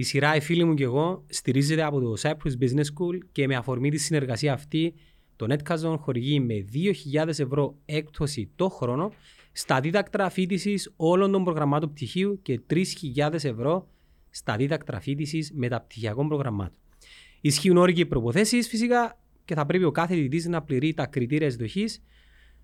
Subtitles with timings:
[0.00, 3.56] Η σειρά «Οι φίλοι μου και εγώ» στηρίζεται από το Cyprus Business School και με
[3.56, 4.94] αφορμή τη συνεργασία αυτή
[5.36, 6.64] το Netcazon χορηγεί με
[7.14, 9.12] 2.000 ευρώ έκπτωση το χρόνο
[9.52, 13.88] στα δίδακτρα φίτηση όλων των προγραμμάτων πτυχίου και 3.000 ευρώ
[14.30, 16.78] στα δίδακτρα φίτηση μεταπτυχιακών προγραμμάτων.
[17.40, 21.46] Ισχύουν όροι και προποθέσει φυσικά και θα πρέπει ο κάθε διδή να πληρεί τα κριτήρια
[21.46, 22.02] εισδοχής.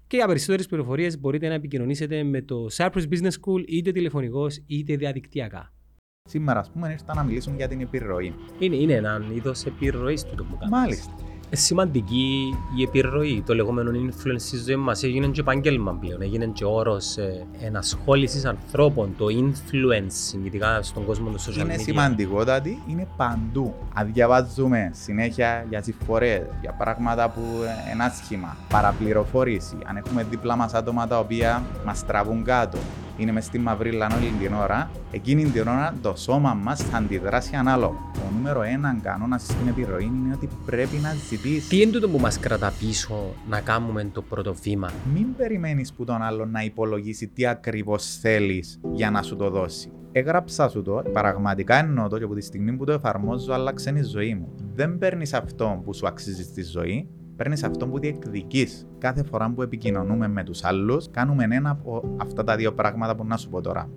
[0.06, 4.96] Και για περισσότερες πληροφορίες μπορείτε να επικοινωνήσετε με το Cyprus Business School είτε τηλεφωνικώ είτε
[4.96, 5.73] διαδικτυακά.
[6.28, 8.34] Σήμερα, ας πούμε, ήρθα να μιλήσουμε για την επιρροή.
[8.58, 10.70] Είναι, είναι ένα είδος επιρροής του το που κάνεις.
[10.78, 11.12] Μάλιστα.
[11.20, 15.02] Είναι σημαντική η επιρροή, το λεγόμενο influence στη ζωή μας.
[15.02, 16.22] Έγινε και επάγγελμα πλέον.
[16.22, 21.80] Έγινε και όρος ε, ενασχόλησης ανθρώπων, το influence, ειδικά στον κόσμο των social Είναι media.
[21.82, 23.74] σημαντικότατη, είναι παντού.
[23.94, 27.40] Αν διαβάζουμε συνέχεια για συμφορές, για πράγματα που
[27.92, 32.78] είναι άσχημα, παραπληροφόρηση, αν έχουμε δίπλα μας άτομα τα οποία μας τραβούν κάτω,
[33.18, 37.56] είναι μες στη μαυρίλα όλη την ώρα, εκείνη την ώρα το σώμα μας θα αντιδράσει
[37.56, 37.96] ανάλογα.
[38.12, 41.68] Το νούμερο έναν κανόνας στην επιρροή είναι ότι πρέπει να ζητήσεις.
[41.68, 46.04] Τι είναι τούτο που μας κρατά πίσω να κάνουμε το πρώτο βήμα; Μην περιμένεις που
[46.04, 49.92] τον άλλον να υπολογίσει τι ακριβώς θέλεις για να σου το δώσει.
[50.12, 54.02] Έγραψα σου το, πραγματικά εννοώ το και από τη στιγμή που το εφαρμόζω άλλαξε η
[54.02, 54.48] ζωή μου.
[54.74, 58.86] Δεν παίρνεις αυτό που σου αξίζει στη ζωή, παίρνεις αυτό που διεκδικείς.
[58.98, 63.24] Κάθε φορά που επικοινωνούμε με τους άλλους, κάνουμε ένα από αυτά τα δύο πράγματα που
[63.26, 63.88] να σου πω τώρα.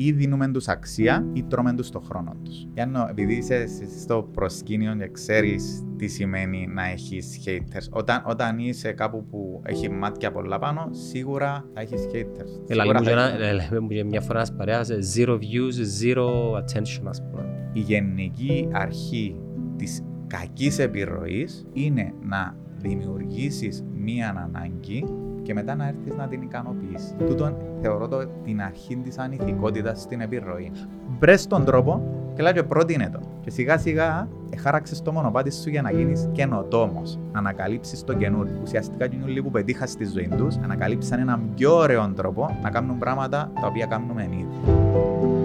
[0.00, 2.66] Ή δίνουμε τους αξία ή τρώμε τους το χρόνο τους.
[2.74, 3.66] Γιάννο, επειδή είσαι
[4.00, 9.90] στο προσκήνιο και ξέρεις τι σημαίνει να έχεις haters, όταν, όταν είσαι κάπου που έχει
[9.90, 12.62] μάτια πολλά πάνω, σίγουρα θα έχεις haters.
[12.68, 14.90] Έλα, Σίγουρα λέμε θα και ένα- έχεις- ε, λέμε μου και μια φορά ένας παρέας,
[14.90, 16.26] ε, zero views, zero
[16.58, 17.70] attention, ας πούμε.
[17.72, 19.40] Η γενική αρχή
[19.76, 25.04] της κακής επιρροής είναι να δημιουργήσεις μία ανάγκη
[25.42, 27.14] και μετά να έρθεις να την ικανοποιήσεις.
[27.26, 30.70] Τούτον θεωρώ το την αρχή της ανηθικότητας στην επιρροή.
[31.18, 32.02] Βρες τον τρόπο
[32.34, 33.20] και λέει και πρότεινε το.
[33.40, 37.18] Και σιγά σιγά χάραξες το μονοπάτι σου για να γίνεις καινοτόμος.
[37.32, 38.58] Να ανακαλύψεις το καινούριο.
[38.62, 42.98] Ουσιαστικά και όλοι που πετύχας στη ζωή τους ανακαλύψαν έναν πιο ωραίο τρόπο να κάνουν
[42.98, 45.37] πράγματα τα οποία κάνουμε ήδη.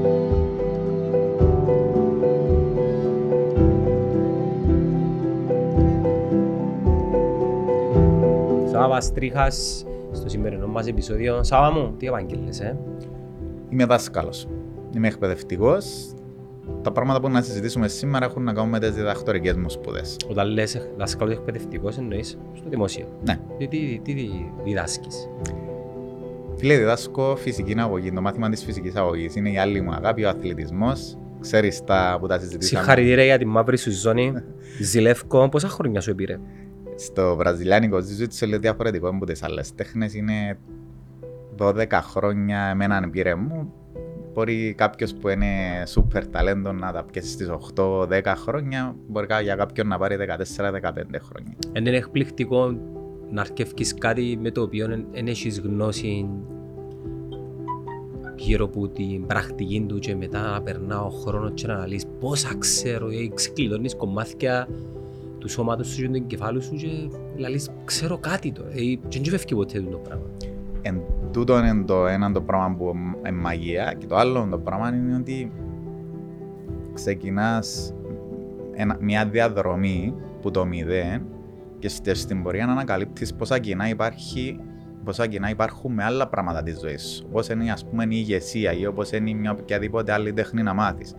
[8.73, 11.43] Σάβα Στρίχας, στο σημερινό μας επεισόδιο.
[11.43, 12.77] Σάβα μου, τι επαγγέλνες, ε;
[13.69, 14.47] Είμαι δάσκαλος.
[14.95, 16.13] Είμαι εκπαιδευτικός.
[16.81, 20.17] Τα πράγματα που να συζητήσουμε σήμερα έχουν να κάνουν με τις διδακτορικές μου σπουδές.
[20.29, 23.05] Όταν λες δάσκαλος εκπαιδευτικός εννοείς στο δημόσιο.
[23.25, 23.39] Ναι.
[23.57, 25.29] Τι, τι, τι δι- διδάσκεις;
[26.55, 28.11] Φίλε, διδάσκω φυσική αγωγή.
[28.11, 31.17] Το μάθημα της φυσικής αγωγής είναι η άλλη μου αγάπη, ο αθλητισμός.
[31.39, 32.81] Ξέρεις τα που τα συζητήσαμε.
[32.81, 34.33] Συγχαρητήρια για τη μαύρη σου ζώνη.
[34.91, 35.49] Ζηλεύκω.
[35.49, 36.39] Πόσα χρόνια σου επήρε.
[37.03, 40.13] Στο βραζιλιάνικο ζήτησε λίγο διαφορετικό από τις άλλες τέχνες.
[40.13, 40.57] Είναι
[41.57, 43.73] 12 χρόνια εμένα πήρε μου.
[44.33, 45.45] Μπορεί κάποιος που είναι
[45.85, 48.95] σούπερ ταλέντο να τα πιέσει στις 8-10 χρόνια.
[49.07, 51.55] Μπορεί κα- για κάποιον να πάρει 14-15 χρόνια.
[51.71, 52.77] Εν είναι εκπληκτικό
[53.31, 56.29] να αρκεύκεις κάτι με το οποίο δεν έχεις γνώση
[58.35, 62.55] γύρω από την πρακτική του και μετά να περνά ο χρόνος και να αναλύσεις πόσα
[62.57, 64.67] ξέρω ή ξεκλειδώνεις κομμάτια
[65.43, 66.87] του σώματος σου και του εγκεφάλου σου και
[67.35, 70.25] λαλείς ξέρω κάτι τώρα ή και δεν φεύγει ποτέ το πράγμα.
[70.81, 74.95] Εν τούτο είναι το ένα το πράγμα που είναι μαγεία και το άλλο το πράγμα
[74.95, 75.51] είναι ότι
[76.93, 77.93] ξεκινάς
[78.73, 81.21] ένα, μια διαδρομή που το μηδέν
[81.79, 84.59] και στη- στην πορεία να ανακαλύπτεις πόσα κοινά υπάρχει
[85.03, 87.25] πόσα κοινά υπάρχουν με άλλα πράγματα της ζωής σου.
[87.29, 91.13] Όπως είναι ας πούμε η ηγεσία ή όπως είναι μια οποιαδήποτε άλλη τέχνη να μάθεις.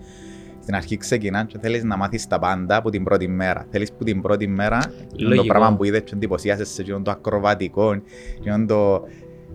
[0.64, 3.66] Στην αρχή ξεκινάς και θέλεις να μάθεις τα πάντα από την πρώτη μέρα.
[3.70, 4.78] Θέλεις που την πρώτη μέρα
[5.12, 5.46] εκείνο το Λογικό.
[5.46, 8.02] πράγμα που είδες και εντυπωσιάσαι σε εκείνο το ακροβατικό,
[8.38, 9.02] εκείνο το,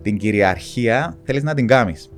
[0.02, 2.09] την κυριαρχία, θέλεις να την κάνεις.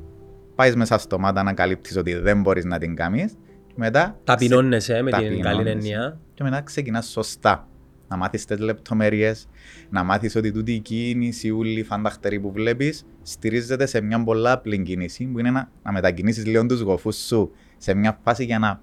[0.56, 3.32] Πάεις μέσα στο μάτα να ανακαλύπτεις ότι δεν μπορείς να την κάνεις
[3.68, 5.70] και μετά, Ταπεινώνεσαι με την καλή ταπεινώνεσαι.
[5.72, 6.20] έννοια.
[6.34, 7.66] και μετά ξεκινάς σωστά.
[8.08, 9.48] Να μάθεις τις λεπτομέρειες,
[9.90, 14.82] να μάθεις ότι τούτη η κίνηση, όλη φανταχτερή που βλέπεις, στηρίζεται σε μια πολλά απλή
[14.82, 17.52] κίνηση, που είναι να, να μετακινήσεις λίγο τους γοφούς σου
[17.82, 18.82] σε μια φάση για να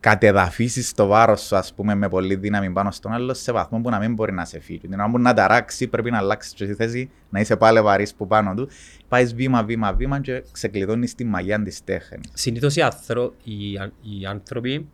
[0.00, 3.90] κατεδαφίσεις το βάρος σου, ας πούμε, με πολύ δύναμη πάνω στον άλλο, σε βαθμό που
[3.90, 4.78] να μην μπορεί να σε φύγει.
[4.78, 8.14] Την ώρα που να ταράξει, πρέπει να αλλάξεις και στη θέση, να είσαι πάλι βαρύς
[8.14, 8.68] που πάνω του.
[9.08, 12.30] Πάεις βήμα, βήμα, βήμα και ξεκλειδώνεις τη μαγιά της τέχνης.
[12.32, 13.34] Συνήθως οι, άνθρω...
[13.44, 14.88] οι, αν- οι άνθρωποι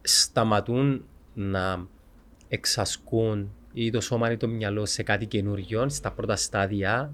[0.00, 1.86] σταματούν να
[2.48, 7.12] εξασκούν ή το σώμα ή το μυαλό σε κάτι καινούριο στα πρώτα στάδια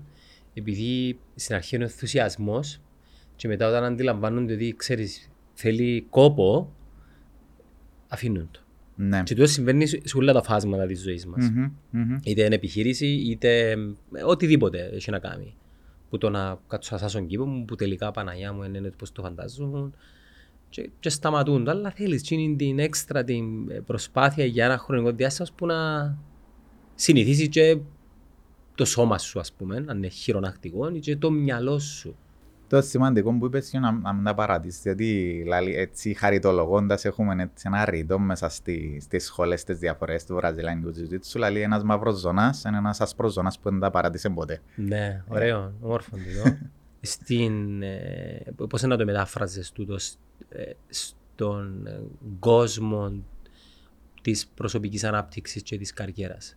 [0.54, 2.80] επειδή στην αρχή είναι ο ενθουσιασμός
[3.36, 6.72] και μετά όταν αντιλαμβάνονται ότι ξέρεις θέλει κόπο
[8.08, 8.60] αφήνουν το.
[8.96, 9.22] Ναι.
[9.22, 11.50] Και τούτο συμβαίνει σε σε όλα τα φάσματα της ζωής μας.
[11.50, 12.18] Μμμ, μμμ.
[12.22, 13.70] Είτε είναι επιχείρηση, είτε
[14.12, 15.54] ε, οτιδήποτε έχει να κάνει.
[16.10, 19.22] Που το να κάτσω σαν στον κήπο μου, που τελικά Παναγιά μου είναι πώς το
[19.22, 19.94] φαντάζουν.
[20.68, 25.12] και, και σταματούν το, αλλά θέλεις εκείνη την έξτρα την ε, προσπάθεια για ένα χρονικό
[25.12, 25.76] διάστημα που να
[26.94, 27.78] συνηθίσεις και
[28.74, 32.16] το σώμα σου, ας πούμε, αν είναι χειρονακτικό, και το μυαλό σου.
[32.74, 37.42] Το σημαντικό που είπες είναι να, να μην τα παρατήσεις, γιατί λάλη, έτσι χαριτολογώντας έχουμε
[37.42, 42.18] έτσι ένα ρητό μέσα στη, στις σχολές τις διαφορές του βραζιλάνικου τζιουτζίτσου, δηλαδή ένας μαύρος
[42.18, 44.60] ζωνάς είναι ένας άσπρος ζωνάς που δεν τα παρατήσει ποτέ.
[44.74, 46.56] Ναι, ωραίο, όμορφο τούτο.
[47.00, 50.16] Στην, ε, πώς να το μετάφραζες τούτος
[50.48, 52.00] ε, στον ε,
[52.38, 53.12] κόσμο
[54.22, 56.56] της προσωπικής ανάπτυξης και της καριέρας;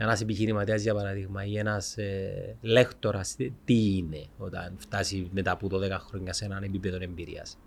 [0.00, 5.78] Ένας επιχειρηματίας, για παράδειγμα, ή ένας ε, λέκτορας, τι είναι όταν φτάσει μετά από 12
[6.08, 7.58] χρόνια σε έναν επίπεδο εμπειρίας;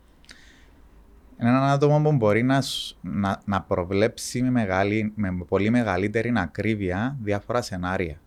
[1.39, 2.63] Είναι έναν άτομο που μπορεί να,
[3.01, 8.22] να, να προβλέψει με, μεγάλη, με πολύ μεγαλύτερη ακρίβεια διάφορα σενάρια.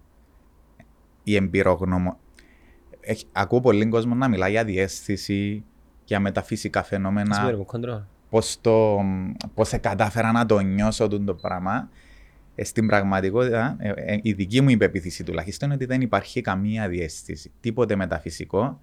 [1.23, 2.19] Η εμπειρογνωμο...
[3.01, 5.65] Έχει, ακούω πολύ κόσμος να μιλάει για διέστηση,
[6.05, 7.37] για μεταφυσικά φαινόμενα.
[8.31, 9.01] Πώς, το,
[9.55, 11.89] πώς κατάφερα να το νιώσω το πράγμα.
[12.55, 16.89] Ε, στην πραγματικότητα, ε, ε, η δική μου υπεποίθηση τουλάχιστον είναι ότι δεν υπάρχει καμία
[16.89, 17.53] διέστηση.
[17.61, 18.81] Τίποτε μεταφυσικό.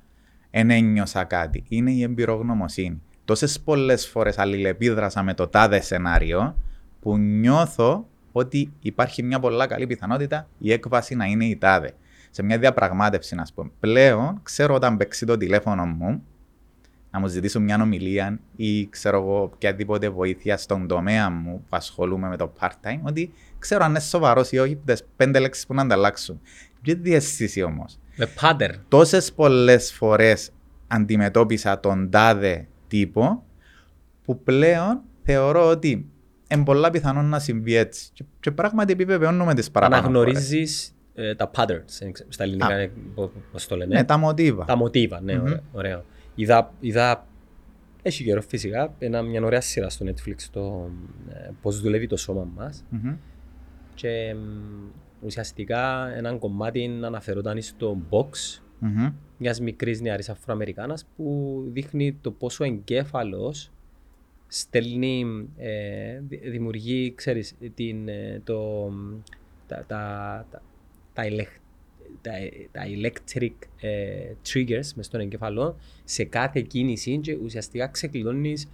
[0.51, 1.63] Δεν ένιωσα κάτι.
[1.67, 3.01] Είναι η εμπειρογνωμοσύνη.
[3.25, 6.55] Τόσες πολλές φορές αλληλεπίδρασα με το τάδε σενάριο
[7.01, 11.91] που νιώθω ότι υπάρχει μια πολλά καλή πιθανότητα η έκβαση να είναι η τάδε.
[12.29, 13.71] Σε μια διαπραγμάτευση, να πούμε.
[13.79, 16.23] Πλέον ξέρω όταν παίξει το τηλέφωνο μου
[17.11, 22.27] να μου ζητήσω μια ομιλία ή ξέρω εγώ οποιαδήποτε βοήθεια στον τομέα μου που ασχολούμαι
[22.27, 25.81] με το part-time, ότι ξέρω αν είναι σοβαρός ή όχι, τις πέντε λέξεις που να
[25.81, 26.41] ανταλλάξουν.
[26.81, 28.75] Και διαισθήσει όμως; Με pattern.
[28.87, 30.49] Τόσες πολλές φορές
[30.87, 33.43] αντιμετώπισα τον τάδε τύπο
[34.25, 36.09] που πλέον θεωρώ ότι
[36.47, 38.09] είναι πολλά πιθανό να συμβεί έτσι.
[38.13, 40.01] Και, και πράγματι επιβεβαιώνουμε τις παραπάνω.
[40.01, 42.89] Αναγνωρίζεις ε, τα patterns στα ελληνικά,
[43.51, 43.95] πώς το λένε.
[43.95, 44.65] Ναι, τα μοτίβα.
[44.65, 45.59] Τα μοτίβα, ναι, mm-hmm.
[45.71, 46.05] ωραίο.
[46.35, 47.27] Είδα, είδα
[48.01, 50.89] έχει καιρό φυσικά ένα, μια ωραία σειρά στο Netflix το
[51.29, 53.17] ε, πώς δουλεύει το σώμα μας mm-hmm.
[53.93, 54.35] και
[55.21, 58.29] ουσιαστικά ένα κομμάτι αναφερόταν στο box
[58.81, 59.13] mm-hmm.
[59.37, 63.71] μιας μικρής νεαρής Αφροαμερικάνας που δείχνει το πόσο εγκέφαλος
[64.53, 66.19] στέλνει, ε,
[66.49, 68.89] δημιουργεί, ξέρεις, την, ε, το,
[69.67, 70.61] τα, τα, τα,
[71.13, 71.23] τα,
[72.21, 72.31] τα,
[72.71, 78.67] τα electric ε, triggers μες στον εγκεφαλό σε κάθε κίνηση και ουσιαστικά ξεκλειδώνεις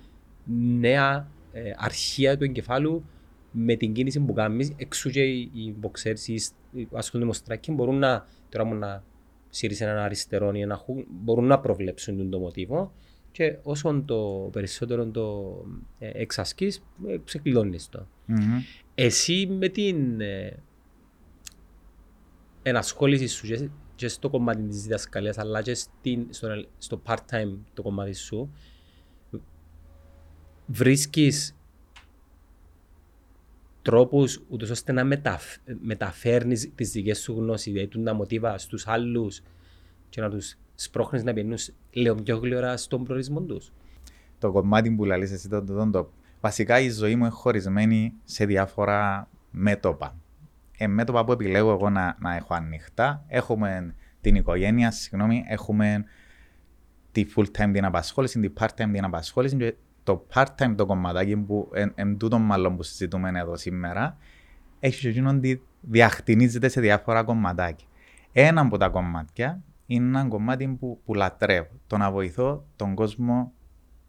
[0.80, 3.04] νέα ε, αρχεία του εγκεφάλου
[3.52, 4.74] με την κίνηση που κάνεις.
[4.78, 6.42] Εξού και οι boxers
[6.74, 9.04] ή ασχολούνται με στράκι μπορούν να, τώρα μου να
[9.50, 12.94] σύρεις έναν αριστερό ή ένα χου, μπορούν να προβλέψουν το μοτίβο
[13.32, 15.56] και όσο το περισσότερο το
[16.00, 18.08] ε, εξασκείς, ε, ξεκλειδώνεις το.
[18.28, 18.84] Mm-hmm.
[18.96, 20.60] Εσύ με την ε,
[22.68, 26.48] ενασχόληση σου και, και στο κομμάτι της διδασκαλίας αλλά και στην, στο,
[26.78, 28.52] στο part-time το κομμάτι σου
[30.66, 31.56] βρίσκεις
[33.82, 39.42] τρόπους ούτως ώστε να μεταφ, μεταφέρνεις τις δικές σου γνώσεις, δηλαδή τα μοτίβα στους άλλους
[40.10, 41.58] και να τους σπρώχνεις να πηγαίνουν
[41.92, 43.72] λίγο πιο γλυόρα στον προορισμό τους.
[44.40, 46.12] Το κομμάτι που λαλείς εσύ το, το, το,
[46.42, 50.16] βασικά η ζωή μου είναι χωρισμένη σε διάφορα μέτωπα
[50.78, 53.24] ε, μέτωπα που επιλέγω εγώ να, να έχω ανοιχτά.
[53.28, 56.04] Έχουμε την οικογένεια, συγγνώμη, έχουμε
[57.12, 60.86] τη full time την απασχόληση, την part time την απασχόληση και το part time το
[60.86, 64.18] κομματάκι που εν, εν τούτο μάλλον που συζητούμε εδώ σήμερα
[64.80, 67.88] έχει και εκείνον ότι διαχτινίζεται σε διάφορα κομματάκια.
[68.32, 71.80] Ένα από τα κομμάτια είναι ένα κομμάτι που, που λατρεύω.
[71.88, 73.54] Το να βοηθώ τον κόσμο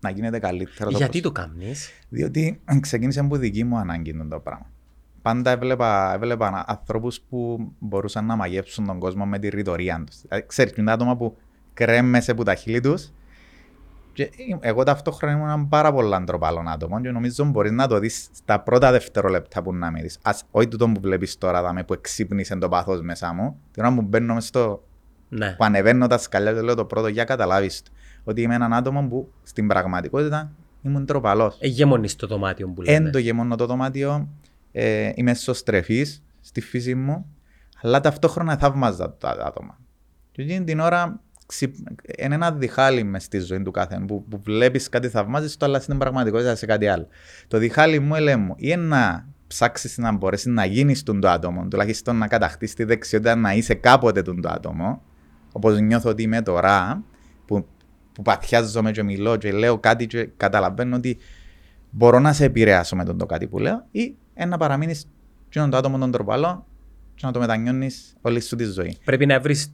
[0.00, 0.90] να γίνεται καλύτερο.
[0.90, 4.70] Γιατί το κάνεις, Διότι ξεκίνησε από δική μου ανάγκη το πράγμα
[5.28, 10.20] πάντα έβλεπα, έβλεπα ανθρώπους που μπορούσαν να μαγεύσουν τον κόσμο με τη ρητορία τους.
[10.20, 11.36] Δηλαδή, ξέρεις, είναι άτομα που
[11.74, 13.12] κρέμεσαι από τα χείλη τους
[14.12, 14.30] και
[14.60, 18.60] εγώ ταυτόχρονα ήμουν ένα πάρα πολύ αντροπαλό άτομο και νομίζω μπορείς να το δεις στα
[18.60, 20.18] πρώτα δευτερόλεπτα που να με δεις.
[20.22, 23.94] Ας, όχι τούτο που βλέπεις τώρα δάμε, που εξύπνησε το πάθος μέσα μου, την ώρα
[23.94, 24.82] που μπαίνω μες στο...
[25.28, 25.54] Ναι.
[25.58, 27.90] που ανεβαίνω τα σκαλιά και λέω το πρώτο για καταλάβεις το.
[28.24, 31.56] Ότι είμαι έναν άτομο που στην πραγματικότητα ήμουν τροπαλός.
[31.60, 32.96] Εγεμονείς το δωμάτιο που λέμε.
[32.96, 34.28] Εν το γεμονώ το δωμάτιο,
[34.80, 37.26] ε, είμαι εσωστρεφής στη φύση μου,
[37.82, 39.78] αλλά ταυτόχρονα θαύμαζα τα άτομα.
[40.32, 41.20] Και εκείνη την ώρα
[42.18, 45.80] είναι ένα διχάλι μες στη ζωή του κάθε που, που βλέπεις κάτι θαυμάζεις το, αλλά
[45.80, 47.06] στην πραγματικότητα σε κάτι άλλο.
[47.48, 51.66] Το διχάλι μου έλεγε μου ή να ψάξεις να μπορέσεις να γίνεις τον το άτομο,
[51.68, 55.02] τουλάχιστον να κατακτήσεις τη δεξιότητα να είσαι κάποτε τον το άτομο,
[55.52, 57.04] όπως νιώθω ότι είμαι τώρα,
[57.46, 57.66] που,
[58.12, 61.18] που παθιάζομαι και μιλώ και λέω κάτι και καταλαβαίνω ότι
[61.90, 64.14] μπορώ να σε επηρεάσω με τον το κάτι που λέω, ή
[64.46, 65.06] να παραμείνεις
[65.48, 66.66] και το άτομο τον τροπαλό
[67.14, 68.96] και να το μετανιώνεις όλη σου τη ζωή.
[69.04, 69.72] Πρέπει να βρεις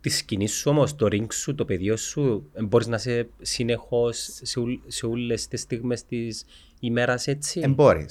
[0.00, 4.60] τη σκηνή σου όμως, το ring σου, το πεδίο σου, μπορείς να είσαι συνεχώς σε,
[4.86, 6.44] σε όλες τις στιγμές της
[6.80, 8.06] ημέρας έτσι; Δεν μπορεί.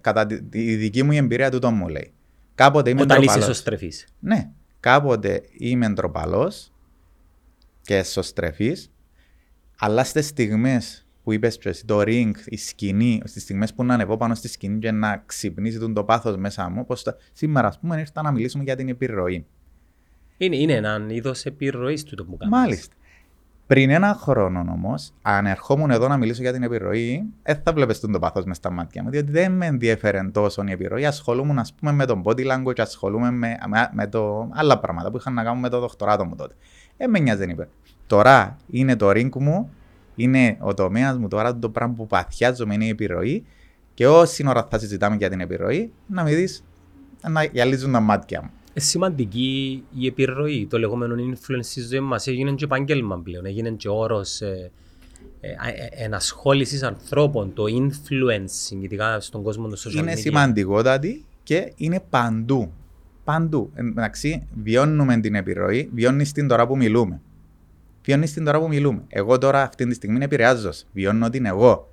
[0.00, 2.12] Κατά τη, τη, δική μου εμπειρία του το μου λέει.
[2.54, 3.92] Κάποτε είμαι Όταν είσαι εσωστρεφή.
[4.18, 4.50] Ναι.
[4.80, 6.52] Κάποτε είμαι ντροπαλό
[7.82, 8.76] και εσωστρεφή,
[9.78, 14.34] αλλά στις στιγμές που είπες το ring, η σκηνή, στις στιγμές που να ανεβώ πάνω
[14.34, 18.30] στη σκηνή και να ξυπνήσει το πάθος μέσα μου, όπως σήμερα, ας πούμε, ήρθα να
[18.30, 19.46] μιλήσουμε για την επιρροή.
[20.36, 22.54] Είναι, είναι ένα είδος επιρροής του το που κάνεις.
[22.58, 22.94] Μάλιστα.
[23.66, 28.00] Πριν ένα χρόνο όμως, αν ερχόμουν εδώ να μιλήσω για την επιρροή, δεν θα βλέπεις
[28.00, 31.06] το πάθος μες στα μάτια μου, διότι δεν με ενδιαφέρει τόσο η επιρροή.
[31.06, 35.16] Ασχολούμαι, ας πούμε, με τον body language, ασχολούμαι με, με, με το, άλλα πράγματα που
[35.16, 36.54] είχαν να κάνουν με το δοκτοράτο μου τότε.
[36.96, 37.68] Δεν με νοιάζει, δεν είπε.
[38.06, 39.70] Τώρα είναι το ring μου,
[40.14, 43.44] είναι ο τομέας μου τώρα, το πράγμα που παθιάζομαι είναι η επιρροή.
[43.94, 46.64] Και όση ώρα θα συζητάμε για την επιρροή, να μην δεις
[47.30, 48.50] να γυαλίζουν τα μάτια μου.
[48.74, 52.26] Είναι σημαντική η επιρροή, το λεγόμενο influence στη ζωή μας.
[52.26, 54.70] Έγινε και επάγγελμα πλέον, έγινε και όρος ε,
[55.40, 62.02] ε, ε, ενασχόλησης ανθρώπων, το influencing, ειδικά στον κόσμο των social Είναι σημαντικότατη και είναι
[62.10, 62.72] παντού.
[63.24, 63.70] Παντού.
[63.74, 67.20] Εντάξει, βιώνουμε την επιρροή, βιώνεις την τώρα που μιλούμε.
[68.04, 70.70] Βιώνει την τώρα που μιλούμε; Εγώ τώρα αυτή τη στιγμή επηρεάζω.
[70.92, 71.92] Βιώνω την εγώ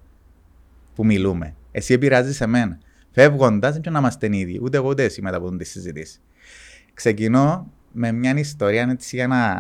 [0.96, 1.56] που μιλούμε.
[1.72, 2.80] Εσύ επηρεάζεις σε μένα.
[3.12, 4.60] Φεύγοντας, δεν να είμαστε ίδιοι.
[4.62, 6.20] Ούτε εγώ ούτε εσύ μετά από τη συζήτηση.
[6.94, 9.56] Ξεκινώ με μια ιστορία έτσι για να,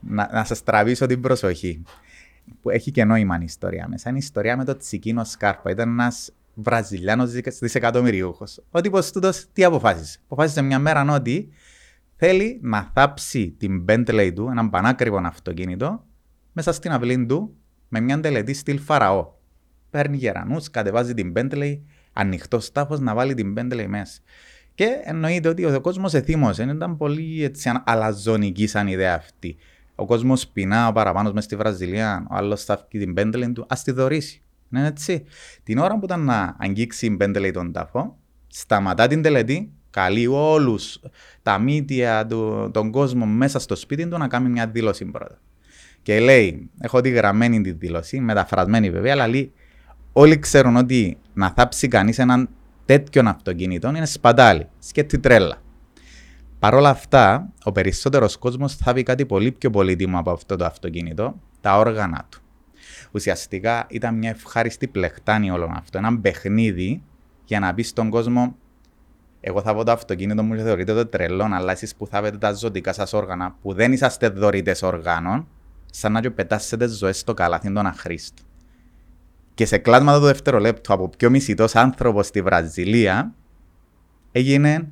[0.00, 1.82] να, να σας τραβήσω την προσοχή.
[2.62, 4.08] Που έχει και νόημα η ιστορία μέσα.
[4.08, 5.70] Είναι η ιστορία με το Τσικίνο Σκάρπα.
[5.70, 8.62] Ήταν ένας Βραζιλιάνος δισεκατομμυριούχος.
[8.70, 11.48] Ο τύπος τούτος τι αποφάσισε; Αποφάσισε μια μέρα ότι
[12.18, 16.04] θέλει να θάψει την Bentley του, έναν πανάκριβο αυτοκίνητο,
[16.52, 17.56] μέσα στην αυλή του
[17.88, 19.32] με μια τελετή στυλ φαραώ.
[19.90, 21.78] Παίρνει γερανούς, κατεβάζει την Bentley,
[22.12, 24.20] ανοιχτό τάφο να βάλει την Bentley μέσα.
[24.74, 26.62] Και εννοείται ότι ο κόσμος εθίμωσε.
[26.62, 29.56] Ήταν πολύ έτσι, αλαζονική σαν ιδέα αυτή.
[29.94, 33.66] Ο κόσμος πεινά ο παραπάνω μες στη Βραζιλία, ο άλλος θα βγει την Bentley του,
[33.68, 34.42] ας τη δωρήσει.
[34.68, 35.24] Ναι, έτσι.
[35.62, 41.00] Την ώρα που ήταν να αγγίξει η Bentley τον τάφο, σταματά την τελετή, καλεί όλους
[41.42, 45.40] τα μύτια του, τον κόσμο μέσα στο σπίτι του να κάνει μια δήλωση πρώτα.
[46.02, 49.52] Και λέει, έχω τη γραμμένη τη δήλωση, μεταφρασμένη βέβαια, αλλά λέει,
[50.12, 52.48] όλοι ξέρουν ότι να θάψει κανείς έναν
[52.84, 55.62] τέτοιον αυτοκίνητο είναι σπατάλη, σκέτη τρέλα.
[56.58, 60.64] Παρ' όλα αυτά, ο περισσότερος κόσμος θα βρει κάτι πολύ πιο πολύτιμο από αυτό το
[60.64, 62.40] αυτοκίνητο, τα όργανα του.
[63.12, 65.98] Ουσιαστικά ήταν μια ευχάριστη πλεχτάνη όλο αυτό.
[65.98, 67.02] Ένα παιχνίδι
[67.44, 68.56] για να πει στον κόσμο,
[69.48, 72.38] εγώ θα πω το αυτοκίνητο μου και θεωρείτε το τρελό, αλλά εσείς που θα βρείτε
[72.38, 75.48] τα ζωτικά σας όργανα, που δεν είσαστε δωρητές οργάνων,
[75.90, 78.46] σαν να πετάσετε ζωές στο καλάθι των αχρήστων.
[79.54, 83.34] Και σε κλάσματα του δευτερολέπτου από πιο μισητός άνθρωπος στη Βραζιλία,
[84.32, 84.88] έγινε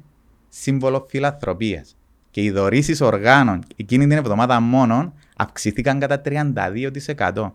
[0.48, 1.96] σύμβολο φιλανθρωπίας.
[2.30, 7.52] Και οι δωρήσεις οργάνων εκείνη την εβδομάδα μόνο αυξήθηκαν κατά 32%.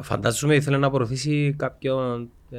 [0.00, 2.58] Φαντάζομαι ήθελε να προωθήσει κάποιον ε,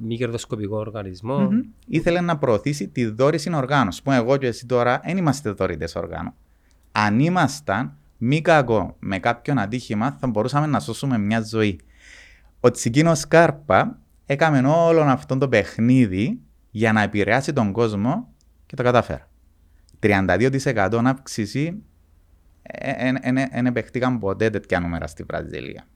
[0.00, 1.48] μη κερδοσκοπικό οργανισμό.
[1.50, 1.64] Mm-hmm.
[1.86, 3.92] Ήθελε να προωθήσει τη δόρηση οργάνων.
[4.04, 6.34] Που εγώ και εσύ τώρα δεν είμαστε δωρητέ οργάνων.
[6.92, 11.80] Αν ήμασταν μη κακό με κάποιον ατύχημα, θα μπορούσαμε να σώσουμε μια ζωή.
[12.60, 16.40] Ο Τσικίνο Σκάρπα έκαμε όλο αυτό το παιχνίδι
[16.70, 18.28] για να επηρεάσει τον κόσμο
[18.66, 19.28] και το κατάφερα.
[20.00, 21.82] 32% αύξηση
[23.52, 25.86] δεν επεχτήκαν ποτέ τέτοια νούμερα στη Βραζιλία.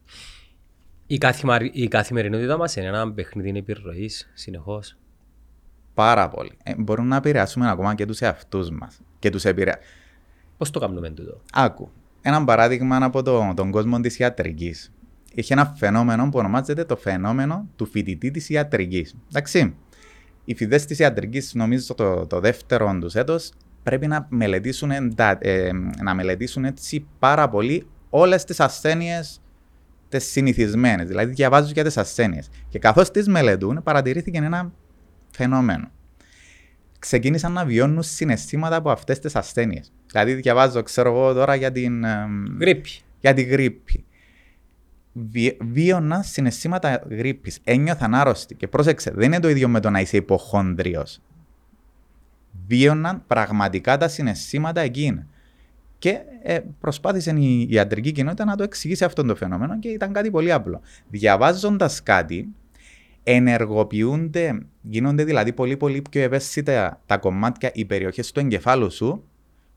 [1.11, 1.59] Η, καθημα...
[1.73, 4.97] η καθημερινότητα μας είναι ένα παιχνίδι επιρροής συνεχώς.
[5.95, 6.53] Πάρα πολύ.
[6.63, 9.01] Ε, μπορούμε να επηρεάσουμε ακόμα και τους εαυτούς μας.
[9.19, 9.79] Και τους επηρεα...
[10.57, 11.91] Πώς το κάνουμε τούτο; Άκου.
[12.23, 14.93] Ένα παράδειγμα από το, τον κόσμο της ιατρικής.
[15.35, 19.15] Έχει ένα φαινόμενο που ονομάζεται το φαινόμενο του φοιτητή της ιατρικής.
[19.29, 19.75] Εντάξει.
[20.45, 25.71] Οι φοιτητές της ιατρικής, νομίζω το, το δεύτερο τους έτος, πρέπει να μελετήσουν, ε,
[26.03, 29.41] να μελετήσουν έτσι πάρα πολύ όλες τις ασθένειες
[30.09, 31.09] τις συνηθισμένες.
[31.09, 32.49] Δηλαδή, διαβάζουν για τις ασθένειες.
[32.69, 34.73] Και καθώς τις μελετούν, παρατηρήθηκε ένα
[35.31, 35.91] φαινόμενο.
[36.99, 39.93] Ξεκίνησαν να βιώνουν συναισθήματα από αυτές τις ασθένειες.
[40.07, 42.05] Δηλαδή, διαβάζω, ξέρω εγώ τώρα για την.
[42.61, 42.91] Γρήπη.
[43.21, 44.05] Για την γρήπη.
[45.61, 47.59] Βίωνα συναισθήματα γρήπης.
[47.65, 48.55] Ένιωθαν άρρωστοι.
[48.55, 51.05] Και πρόσεξε, δεν είναι το ίδιο με το να είσαι υποχόνδριο.
[52.67, 55.27] Βίωναν πραγματικά τα συναισθήματα εκείνα.
[55.99, 60.31] Και ε, προσπάθησε η ιατρική κοινότητα να το εξηγήσει αυτό το φαινόμενο και ήταν κάτι
[60.31, 60.81] πολύ απλό.
[61.09, 62.49] Διαβάζοντας κάτι,
[63.23, 69.25] ενεργοποιούνται, γίνονται δηλαδή πολύ πολύ πιο ευαίσθητα τα κομμάτια, οι περιοχές του εγκεφάλου σου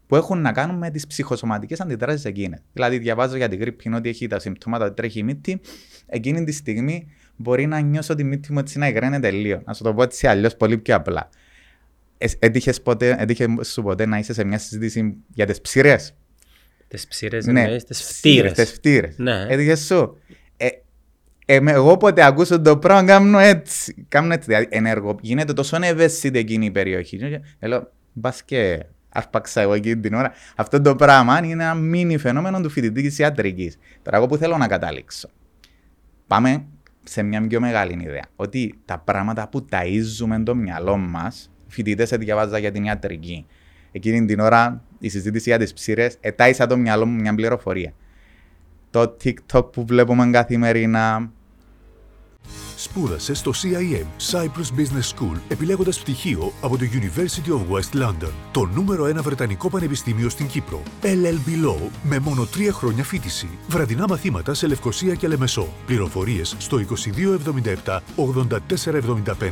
[0.08, 2.60] που έχουν να κάνουν με τις ψυχοσωματικές αντιδράσεις εκείνες.
[2.74, 5.62] Δηλαδή, διαβάζω για την γρήπη ότι έχει τα συμπτώματα ότι τρέχει η μύτη,
[6.06, 9.62] εκείνη τη στιγμή μπορεί να νιώσω τη μύτη μου έτσι να υγραίνεται λίγο.
[9.66, 11.30] Να σου το πω έτσι αλλιώς πολύ πιο απλά.
[12.24, 16.16] Ε, έτυχες ποτέ, έτυχε σου ποτέ να είσαι σε μια συζήτηση για τις ψηρές.
[16.88, 18.52] Τις ψήρες Ναι, εννοείς, τις φτύρες.
[18.54, 19.18] Τις φτύρες.
[19.18, 19.46] Ναι.
[19.50, 20.18] Έτυχες σου.
[20.58, 20.68] Ε,
[21.46, 24.06] ε, με- εγώ ποτέ ακούσω το πράγμα κάνω έτσι.
[24.08, 24.48] Κάνω έτσι.
[24.48, 27.18] Δηλαδή, ενεργο, γίνεται τόσο ευαίσθητη εκείνη η περιοχή.
[27.18, 30.32] Και Λέω, μπας και αρπάξα εγώ εκείνη την ώρα.
[30.56, 33.78] Αυτό το πράγμα είναι ένα μίνι φαινόμενο του φοιτητή της ιατρικής.
[34.02, 35.30] Τώρα εγώ που θέλω να καταλήξω.
[36.28, 36.66] Πάμε
[37.04, 38.26] σε μια πιο μεγάλη ιδέα.
[38.36, 43.46] Ότι τα πράγματα που ταΐζουμε το μυαλό μας, φοιτητές διαβάζα για την ιατρική.
[43.92, 47.94] Εκείνη την ώρα η συζήτηση για τις ψήρες, ετάισα το μυαλό μου μια πληροφορία.
[48.90, 51.32] Το TikTok που βλέπουμε καθημερινά,
[52.76, 58.66] Σπούδασε στο CIM Cyprus Business School επιλέγοντας πτυχίο από το University of West London, το
[58.66, 60.82] νούμερο ένα βρετανικό πανεπιστήμιο στην Κύπρο.
[61.02, 63.50] LLB Law με μόνο τρία χρόνια φίτηση.
[63.68, 65.68] Βραδινά μαθήματα σε Λευκοσία και Λεμεσό.
[65.86, 66.78] Πληροφορίες στο
[67.86, 69.52] 2277 8475.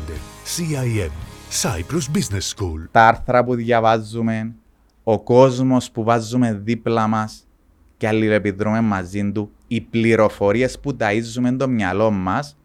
[0.58, 2.88] CIM Cyprus Business School.
[2.92, 4.54] τα άρθρα που διαβάζουμε,
[5.04, 7.48] ο κόσμος που βάζουμε δίπλα μας
[7.98, 12.58] και αλληλεπιδρούμε μαζί του, οι πληροφορίες που ταΐζουμε το μυαλό μας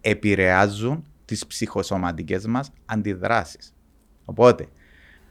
[0.00, 3.74] επηρεάζουν τις ψυχοσωματικές μας αντιδράσεις.
[4.24, 4.66] Οπότε,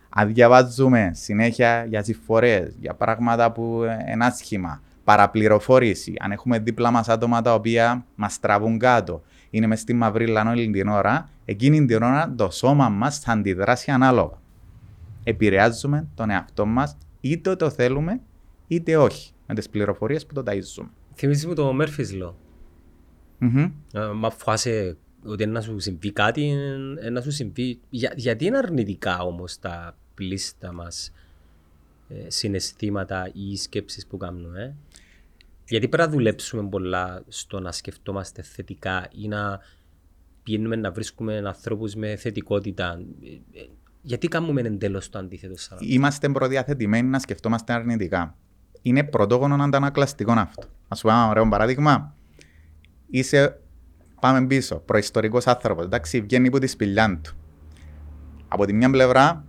[0.10, 3.82] αν διαβάζουμε συνέχεια για συμφορές, για πράγματα που
[4.12, 9.24] είναι άσχημα, παραπληροφόρηση, αν έχουμε δίπλα μας άτομα τα οποία μας τραβούν κάτω,
[9.56, 13.32] είναι μες στη μαύρη λανό όλη την ώρα, εκείνη την ώρα το σώμα μας θα
[13.32, 14.42] αντιδράσει ανάλογα.
[15.24, 18.22] Επηρεάζουμε τον εαυτό μας είτε το θέλουμε
[18.68, 20.90] είτε όχι, με τις πληροφορίες που το ταΐζουμε.
[21.16, 22.34] Θυμίζεις μου το Murphy's Law.
[23.38, 23.72] Μμμ.
[23.94, 26.54] Ε, Μα φάσαι ότι να σου συμβεί κάτι,
[27.02, 27.80] ε, να σου συμβεί...
[27.90, 31.12] Για, γιατί είναι αρνητικά όμως τα πλήστα μας
[32.10, 34.62] ε, συναισθήματα ή οι σκέψεις που κάνουμε.
[34.62, 34.74] Ε;
[35.68, 39.60] Γιατί πρέπει να δουλέψουμε πολλά στο να σκεφτόμαστε θετικά ή να
[40.44, 43.00] πηγαίνουμε να βρίσκουμε ανθρώπους με θετικότητα.
[43.24, 43.66] Ε, ε,
[44.02, 48.38] Γιατί κάνουμε εντελώς το αντίθετο σαν Είμαστε προδιαθετημένοι να σκεφτόμαστε αρνητικά.
[48.82, 50.68] Είναι πρωτόγονο αντανακλαστικό αυτό.
[50.88, 52.16] Α πούμε, ένα ωραίο παράδειγμα.
[53.10, 53.60] Είσαι,
[54.22, 55.86] πάμε πίσω, προϊστορικός άνθρωπος.
[55.86, 57.36] Εντάξει, βγαίνει από τη σπηλιά του.
[58.48, 59.46] Από τη μια πλευρά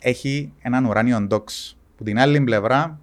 [0.00, 1.76] έχει έναν ουράνιο ντόξ.
[1.94, 3.00] Από την άλλη πλευρά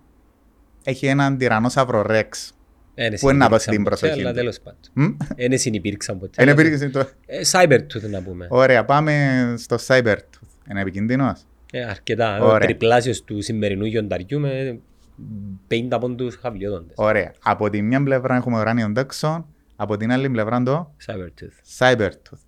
[0.84, 2.54] έχει έναν τυρανόσαυρο ρεξ.
[2.96, 4.36] Ένε Πού είναι να δώσει συνυπήρξαν την ποτέ, προσοχή Αλλά του.
[4.38, 4.80] τέλος πάντων.
[4.94, 6.42] Μμ; Ένε συνυπήρξαν ποτέ.
[6.44, 8.48] Είναι αλλά- περίπτωση το- Ε, Cybertooth να πούμε.
[8.50, 10.70] Ωραία, πάμε στο Cybertooth.
[10.72, 11.42] Είναι επικίνδυνος;
[11.72, 12.40] Ε, αρκετά.
[12.42, 12.56] Ωραία.
[12.56, 14.80] Ο τριπλάσιος του σημερινού γιονταριού με
[15.68, 16.94] 50 πόντους χαβλιοδόντες.
[16.98, 17.32] Ωραία.
[17.44, 21.78] Από τη μια πλευρά έχουμε ουράνιο ντόξο, από την άλλη πλευρά το Cybertooth.
[21.78, 22.40] Cybertooth.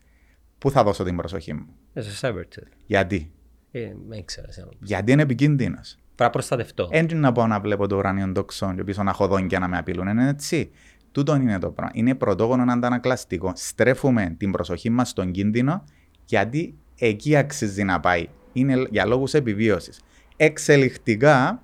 [0.58, 2.72] Πού θα δώσω την προσοχή μου; Ε, στο Cybertooth.
[2.86, 3.32] Γιατί;
[3.72, 4.52] Ε, με ήξερα.
[4.52, 4.70] σε ένα.
[4.80, 6.88] Γιατί είναι επικίνδυνος; Πρέπει να προστατευτώ.
[6.92, 9.78] Έτσι να πάω να βλέπω το ουράνιο ντόξο και πίσω να έχω δόντια να με
[9.78, 10.08] απειλούν.
[10.08, 10.70] Είναι έτσι.
[11.12, 11.92] Τούτο είναι το πράγμα.
[11.96, 13.52] Είναι πρωτόγονο αντανακλαστικό.
[13.56, 15.84] Στρέφουμε την προσοχή μας στον κίνδυνο
[16.26, 18.28] γιατί εκεί αξίζει να πάει.
[18.54, 20.02] Είναι για λόγους επιβίωσης.
[20.36, 21.62] Εξελιχτικά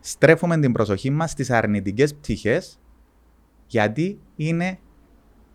[0.00, 2.78] στρέφουμε την προσοχή μας στις αρνητικές πτυχές
[3.66, 4.78] γιατί είναι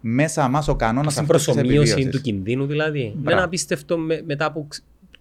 [0.01, 2.11] μέσα μας ο κανόνας Στην αυτό της προσωμείωση επιβίωσης.
[2.11, 3.13] του κινδύνου δηλαδή.
[3.15, 3.35] Μπράβο.
[3.35, 4.67] Δεν απίστευτο με, μετά από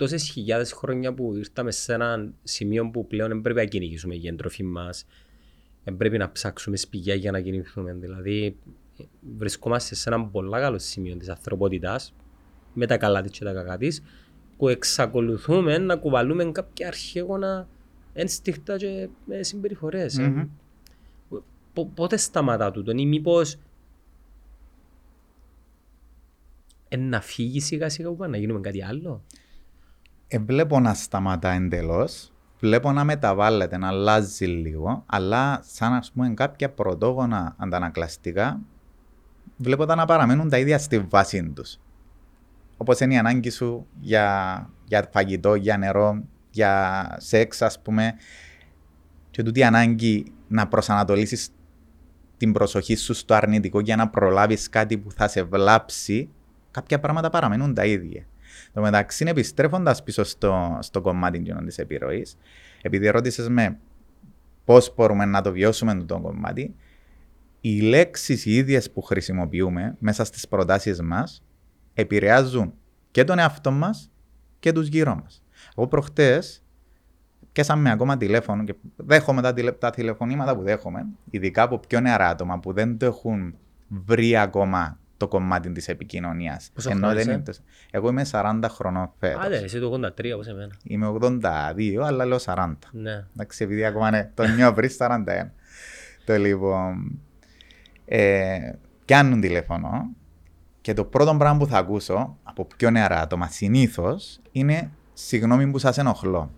[0.02, 4.28] τόσες χιλιάδες χρόνια που ήρθαμε σε ένα σημείο που πλέον δεν πρέπει να κυνηγήσουμε για
[4.28, 5.06] την τροφή μας.
[5.84, 7.92] Δεν πρέπει να ψάξουμε σπηλιά για να κυνηγηθούμε.
[7.94, 8.56] Δηλαδή,
[8.98, 9.02] ε,
[9.36, 12.14] βρισκόμαστε σε ένα πολύ καλό σημείο της ανθρωπότητας,
[12.74, 14.02] με τα καλά της και τα κακά της,
[14.56, 17.68] που εξακολουθούμε να κουβαλούμε κάποια αρχαίγωνα
[18.12, 20.18] ένστικτα και ε, συμπεριφορές.
[20.18, 20.22] ε.
[20.28, 20.48] Μμμ.
[21.72, 23.56] Πο- πότε σταματά τούτο ή μήπως
[26.88, 29.22] ε, να φύγει σιγά σιγά που πάμε, να γίνουμε κάτι άλλο;
[30.34, 32.32] Ε, βλέπω να σταματά εντελώς.
[32.60, 38.60] Βλέπω να μεταβάλλεται, να αλλάζει λίγο, αλλά σαν ας πούμε κάποια πρωτόγωνα αντανακλαστικά,
[39.56, 41.80] βλέπω τα να παραμένουν τα ίδια στη βάση τους.
[42.76, 48.14] Όπως είναι η ανάγκη σου για, για φαγητό, για νερό, για σεξ, ας πούμε,
[49.30, 51.48] και τούτη η ανάγκη να προσανατολίσεις
[52.36, 56.28] την προσοχή σου στο αρνητικό για να προλάβεις κάτι που θα σε βλάψει,
[56.70, 58.26] κάποια πράγματα παραμένουν τα ίδια.
[58.72, 62.36] Το μεταξύ, επιστρέφοντα πίσω στο, στο κομμάτι της επιρροής,
[62.82, 63.78] επειδή ρώτησες με
[64.64, 66.74] πώς μπορούμε να το βιώσουμε το κομμάτι,
[67.60, 71.42] οι λέξεις οι ίδιες που χρησιμοποιούμε μέσα στις προτάσεις μας
[71.94, 72.72] επηρεάζουν
[73.10, 74.10] και τον εαυτό μας
[74.58, 75.44] και τους γύρω μας.
[75.76, 76.62] Εγώ προχτές
[77.52, 82.28] πιάσαμε ακόμα τηλέφωνο και δέχομαι τα, τηλε, τα τηλεφωνήματα που δέχομαι, ειδικά από πιο νεαρά
[82.28, 83.54] άτομα που δεν το έχουν
[83.88, 86.70] βρει ακόμα το κομμάτι της επικοινωνίας.
[86.74, 87.42] Πόσο χρόνο είσαι;
[87.90, 89.44] Εγώ είμαι 40 χρονών φέτος.
[89.44, 89.86] Άντε, εσύ το
[90.18, 90.72] 83 όπως εμένα.
[90.84, 92.72] Είμαι 82, αλλά λέω 40.
[92.92, 93.24] Ναι.
[93.34, 95.50] Εντάξει, επειδή ακόμα είναι το νιώ πριν 41.
[96.24, 97.18] το λοιπόν.
[98.04, 98.72] Ε,
[99.04, 100.10] πιάνουν τηλέφωνο
[100.80, 105.78] και το πρώτο πράγμα που θα ακούσω από πιο νεαρά άτομα συνήθως είναι Συγγνώμη που
[105.78, 106.50] σας ενοχλώ.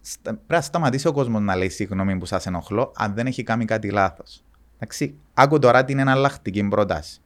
[0.00, 3.42] Στα- Πρέπει να σταματήσει ο κόσμος να λέει συγγνώμη που σας ενοχλώ, αν δεν έχει
[3.42, 4.44] κάνει κάτι λάθος.
[4.78, 7.20] Εντάξει, άκου τώρα την εναλλακτική πρόταση.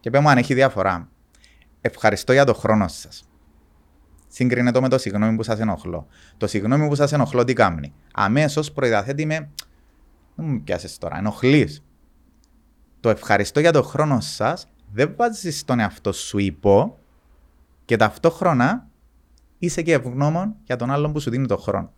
[0.00, 1.08] Και πέ μου αν έχει διαφορά.
[1.80, 3.28] Ευχαριστώ για τον χρόνο σας.
[4.28, 6.06] Σύγκρινε το με το συγγνώμη που σας ενοχλώ.
[6.36, 7.92] Το συγγνώμη που σας ενοχλώ τι κάνει.
[8.14, 9.50] Αμέσως προειδαθέτει με.
[10.34, 11.82] Δεν μου πιάσει τώρα, ενοχλείς.
[13.00, 16.98] Το ευχαριστώ για τον χρόνο σας δεν βάζει τον εαυτό σου υπό
[17.84, 18.86] και ταυτόχρονα
[19.58, 21.92] είσαι και ευγνώμων για τον άλλον που σου δίνει τον χρόνο.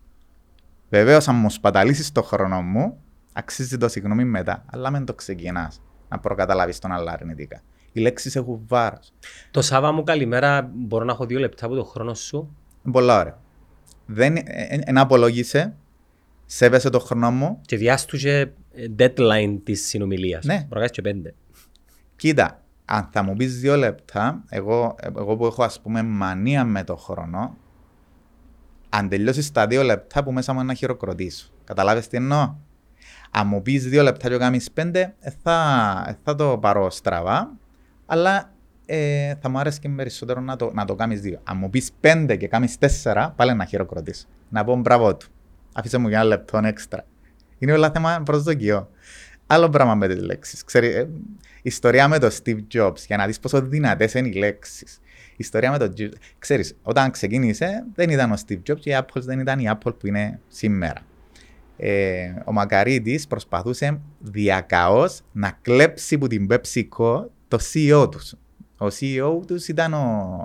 [0.89, 4.65] Βεβαίως, αν μου σπαταλήσεις τον χρόνο μου, αξίζει το συγγνώμη μετά.
[4.71, 7.61] Αλλά μην το ξεκινάς να προκαταλάβεις τον άλλο αρνητικά.
[7.91, 9.13] Οι λέξεις έχουν βάρος.
[9.51, 13.19] Το Σάβα μου καλημέρα, μπορώ να έχω δύο λεπτά από τον χρόνο σου; Είναι πολλά
[13.19, 13.39] ωραία.
[14.05, 15.75] Δεν, ε, ε, εν απολόγησε,
[16.45, 17.61] σέβεσαι τον χρόνο μου.
[17.65, 18.47] Και διάστου και
[18.97, 20.45] deadline της συνομιλίας.
[20.45, 20.53] Ναι.
[20.53, 21.33] Μπορεί να κάνεις και πέντε.
[22.15, 26.83] Κοίτα, αν θα μου πεις δύο λεπτά, εγώ, εγώ που έχω ας πούμε μανία με
[26.83, 27.57] τον χρόνο,
[28.89, 31.49] αν τελειώσεις τα δύο λεπτά που μέσα μου να χειροκροτήσω.
[31.63, 32.55] Καταλάβεις τι εννοώ;
[33.31, 37.51] Αν μου πεις δύο λεπτά και κάνει πέντε, ε, θα, ε, θα το πάρω στραβά,
[38.05, 38.53] αλλά
[38.85, 41.39] ε, θα μου άρεσε και περισσότερο να το, να το κάνει δύο.
[41.43, 44.25] Αν μου πεις πέντε και κάνει τέσσερα, πάλι να χειροκροτήσω.
[44.49, 45.27] Να πω μπράβο του.
[45.73, 47.05] Αφήσε μου για ένα λεπτό έξτρα.
[47.57, 48.89] Είναι όλα θέμα προσδοκιό.
[49.47, 50.63] Άλλο πράγμα με τις λέξεις.
[50.73, 51.09] Ε,
[51.61, 54.99] ιστορία με τον Steve Jobs, για να δεις πόσο δυνατές είναι οι λέξεις.
[55.37, 56.13] Ιστορία με τον Jobs.
[56.39, 59.99] Ξέρεις, όταν ξεκίνησε, δεν ήταν ο Steve Jobs και η Apple δεν ήταν η Apple
[59.99, 61.01] που είναι σήμερα.
[61.81, 68.33] Ε, ο Μακαρίτης προσπαθούσε διακαώς να κλέψει από την PepsiCo το CEO τους.
[68.77, 70.37] Ο CEO τους ήταν ο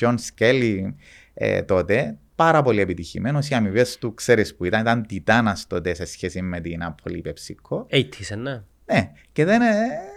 [0.00, 0.92] John Skelly
[1.34, 3.48] ε, τότε, πάρα πολύ επιτυχημένος.
[3.48, 7.22] Οι αμοιβές του, ξέρεις που ήταν, ήταν τιτάνας τότε σε σχέση με την Apple ή
[7.24, 7.78] PepsiCo.
[7.90, 8.62] 80's, ναι.
[8.84, 9.72] Ναι, και δεν, ε,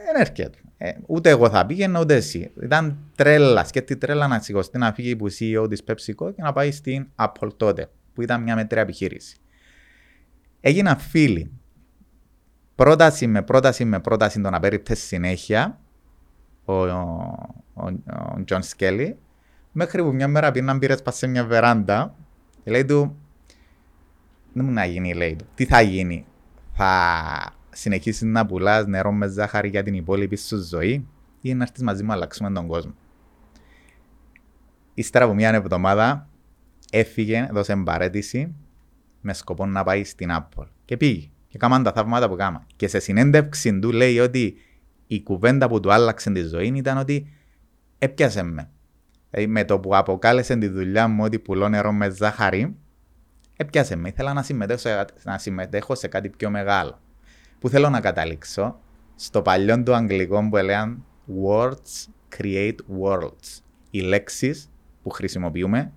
[0.05, 0.57] δεν έρχεται.
[0.77, 2.51] Ε, ούτε εγώ θα πήγαινα, ούτε εσύ.
[2.63, 6.71] Ήταν τρέλα, σκέφτη τρέλα να σηκωστεί να φύγει που CEO της PepsiCo και να πάει
[6.71, 9.37] στην Apple τότε, που ήταν μια μετρία επιχείρηση.
[10.65, 11.51] Έγιναν φίλοι.
[12.75, 15.79] Πρόταση με πρόταση με πρόταση τον απέριπτε συνέχεια
[16.65, 16.89] ο, ο,
[17.73, 19.13] ο John Skelly,
[19.71, 22.15] μέχρι που μια μέρα πήραν πήρε σε μια βεράντα.
[22.63, 23.15] Και λέει του,
[24.53, 26.25] δεν μου να γίνει, λέει του, τι θα γίνει,
[26.71, 31.07] θα συνεχίσεις να πουλάς νερό με ζάχαρη για την υπόλοιπη σου ζωή
[31.41, 32.93] ή να έρθεις μαζί μου να αλλάξουμε τον κόσμο.
[34.93, 36.27] Ύστερα από μια εβδομάδα
[36.91, 38.55] έφυγε, έδωσε παρέτηση
[39.23, 40.67] με σκοπό να πάει στην Apple.
[40.85, 41.27] Και πήγε.
[41.47, 42.65] Και κάμαν τα θαύματα που κάμα.
[42.75, 44.55] Και σε συνέντευξη του λέει ότι
[45.07, 47.27] η κουβέντα που του άλλαξε τη ζωή ήταν ότι
[47.97, 48.69] έπιασε με.
[49.29, 52.75] Δηλαδή με το που αποκάλεσε τη δουλειά μου ότι πουλώ νερό με ζάχαρη,
[53.57, 54.09] έπιασε με.
[54.09, 56.99] Ήθελα να συμμετέχω, σε, να συμμετέχω σε κάτι πιο μεγάλο.
[57.59, 58.79] Που θέλω να καταλήξω
[59.15, 61.05] στο παλιό του αγγλικό που έλεγαν
[61.45, 63.61] Words create worlds.
[63.89, 64.69] Οι λέξεις
[65.03, 65.91] που χρησιμοποιούμε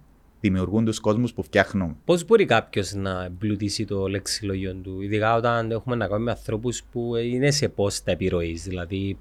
[0.47, 1.97] δημιουργούν τους κόσμους που φτιάχνουμε.
[2.05, 6.83] Πώς μπορεί κάποιος να εμπλουτίσει το λεξιλόγιο του, ειδικά όταν έχουμε να κάνουμε με ανθρώπους
[6.93, 9.19] που είναι σε πόστα επιρροής, δηλαδή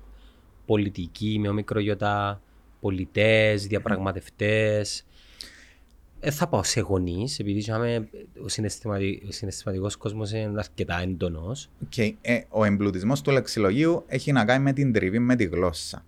[0.66, 2.42] πολιτικοί με ομικρογιώτα,
[2.80, 5.06] πολιτές, διαπραγματευτές.
[6.20, 8.10] Δεν θα πάω σε γονείς, επειδή είχαμε,
[8.44, 9.24] ο, συναισθηματι...
[9.28, 11.70] ο συναισθηματικός κόσμος είναι αρκετά έντονος.
[11.90, 12.14] Okay.
[12.22, 16.06] Ε, ο εμπλουτισμός του λεξιλογίου έχει να κάνει με την τριβή με τη γλώσσα.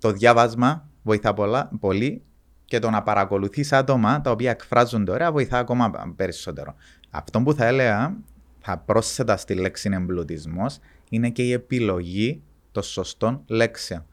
[0.00, 2.22] Το διάβασμα βοηθά πολλά, πολύ
[2.66, 6.74] και το να παρακολουθείς άτομα τα οποία εκφράζονται ωραία βοηθά ακόμα περισσότερο.
[7.10, 8.16] Αυτό που θα έλεγα,
[8.58, 14.06] θα πρόσθετα στη λέξη εμπλουτισμός, είναι και η επιλογή των σωστών λέξεων.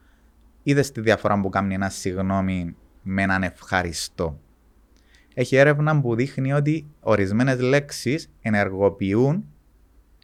[0.64, 4.40] Είδες τη διαφορά που κάνει ένα συγγνώμη με έναν ευχαριστώ.
[5.34, 9.46] Έχει έρευνα που δείχνει ότι ορισμένες λέξεις ενεργοποιούν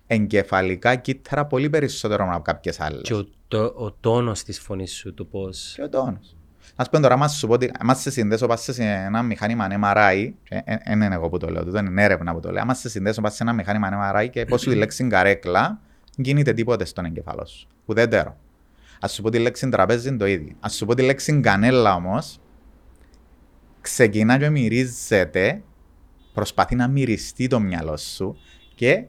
[0.08, 3.02] εγκεφαλικά κύτταρα πολύ περισσότερο από κάποιες άλλες.
[3.02, 5.74] Και ο, το, ο τόνος της φωνής σου, το πώς.
[5.76, 6.39] Και ο τόνος.
[6.82, 10.32] Α πούμε τώρα, άμα σου πω ότι άμα σε συνδέσω πας σε ένα μηχάνημα MRI,
[10.86, 12.62] δεν είναι εγώ που το λέω, δεν είναι έρευνα που το λέω.
[12.62, 15.80] Άμα σε συνδέσω πας σε ένα μηχάνημα MRI και πω σου τη λέξη καρέκλα,
[16.16, 17.68] γίνεται τίποτε στον εγκεφαλό σου.
[17.86, 18.38] Ουδέτερο.
[19.00, 20.56] Α σου πω τη λέξη τραπέζι είναι το ίδιο.
[20.60, 22.40] Α σου πω τη λέξη κανέλα όμως,
[23.82, 25.62] ξεκινά και μυρίζεται,
[26.34, 28.38] προσπαθεί να μυριστεί το μυαλό σου
[28.76, 29.06] και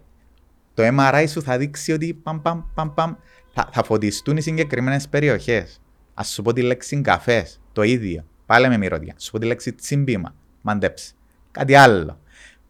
[0.75, 3.15] το MRI σου θα δείξει ότι παμ, παμ, παμ, παμ,
[3.55, 5.81] θα, θα φωτιστούν οι συγκεκριμένες περιοχές.
[6.15, 8.25] Α σου πω τη λέξη καφές, το ίδιο.
[8.47, 9.13] Πάλι με μυρωδιά.
[9.13, 11.15] Α σου πω τη λέξη τσιμπήμα, μαντέψει.
[11.51, 12.21] Κάτι άλλο.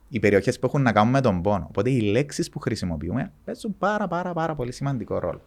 [0.08, 1.66] Οι περιοχές που έχουν να κάνουν με τον πόνο.
[1.68, 5.40] Οπότε οι λέξεις που χρησιμοποιούμε παίζουν πάρα πάρα πάρα πολύ σημαντικό ρόλο.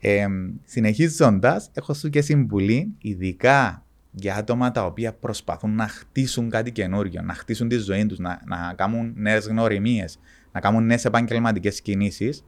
[0.00, 0.26] Ε,
[0.64, 7.22] Συνεχίζοντας, έχω σου και συμβουλή, ειδικά για άτομα τα οποία προσπαθούν να χτίσουν κάτι καινούριο,
[7.22, 10.18] να χτίσουν τη ζωή τους, να, να κάνουν νέες γνωριμίες,
[10.52, 12.44] να κάνουν νέες επαγγελματικές κινήσεις.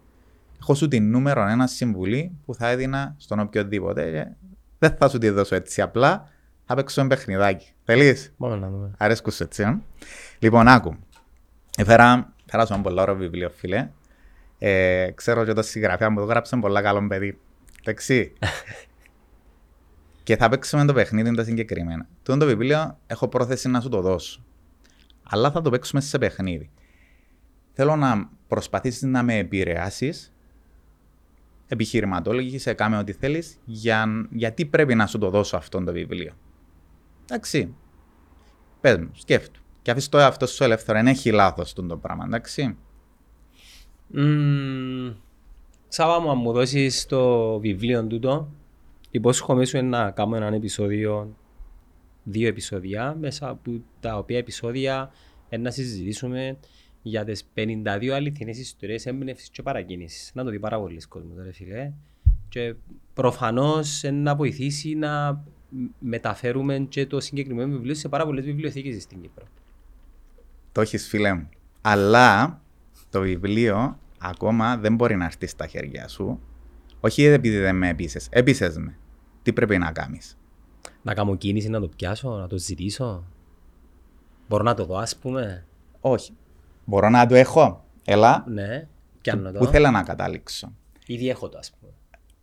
[0.61, 4.37] Έχω σου την νούμερο ένα συμβουλή που θα έδινα στον οποιοδήποτε.
[4.83, 6.29] Δεν θα σου τη δώσω έτσι απλά.
[6.67, 7.73] Θα παίξουμε παιχνιδάκι.
[7.85, 8.91] Θέλεις; Πάμε να δούμε.
[8.99, 9.63] Αρέσκουν σου έτσι.
[9.63, 9.79] ε;
[10.39, 10.97] Λοιπόν, άκου.
[11.77, 13.89] Έφερα, έφερα σου ένα πολύ ωραίο βιβλίο, φίλε.
[14.59, 17.39] Ε, ξέρω και το συγγραφέα μου το γράψε πολλά καλό παιδί.
[17.81, 18.33] Εντάξει.
[20.25, 22.07] και θα παίξουμε το παιχνίδι το συγκεκριμένα.
[22.23, 24.45] Τούτο το βιβλίο έχω πρόθεση να σου το δώσω.
[25.23, 26.71] Αλλά θα το παίξουμε σε παιχνίδι.
[27.73, 30.32] Θέλω να προσπαθήσεις να με επηρεάσεις
[31.73, 36.33] επιχειρηματόλογη, κάμε ό,τι θέλεις, για, γιατί πρέπει να σου το δώσω αυτό το βιβλίο.
[37.25, 37.75] Εντάξει.
[38.81, 39.61] Πες μου, σκέφτου.
[39.83, 40.99] Και αφήσεις το εαυτό σου ελεύθερο.
[40.99, 42.77] Δεν έχει λάθος το πράγμα, εντάξει.
[44.07, 45.13] Μμμ,
[45.89, 48.53] Σάβα μου, αν μου δώσεις το βιβλίο τούτο,
[49.11, 51.37] υπόσχομαι σου να κάνω έναν επεισόδιο,
[52.23, 55.13] δύο επεισόδια, μέσα από τα οποία επεισόδια
[55.49, 56.59] ε, να συζητήσουμε
[57.03, 60.31] για τις 52 αληθινές ιστορίες έμπνευσης και παρακίνησης.
[60.35, 61.93] Να το δει πάρα πολλοί κόσμος, ρε φίλε.
[62.49, 62.75] Και
[63.15, 65.45] προφανώς ε, να βοηθήσει να
[65.99, 69.45] μεταφέρουμε και το συγκεκριμένο βιβλίο σε πάρα πολλές βιβλιοθήκες στην Κύπρο.
[70.73, 71.49] Το έχεις φίλε μου.
[71.81, 72.61] Αλλά
[73.11, 76.41] το βιβλίο ακόμα δεν μπορεί να έρθει στα χέρια σου.
[77.01, 78.29] Όχι επειδή δεν με έπεισες.
[78.31, 78.99] Έπεισες με.
[79.43, 80.39] Τι πρέπει να κάνεις;
[81.03, 83.25] Να κάνω κίνηση να το πιάσω, να το ζητήσω.
[84.49, 85.67] Μπορώ να το δω, ας πούμε.
[86.01, 86.33] Όχι.
[86.85, 88.45] Μπορώ να το έχω; Έλα.
[88.49, 88.89] Ναι,
[89.21, 89.59] πιάνω το.
[89.59, 90.73] Πού θέλω να καταλήξω.
[91.07, 91.93] Ήδη έχω το, ας πούμε.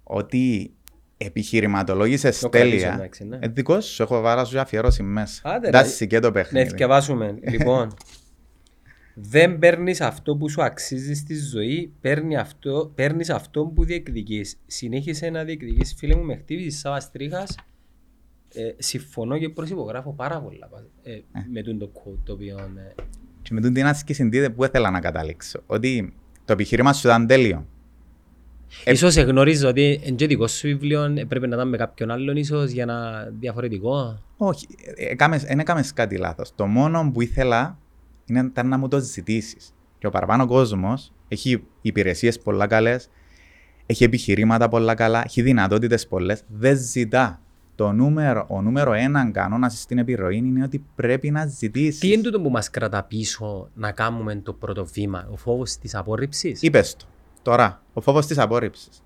[0.04, 0.74] Ότι
[1.18, 2.94] επιχειρηματολόγησε Το κρατήσω, τέλεια.
[2.94, 3.38] εντάξει, ναι.
[3.42, 5.42] Ε, δικός σου, έχω βάλει σου αφιερώσει μέσα.
[5.50, 6.70] Άντε, Εντάξει και το Ναι, παιχνίδι.
[6.70, 7.38] θυκευάσουμε.
[7.42, 7.94] λοιπόν,
[9.16, 14.60] δεν παίρνεις αυτό που σου αξίζει στη ζωή, παίρνει αυτό, παίρνεις αυτό που διεκδικείς.
[14.66, 15.94] Συνέχισε να διεκδικείς.
[15.98, 17.44] Φίλε μου, με χτύπησες σαν στρίχα.
[18.54, 20.70] Ε, συμφωνώ και προσυπογράφω πάρα πολλά
[21.04, 21.20] ε,
[21.52, 22.58] με τον το quote το οποίο.
[23.58, 25.60] Ε, Και με την άσκηση τι που ήθελα να καταλήξω.
[25.66, 26.14] Ότι
[26.46, 27.66] το επιχείρημα σου ήταν τέλειο.
[28.84, 32.12] Ε, Ίσως γνωρίζω ότι εν και δικό σου βιβλίο ε, πρέπει να ήταν με κάποιον
[32.12, 34.24] άλλον ίσως για να διαφορετικό.
[34.38, 34.68] Όχι,
[35.46, 36.56] δεν έκαμες κάτι λάθος.
[36.56, 37.78] Το μόνο που ήθελα
[38.26, 39.74] είναι ήταν να μου το ζητήσεις.
[39.98, 43.10] Και ο παραπάνω κόσμος έχει υπηρεσίες πολλά καλές,
[43.86, 46.44] έχει επιχειρήματα πολλά καλά, έχει δυνατότητες πολλές.
[46.48, 47.42] Δεν ζητά.
[47.80, 52.00] Το νούμερο, ο νούμερο έναν κανόνας στην επιρροή είναι ότι πρέπει να ζητήσεις.
[52.00, 55.96] Τι είναι τούτο που μας κρατά πίσω να κάνουμε το πρώτο βήμα, ο φόβος της
[55.96, 57.06] απόρριψης; Είπες το.
[57.42, 59.04] Τώρα, ο φόβος της απόρριψης.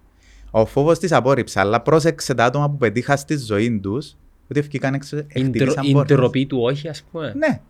[0.52, 4.16] Ο φόβος της απόρριψης, αλλά πρόσεξε τα άτομα που πετύχα στη ζωή τους,
[4.50, 5.18] ότι ευκήκαν έξω.
[5.18, 6.18] Η ντρο- χτύπησαν Η πόρτες.
[6.18, 7.34] ντροπή του όχι, ας πούμε.
[7.38, 7.62] Ναι.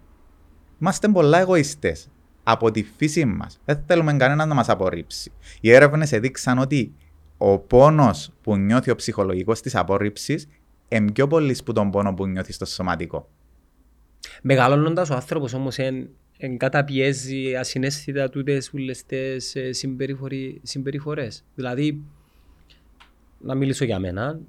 [0.81, 2.07] Είμαστε πολλά εγωιστές.
[2.43, 3.59] Από τη φύση μας.
[3.65, 5.31] Δεν θέλουμε κανέναν να μας απορρίψει.
[5.61, 6.93] Οι έρευνες έδειξαν ότι
[7.37, 10.47] ο πόνος που νιώθει ο ψυχολογικός της απόρριψης
[10.95, 13.29] είναι πιο πολύ που τον πόνο που νιώθεις στο σωματικό.
[14.41, 21.43] Μεγαλώνοντας ο άνθρωπος όμως εν, εν καταπιέζει ασυναίσθητα τούτες ούλες τις ε, συμπεριφορι- συμπεριφορές.
[21.55, 22.03] Δηλαδή,
[23.39, 24.39] να μιλήσω για μένα,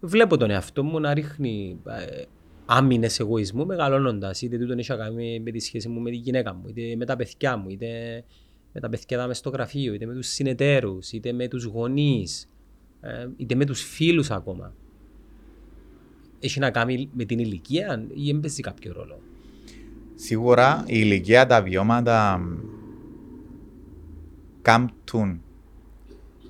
[0.00, 2.22] βλέπω τον εαυτό μου να ρίχνει ε,
[2.66, 4.42] άμυνες εγωισμού μεγαλώνοντας.
[4.42, 7.04] Είτε τούτον έχει να κάνει με τη σχέση μου με τη γυναίκα μου, είτε με
[7.04, 8.24] τα παιδιά μου, είτε
[8.72, 12.48] με τα παιδιά μες στο γραφείο, είτε με τους συνεταίρους, είτε με τους γονείς, ε,
[13.36, 14.72] είτε με τους φίλους ακόμα
[16.40, 19.20] έχει να κάνει με την ηλικία ή έμπαιζε κάποιο ρόλο;
[20.14, 22.56] Σίγουρα η ηλικία, τα βιώματα μ,
[24.62, 25.42] κάμπτουν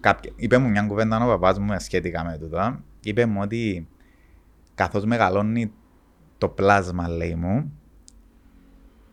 [0.00, 0.32] κάποια...
[0.36, 2.80] Είπε μου μια κουβέντα ο παπάς μου σχετικά με τούτο.
[3.02, 3.88] Είπε μου ότι
[4.74, 5.72] καθώς μεγαλώνει
[6.38, 7.72] το πλάσμα, λέει μου,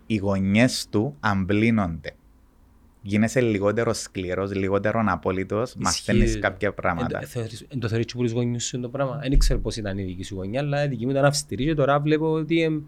[0.06, 2.16] οι γωνιές του αμπλύνονται.
[3.08, 7.20] Γίνεσαι λιγότερο σκληρός, λιγότερο απόλυτος, μαθαίνεις κάποια πράγματα.
[7.22, 9.20] Εν, θεωρείς- εν το θεωρείς και που τους γονιούς σου το πράγμα.
[9.30, 11.74] Δεν ξέρω πώς ήταν η δική σου γωνιά, αλλά η δική μου ήταν αυστηρή και
[11.74, 12.82] τώρα βλέπω ότι εμ,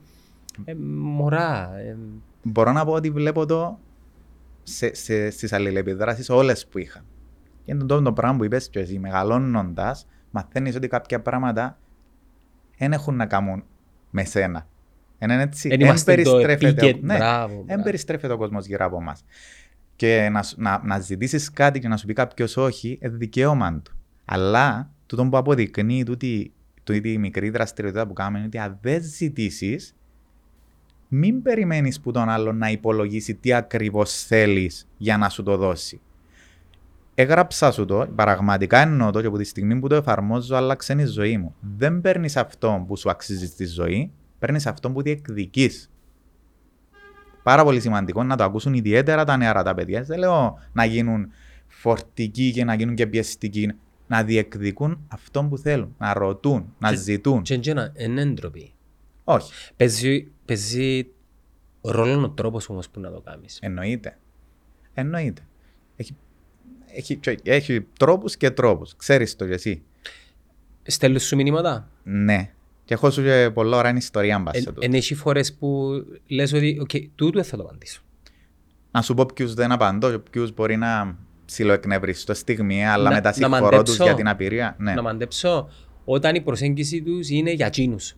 [0.66, 1.72] εμ, μωρά.
[1.90, 1.98] εμ,
[2.44, 3.80] Μπορώ να πω ότι βλέπω το
[4.64, 7.06] σε, σε, στις αλληλεπιδράσεις όλες που είχα.
[7.66, 11.78] Και είναι το, το πράγμα που είπες και εσύ, μεγαλώνοντας, μαθαίνεις ότι κάποια πράγματα
[12.78, 13.64] δεν έχουν να κάνουν
[14.10, 14.68] με σένα.
[15.20, 17.08] Είναι έτσι, Εν εν είμαστε το περιστρέφεται, επίκεντρο.
[17.08, 17.84] ναι, Μπράβο, εν μπράβο.
[17.84, 19.24] περιστρέφεται ο κόσμος γύρω από μας.
[19.98, 23.82] Και να, σου- να, να ζητήσεις κάτι και να σου πει κάποιος όχι, είναι δικαίωμα
[23.82, 23.96] του.
[24.26, 29.02] Αλλά τούτο που αποδεικνύει τούτη, τούτη η μικρή δραστηριότητα που κάνουμε είναι ότι αν δεν
[29.04, 29.96] ζητήσεις,
[31.08, 36.02] μην περιμένεις που τον άλλον να υπολογίσει τι ακριβώς θέλεις για να σου το δώσει.
[37.16, 41.06] Έγραψα σου το, πραγματικά εννοώ το και από τη στιγμή που το εφαρμόζω άλλαξε η
[41.06, 41.56] ζωή μου.
[41.78, 45.92] Δεν παίρνεις αυτό που σου αξίζει στη ζωή, παίρνεις αυτό που διεκδικείς.
[47.48, 50.02] Πάρα πολύ σημαντικό να το ακούσουν ιδιαίτερα τα νεαρά τα παιδιά.
[50.04, 51.32] Δεν λέω να γίνουν
[51.68, 53.72] φορτικοί και να γίνουν και πιεστικοί.
[54.08, 57.42] Να διεκδικούν αυτό που θέλουν, να ρωτούν, να Και- ζητούν.
[57.42, 58.74] Και εντζένα, είναι έντροπη.
[59.24, 61.08] Όχι, Παίζει, παίζει
[61.82, 63.60] ρόλο ο τρόπος όμως που να το κάνεις.
[63.62, 64.18] εννοείται.
[64.94, 65.42] Εννοείται.
[65.96, 66.16] Έχει,
[66.94, 68.96] έχει, έχει τρόπους και τρόπους.
[68.96, 69.84] Ξέρεις το κι εσύ.
[70.84, 72.52] Στέλνεις σου μηνύματα; Ναι.
[72.88, 74.80] Και έχω σου και πολλά ώρα ιστορία μπας σε Εν, τούτο.
[74.86, 75.90] εν έχει φορές που
[76.28, 78.02] λες ότι «Οκ, τούτο θα το απαντήσω».
[78.92, 83.28] Να σου πω ποιους δεν απαντώ και ποιους μπορεί να ψιλοεκνευριστώ στιγμή, αλλά Να- μετά
[83.30, 84.04] να συγχωρώ τους μαντέψω.
[84.04, 84.76] για την απειρία.
[84.80, 85.70] Ναι, Να μαντέψω
[86.06, 88.16] όταν η προσέγγιση τους είναι για τσίνους.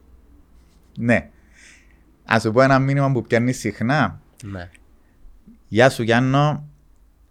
[0.98, 1.30] ναι.
[2.26, 4.22] Ας σου πω ένα μήνυμα που πιάνει συχνά.
[4.44, 4.70] Ναι.
[5.68, 6.69] Γεια σου Γιάννο,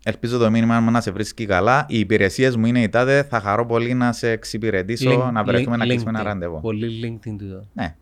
[0.08, 1.86] ελπίζω το μήνυμα μου να σε βρίσκει καλά.
[1.88, 5.76] Οι υπηρεσίες μου είναι οι τάδε, θα χαρώ πολύ να σε εξυπηρετήσω, Link- να βρεθούμε
[5.76, 6.24] να link- κλείσουμε ένα LinkedIn.
[6.24, 6.60] ραντεβού.
[6.60, 7.66] Πολύ LinkedIn τούτο.
[7.72, 7.96] Ναι.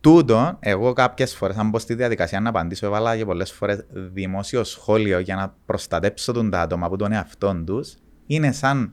[0.00, 4.64] Τούτο, εγώ κάποιες φορές, αν μπω στη διαδικασία να απαντήσω, έβαλα και πολλές φορές δημόσιο
[4.64, 7.94] σχόλιο για να προστατέψω τον τα άτομα από τον εαυτό τους.
[8.26, 8.92] Είναι σαν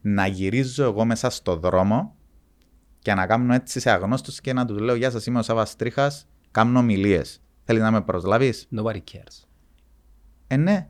[0.00, 2.14] να γυρίζω εγώ μέσα στο δρόμο
[2.98, 5.76] και να κάνω έτσι σε αγνώστους και να τους λέω «Γεια σας, είμαι ο Σάββας
[5.76, 7.42] Τρίχας, κάνω ομιλίες.
[7.64, 9.44] Θέλεις να με προσλάβεις» Nobody cares.
[10.52, 10.88] Ε, ναι.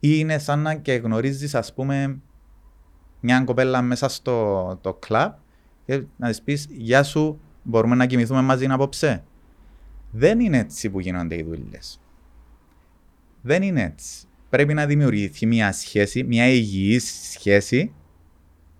[0.00, 2.20] Ή είναι σαν να και γνωρίζεις, ας πούμε,
[3.20, 5.32] μια κοπέλα μέσα στο το κλαμπ
[5.86, 9.24] και να της πεις «Γεια σου, μπορούμε να κοιμηθούμε μαζί απόψε».
[10.10, 12.00] Δεν είναι έτσι που γίνονται οι δουλειές.
[13.42, 14.26] Δεν είναι έτσι.
[14.48, 17.92] Πρέπει να δημιουργηθεί μια σχέση, μια υγιής σχέση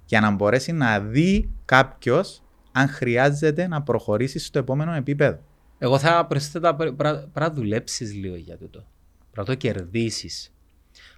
[0.05, 5.39] για να μπορέσει να δει κάποιος αν χρειάζεται να προχωρήσει στο επόμενο επίπεδο.
[5.79, 7.05] Εγώ θα προσθέτω πρέπει
[7.35, 8.87] να δουλέψεις λίγο για τούτο.
[9.33, 10.53] Πρέπει να το κερδίσεις.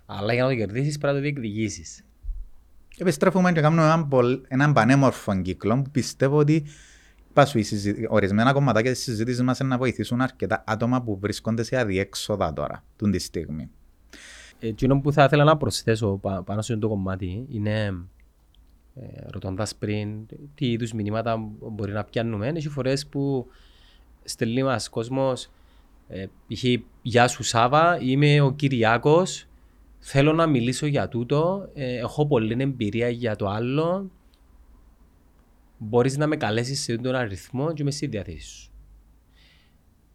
[0.07, 2.05] Αλλά για να το κερδίσεις πρέπει να το διεκδικήσεις.
[2.99, 6.65] Επιστρέφουμε και κάνουμε έναν, πολ- έναν πανέμορφο κύκλο που πιστεύω ότι
[7.31, 11.19] είπα σου, οι συζη- ορισμένα κομματάκια της συζήτησης μας είναι να βοηθήσουν αρκετά άτομα που
[11.19, 13.71] βρίσκονται σε αδιέξοδα τώρα, τούν τη στιγμή.
[14.59, 17.85] Εκείνο που θα ήθελα να προσθέσω πα- πάνω σε αυτό το κομμάτι είναι
[18.95, 22.49] ε, ρωτώντας πριν τι είδους μηνύματα μπορεί να πιάνουμε.
[22.49, 23.47] Έχει φορές που
[24.25, 25.49] στελεί μας κόσμος ε,
[26.49, 26.65] π.χ.
[27.03, 29.47] «Γεια σου Σάβα, είμαι ο Κυριάκος,
[29.99, 34.11] θέλω να μιλήσω για τούτο, ε, έχω πολλή εμπειρία για το άλλο,
[35.79, 38.73] μπορείς να με καλέσεις σε τον αριθμό και είμαι στη διάθεση σου».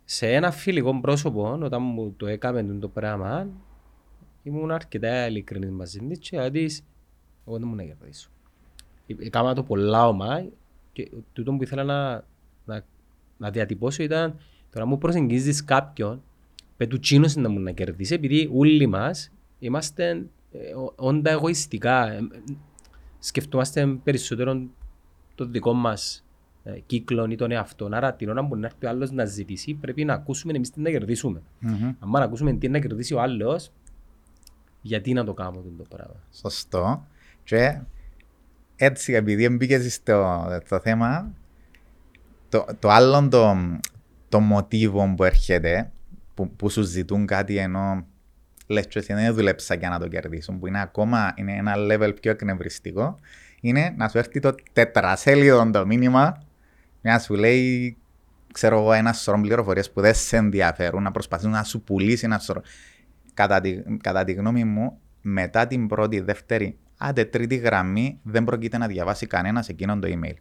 [0.05, 3.47] Σε ένα φιλικό πρόσωπο, όταν μου το έκαμε το πράγμα,
[4.43, 6.83] ήμουν αρκετά ειλικρινής μαζί της και λέω της,
[7.47, 8.29] εγώ δεν μου να κερδίσω.
[9.07, 10.45] Ε, Έκανα το πολλά ομά
[10.93, 12.23] και τούτο που ήθελα να,
[12.65, 12.85] να,
[13.37, 14.39] να διατυπώσω ήταν
[14.71, 16.21] τώρα μου προσεγγίζεις κάποιον
[16.77, 22.11] πέτου τσίνος να μου να κερδίσει επειδή όλοι μας είμαστε ε, ο- όντα εγωιστικά.
[22.11, 22.27] Ε, ε,
[23.19, 24.61] σκεφτόμαστε περισσότερο
[25.35, 26.25] το δικό μας
[26.63, 27.89] ε, κύκλο ή τον εαυτό.
[27.91, 30.81] Άρα την ώρα που να έρθει ο άλλος να ζητήσει πρέπει να ακούσουμε εμείς τι
[30.81, 31.41] να κερδίσουμε.
[31.59, 31.85] Μμμ.
[31.99, 33.71] Αν να ακούσουμε τι να κερδίσει ο άλλος,
[34.81, 36.15] γιατί να το κάνουμε αυτό το πράγμα.
[36.31, 37.05] Σωστό.
[37.43, 37.81] Και
[38.75, 41.33] έτσι, επειδή μπήκε στο το θέμα,
[42.49, 43.55] το, το άλλο το,
[44.29, 45.91] το μοτίβο που έρχεται,
[46.33, 48.05] που, που σου ζητούν κάτι ενώ
[48.67, 52.13] λες και εσύ δεν δουλέψα για να το κερδίσουν, που είναι ακόμα είναι ένα level
[52.21, 53.19] πιο εκνευριστικό,
[53.61, 56.43] είναι να σου έρθει το τετρασέλιδο το μήνυμα,
[57.01, 57.97] να σου λέει,
[58.53, 62.39] ξέρω εγώ, ένα σωρό πληροφορίες που δεν σε ενδιαφέρουν, να προσπαθούν να σου πουλήσεις ένα
[62.39, 62.61] σωρό.
[63.33, 68.77] Κατά τη, κατά τη γνώμη μου, μετά την πρώτη, δεύτερη, άντε τρίτη γραμμή, δεν προκειται
[68.77, 70.33] να διαβάσει κανένας εκείνον το email.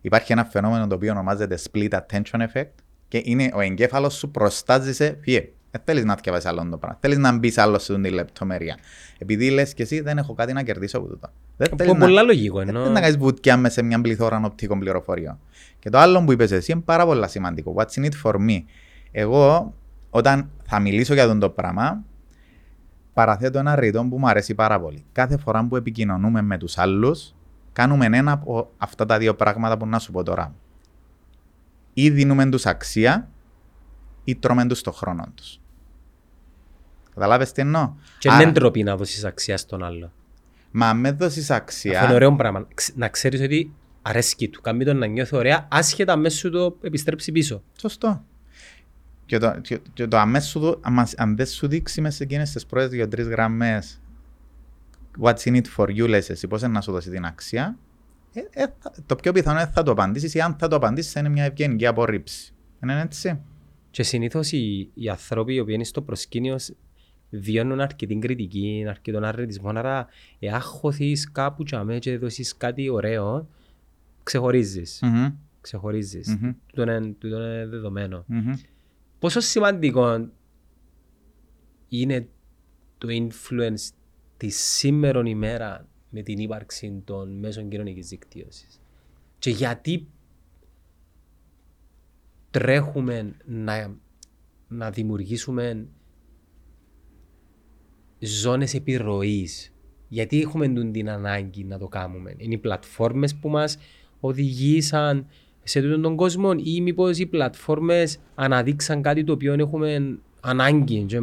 [0.00, 2.74] Υπάρχει ένα φαινόμενο το οποίο ονομάζεται split attention effect
[3.08, 5.48] και είναι ο εγκέφαλος σου προστάζει σε φύε.
[5.70, 6.98] Δεν θέλεις να διαβάσει άλλο το πράγμα.
[7.00, 8.76] Θέλεις να μπεις άλλο σε την λεπτομέρεια.
[9.18, 11.28] Επειδή λες και εσύ δεν έχω κάτι να κερδίσω από τούτο.
[11.56, 12.78] Δεν θέλεις Που πολλά λογικό δεν ενώ.
[12.78, 15.38] θέλεις να κάνεις βουτιά μες σε μια πληθώρα οπτικών πληροφοριών.
[15.78, 17.74] Και το άλλο που είπες εσύ είναι πάρα πολύ σημαντικό.
[17.76, 18.62] What's in it for me;
[19.10, 19.74] Εγώ,
[20.10, 22.04] όταν θα μιλήσω για αυτό το πράγμα,
[23.12, 25.04] παραθέτω ένα ρητό που μου αρέσει πάρα πολύ.
[25.12, 27.34] Κάθε φορά που επικοινωνούμε με τους άλλους,
[27.72, 30.54] κάνουμε ένα από αυτά τα δύο πράγματα που να σου πω τώρα.
[31.98, 33.28] Ή δίνουμε τους αξία,
[34.24, 35.60] ή τρώμε τους το χρόνο τους.
[37.14, 40.12] Καταλάβες τι εννοώ; Και Άρα- δεν ντροπή να δώσεις αξία στον άλλο.
[40.70, 41.92] Μα με δώσεις αξία.
[41.92, 42.66] Αυτό είναι ωραίο πράγμα.
[42.74, 44.60] Ξ- Να ξέρεις ότι αρέσκει του.
[44.60, 47.62] Κάνει τον να νιώθει ωραία, άσχετα μέσα σου το επιστρέψει πίσω.
[47.80, 48.24] Σωστό.
[49.26, 52.50] Και το, και, και το αμέσως του, άμα- αν δεν σου δείξει μέσα σε εκείνες
[52.52, 54.00] τις πρώτες δύο-τρεις γραμμές
[55.20, 57.76] what's in it for you, λες εσύ, πώς είναι να σου δώσει την αξία,
[58.52, 61.12] ε, ε, θα- το πιο πιθανό είναι θα το απαντήσεις ή αν θα το απαντήσεις
[61.12, 62.54] θα είναι μια ευγενική απορρίψη.
[62.80, 63.40] Δεν είναι έτσι.
[63.90, 66.76] Και συνήθως οι, οι άνθρωποι οι οποίοι είναι στο προσκήνιο σ-
[67.30, 69.68] βιώνουν αρκετή κριτική, αρκετόν αρνητισμό.
[69.68, 70.06] Άρα,
[70.38, 73.48] εάν χωθείς κάπου και αμέ και δώσεις κάτι ωραίο,
[74.22, 75.00] ξεχωρίζεις.
[75.02, 75.26] Μμμ,
[75.60, 76.36] Ξεχωρίζεις.
[76.40, 76.50] Μμμ.
[76.66, 78.24] Τούτο είναι, τούτο είναι δεδομένο.
[78.26, 78.52] μμμ.
[79.18, 80.28] Πόσο σημαντικό
[81.88, 82.28] είναι
[82.98, 83.88] το influence
[84.36, 88.80] τη σήμερα ημέρα με την ύπαρξη των μέσων κοινωνικής δικτύωσης.
[89.38, 90.06] Και γιατί
[92.50, 93.96] τρέχουμε να,
[94.68, 95.86] να δημιουργήσουμε
[98.18, 99.70] ζώνες επιρροής.
[100.08, 102.34] Γιατί έχουμε τούτη την ανάγκη να το κάνουμε.
[102.36, 103.78] Είναι οι πλατφόρμες που μας
[104.20, 105.26] οδηγήσαν
[105.62, 111.16] σε τούτον τον κόσμο ή μήπως οι πλατφόρμες αναδείξαν κάτι το οποίο έχουμε ανάγκη και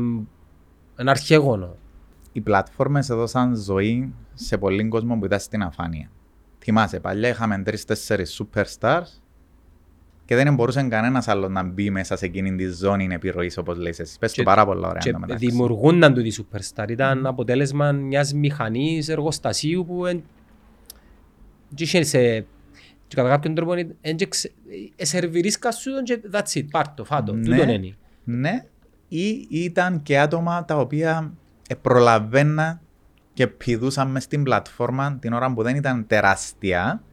[0.96, 1.76] ένα αρχαίγωνο.
[2.32, 6.10] Οι πλατφόρμες έδωσαν ζωή σε πολλοί κόσμο που ήταν στην αφάνεια.
[6.60, 9.22] Θυμάσαι, παλιά είχαμε τρει-τέσσερι superstars
[10.26, 13.94] και δεν μπορούσε κανένας άλλος να μπει μέσα σε εκείνη τη ζώνη επιρροής, όπως λέει
[13.98, 14.20] εσύ.
[14.20, 15.02] Πες το πάρα πολύ ωραία.
[15.02, 15.46] Και εντωμεταξύ.
[15.46, 16.90] δημιουργούνταν τούτοι superstar.
[16.90, 20.24] Ήταν αποτέλεσμα μιας μηχανής εργοστασίου που εν...
[21.74, 22.40] και είχε σε...
[23.08, 24.16] και κατά κάποιον τρόπο εν...
[24.16, 24.54] και ξε-
[24.96, 27.34] ε, σερβιρίσκα σου τον και that's it, πάρ' το, φάτο.
[27.34, 27.42] Ναι.
[27.42, 27.96] Τούτον είναι.
[28.24, 28.66] Ναι,
[29.08, 31.34] ή ήταν και άτομα τα οποία
[31.68, 32.82] ε, προλαβαίναν
[33.34, 37.04] και πηδούσαν μες στην πλατφόρμα την ώρα που δεν ήταν τεράστια.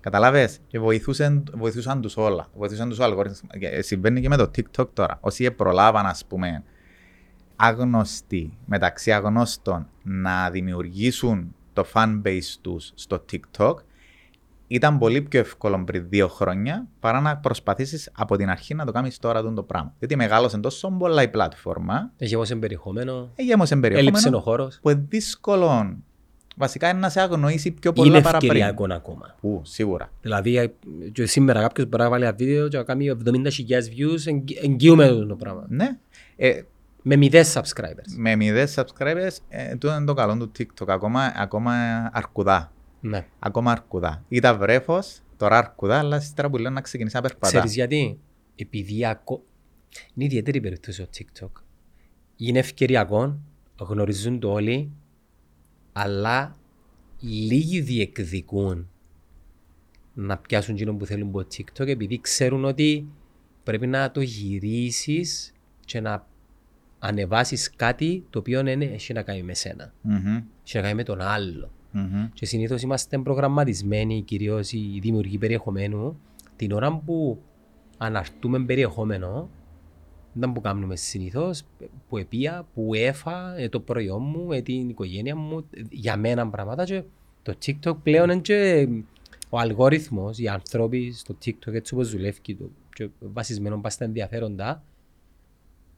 [0.00, 2.46] Καταλάβες, και βοηθούσαν, βοηθούσαν τους όλα.
[2.54, 3.52] Βοηθούσαν τους αλγόριθμους.
[3.58, 5.18] Και Συμβαίνει και με το TikTok τώρα.
[5.20, 6.64] Όσοι προλάβαν, ας πούμε,
[7.56, 13.74] άγνωστοι μεταξύ αγνώστων να δημιουργήσουν το fan base τους στο TikTok,
[14.68, 18.92] ήταν πολύ πιο εύκολο πριν δύο χρόνια παρά να προσπαθήσεις από την αρχή να το
[18.92, 19.94] κάνεις τώρα τον το πράγμα.
[19.98, 24.78] Διότι μεγάλωσε τόσο πολλά η πλατφόρμα, Έχει όμως περιεχόμενο, έγιαμωσε έλειψε ο περιεχόμενο χώρος.
[24.82, 25.96] που είναι δύσκολο
[26.56, 28.50] βασικά είναι να σε αγνοήσει πιο πολλά Είναι παραπριν.
[28.50, 29.34] ευκαιριακό ακόμα.
[29.40, 30.10] Πού, σίγουρα.
[30.20, 30.70] Δηλαδή ε,
[31.12, 33.38] και σήμερα κάποιος μπορεί να βάλει ένα βίντεο και να κάνει 70.000
[33.70, 35.64] views, εγγυ- εγγυούμε το πράγμα.
[35.68, 35.98] Ναι.
[36.36, 36.62] Ε,
[37.02, 38.12] Με μηδέν subscribers.
[38.16, 40.86] με μηδές subscribers, ε, τούτο είναι το καλό του TikTok.
[40.88, 41.72] Ακόμα, ακόμα
[42.12, 42.72] αρκουδά.
[43.00, 43.26] Ναι.
[43.38, 44.24] Ακόμα αρκουδά.
[44.28, 47.48] Ήταν βρέφος, τώρα αρκουδά, αλλά ύστερα που λέω να ξεκινήσει να περπατά.
[47.48, 48.18] Ξέρεις γιατί;
[48.56, 49.42] Επειδή ακό...
[50.14, 51.62] είναι ιδιαίτερη περίπτωση το TikTok.
[52.36, 53.38] Είναι ευκαιριακό,
[53.80, 54.90] γνωρίζουν το όλοι,
[55.92, 56.56] αλλά
[57.20, 58.88] λίγοι διεκδικούν
[60.14, 63.08] να πιάσουν εκείνο που θέλουν από το TikTok επειδή ξέρουν ότι
[63.62, 65.52] πρέπει να το γυρίσεις
[65.84, 66.26] και να
[66.98, 69.92] ανεβάσεις κάτι το οποίο είναι, έχει να κάνει με σένα.
[70.00, 71.70] Μμμ, Έχει να κάνει με τον άλλο.
[71.98, 72.28] Μμμ.
[72.34, 76.20] Και συνήθως είμαστε προγραμματισμένοι, κυρίως οι δημιουργοί περιεχομένου,
[76.56, 77.38] την ώρα που
[77.98, 79.48] αναρτούμε περιεχόμενο,
[80.32, 81.62] δεν που κάνουμε συνήθως,
[82.08, 86.48] που επία, που έφα ε, το προϊόν μου, ε, την οικογένεια μου, ε, για μένα
[86.48, 86.84] πράγματα.
[86.84, 87.02] Και
[87.42, 88.88] το TikTok πλέον είναι και
[89.48, 94.04] ο αλγόριθμος, οι άνθρωποι στο TikTok έτσι όπως δουλεύει και, το, και βασισμένο πας στα
[94.04, 94.82] ενδιαφέροντα,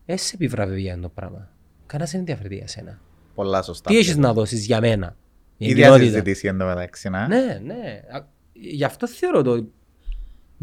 [0.06, 1.48] εσύ επιβραβεύει για το πράγμα.
[1.86, 3.00] Κανένας δεν ενδιαφέρεται για σένα.
[3.34, 3.90] Πολλά σωστά.
[3.90, 5.16] Τι έχεις να δώσεις για μένα;
[5.60, 6.10] Η Ίδια κοινότητα.
[6.10, 7.28] συζήτηση εν τω μεταξύ, να.
[7.28, 8.02] Ναι, ναι.
[8.10, 9.68] Α, Γι' αυτό θεωρώ το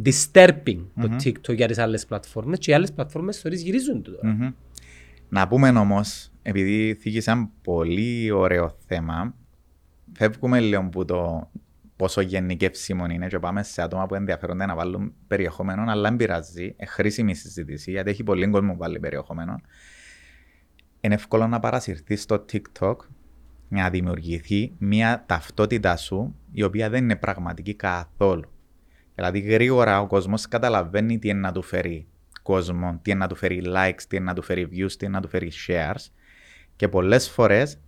[0.06, 1.16] disturbing το Μμμ.
[1.24, 4.28] TikTok για τις άλλες πλατφόρμες και οι άλλες πλατφόρμες θεωρείς γυρίζουν το τώρα.
[4.28, 4.50] Μμμ.
[5.30, 9.36] Να πούμε όμως, επειδή θίγησε ένα πολύ ωραίο θέμα,
[10.14, 11.52] φεύγουμε λίγο από το
[11.96, 16.74] πόσο γενικεύσιμο είναι και πάμε σε άτομα που ενδιαφέρονται να βάλουν περιεχόμενο, αλλά δεν πειράζει.
[16.78, 19.62] Ε, χρήσιμη συζήτηση, γιατί έχει πολύ κόσμο που βάλει περιεχόμενο.
[21.02, 22.96] Είναι εύκολο να παρασυρθείς στο TikTok
[23.70, 28.52] να δημιουργηθεί μια ταυτότητα σου η οποία δεν είναι πραγματική καθόλου.
[29.16, 32.08] Δηλαδή γρήγορα ο κόσμος καταλαβαίνει τι είναι να του φέρει
[32.42, 35.16] κόσμο, τι είναι να του φέρει likes, τι είναι να του φέρει views, τι είναι
[35.16, 36.12] να του φέρει shares
[36.76, 37.80] και πολλές φορές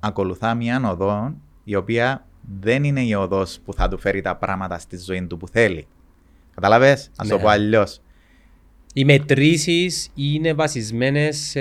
[0.00, 1.34] ακολουθά μια οδό
[1.64, 2.26] η οποία
[2.60, 5.86] δεν είναι η οδός που θα του φέρει τα πράγματα στη ζωή του που θέλει.
[6.54, 7.42] Καταλαβες, ας το Ναι.
[7.42, 8.00] πω αλλιώς.
[8.94, 11.60] Οι μετρήσεις είναι βασισμένες σε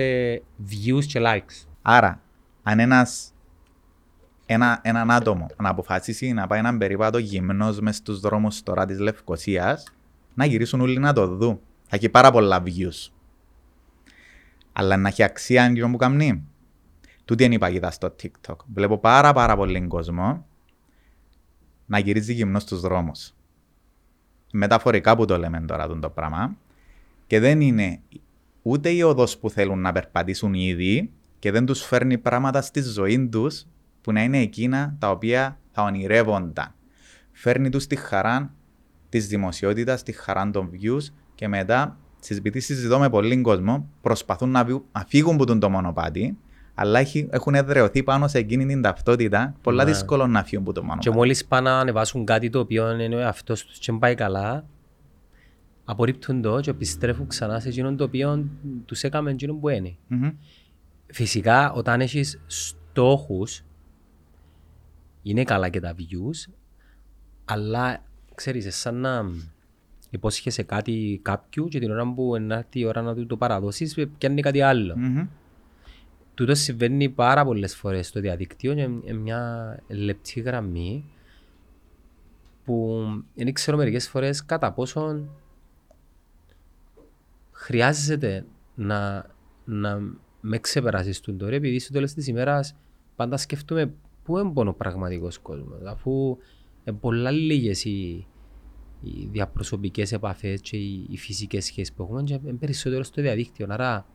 [0.69, 1.67] views και likes.
[1.81, 2.21] Άρα,
[2.63, 3.30] αν ένας,
[4.53, 8.99] ένα, έναν άτομο να αποφασίσει να πάει έναν περίπατο γυμνός μες στους δρόμους τώρα της
[8.99, 9.93] Λευκοσίας,
[10.33, 11.59] να γυρίσουν όλοι να το δουν.
[11.87, 13.11] Θα έχει πάρα πολλά views.
[14.73, 16.43] Αλλά να έχει αξία αν που καμνεί.
[17.25, 18.55] Τούτη είναι η παγίδα στο TikTok.
[18.73, 20.45] Βλέπω πάρα πάρα πολύ κόσμο
[21.85, 23.33] να γυρίζει γυμνός στους δρόμους.
[24.51, 26.57] Μεταφορικά που το λέμε τώρα τον το πράγμα.
[27.27, 27.99] Και δεν είναι
[28.61, 33.27] ούτε η οδός που θέλουν να περπατήσουν ήδη και δεν τους φέρνει πράγματα στη ζωή
[33.27, 33.65] τους
[34.01, 36.73] που να είναι εκείνα τα οποία θα ονειρεύονταν.
[37.31, 38.53] Φέρνει τους τη χαρά
[39.09, 44.49] της δημοσιότητας, τη χαρά των views και μετά στις σπίτι συζητώ με πολλοί κόσμο προσπαθούν
[44.49, 46.37] να, βι- να φύγουν από τον το μονοπάτι
[46.75, 49.91] αλλά έχει- έχουν εδρεωθεί πάνω σε εκείνη την ταυτότητα πολλά Ναι.
[49.91, 51.09] δύσκολο να φύγουν από το μονοπάτι.
[51.09, 54.15] Και μόλις πάνε να ανεβάσουν κάτι το οποίο είναι ο εαυτός τους και δεν πάει
[54.15, 54.65] καλά,
[55.85, 58.45] απορρίπτουν το και επιστρέφουν ξανά σε εκείνον το οποίο
[58.85, 59.95] τους έκαμε εκείνον που είναι.
[60.07, 60.29] Μμμ.
[61.07, 63.63] Φυσικά, όταν έχεις στόχους,
[65.21, 66.53] είναι καλά και τα views,
[67.45, 68.03] αλλά
[68.35, 69.25] ξέρεις, είναι σαν να
[70.09, 73.97] υπόσχεσαι κάτι κάποιου και την ώρα που να έρθει η ώρα να του το παραδώσεις,
[74.17, 74.97] πιάνει κάτι άλλο.
[74.97, 75.27] Μμμ.
[76.33, 81.05] Τούτο συμβαίνει πάρα πολλές φορές στο διαδίκτυο και είναι μια λεπτή γραμμή
[82.65, 83.05] που
[83.35, 85.29] δεν ξέρω μερικές φορές κατά πόσον
[87.51, 88.45] χρειάζεται
[88.75, 89.25] να,
[89.65, 89.99] να
[90.41, 92.75] με ξεπεράσεις τον τώρα επειδή στο τέλος της ημέρας
[93.15, 93.93] πάντα σκεφτούμε
[94.31, 96.37] πού είναι ο πραγματικός κόσμος αφού
[96.83, 98.25] ε, πολλά λίγες οι,
[99.01, 103.65] οι διαπροσωπικές επαφές και οι, οι φυσικές σχέσεις που έχουμε και είναι περισσότερο στο διαδίκτυο.
[103.69, 104.05] Άρα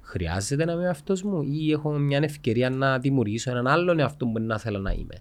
[0.00, 4.40] χρειάζεται να είμαι αυτός μου ή έχω μια ευκαιρία να δημιουργήσω έναν άλλον εαυτό που
[4.40, 5.14] να θέλω να είμαι;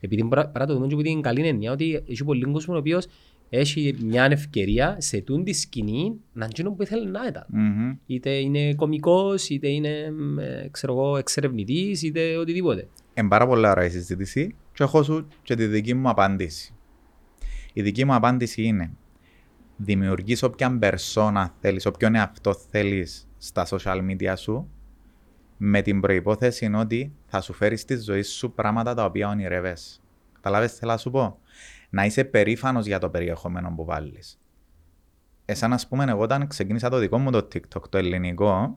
[0.00, 2.78] Επειδή παρά παρά το δούμε και από την καλή έννοια ότι έχει πολύ κόσμο ο
[2.78, 3.06] οποίος
[3.48, 7.46] έχει μια ευκαιρία σε τούν τη σκηνή να γίνει που ήθελε να ήταν.
[7.48, 7.96] Μμμ.
[8.06, 12.88] Είτε είναι κωμικός, είτε είναι ε, ξέρω εγώ, εξερευνητής, είτε οτιδήποτε.
[13.14, 16.74] Είναι πάρα πολύ ωραία η συζήτηση και έχω σου και τη δική μου απάντηση.
[17.72, 18.90] Η δική μου απάντηση είναι
[19.76, 24.68] δημιουργείς όποια περσόνα θέλεις, όποιον εαυτό θέλεις στα social media σου
[25.56, 30.00] με την προϋπόθεση ότι θα σου φέρεις στη ζωή σου πράγματα τα οποία ονειρεύεσαι.
[30.32, 31.38] Καταλάβες τι θέλω να σου πω;
[31.90, 34.40] Να είσαι περήφανος για το περιεχόμενο που βάλεις.
[35.44, 38.76] Εσάν ας πούμε εγώ όταν ξεκίνησα το δικό μου το TikTok, το ελληνικό,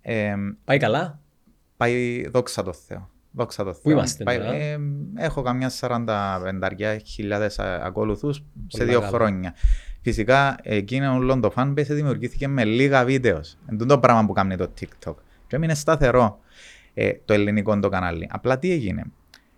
[0.00, 1.20] εμ, Πάει καλά;
[1.76, 3.13] Πάει δόξα τω Θεώ.
[3.36, 3.80] Δόξα τω Θεώ.
[3.82, 4.78] Πού είμαστε Πάει- τώρα; ε,
[5.16, 8.44] έχω καμιά 45 χιλιάδες ακολουθούς σε
[8.78, 9.16] Πολύ δύο μεγάλο.
[9.16, 9.54] χρόνια.
[10.02, 13.58] Φυσικά εκείνο όλο το fanbase δημιουργήθηκε με λίγα βίντεος.
[13.72, 15.14] Είναι το πράγμα που κάνει το TikTok.
[15.46, 16.38] Και έμεινε σταθερό
[16.94, 18.28] ε, το ελληνικό το κανάλι.
[18.30, 19.04] Απλά τι έγινε.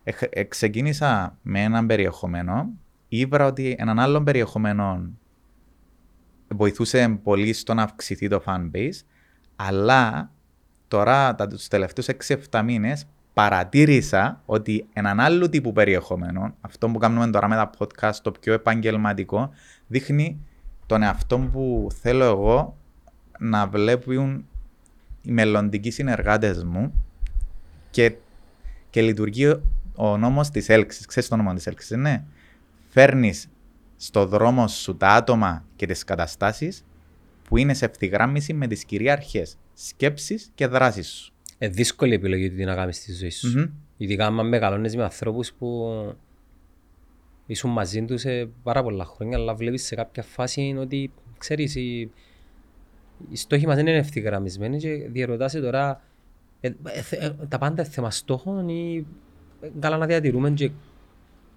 [0.05, 2.69] Εχ- ε, ξεκίνησα με έναν περιεχομένο.
[3.09, 5.11] Ήβρα ότι έναν άλλον περιεχομένο
[6.49, 9.01] βοηθούσε πολύ στο να αυξηθεί το fanbase.
[9.57, 10.31] Αλλά
[10.89, 12.09] τώρα, τα, τους τελευταίους
[12.51, 13.07] 6-7 μήνες,
[13.37, 18.53] παρατήρησα ότι έναν άλλο τύπου περιεχόμενο, αυτό που κάνουμε τώρα με τα podcast, το πιο
[18.53, 19.51] επαγγελματικό,
[19.87, 20.41] δείχνει
[20.87, 22.77] τον εαυτό που θέλω εγώ
[23.39, 24.45] να βλέπουν
[25.23, 27.05] οι μελλοντικοί συνεργάτες μου
[27.91, 28.17] και,
[28.91, 29.63] και λειτουργεί ο-
[29.97, 31.07] ο νόμος της έλξης.
[31.07, 32.25] Ξέρεις το νόμο της έλξης, ναι.
[32.89, 33.49] Φέρνεις
[33.97, 36.85] στο δρόμο σου τα άτομα και τις καταστάσεις
[37.49, 41.33] που είναι σε ευθυγράμμιση με τις κυρίαρχες σκέψεις και δράσεις σου.
[41.59, 43.59] Ε, δύσκολη επιλογή του τι να κάνεις στη ζωή σου.
[43.59, 43.71] Μμμ.
[43.97, 45.87] Ειδικά άμα μεγαλώνεις με ανθρώπους που
[47.47, 52.11] ήσουν μαζί τους σε πάρα πολλά χρόνια, αλλά βλέπεις σε κάποια φάση ότι, ξέρεις, οι,
[53.29, 56.03] οι στόχοι μας δεν είναι ευθυγραμμισμένοι και διαρωτάσαι τώρα
[56.61, 59.07] ε, ε, θε- ε, τα πάντα είναι θέμα στόχων ή
[59.61, 60.71] ε, καλά να διατηρούμε και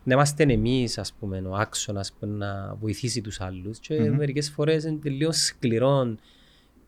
[0.03, 4.15] να είμαστε εμείς, ας πούμε, ο άξονας που να βοηθήσει τους άλλους και Μμμ.
[4.15, 6.15] μερικές φορές είναι τελείως σκληρό,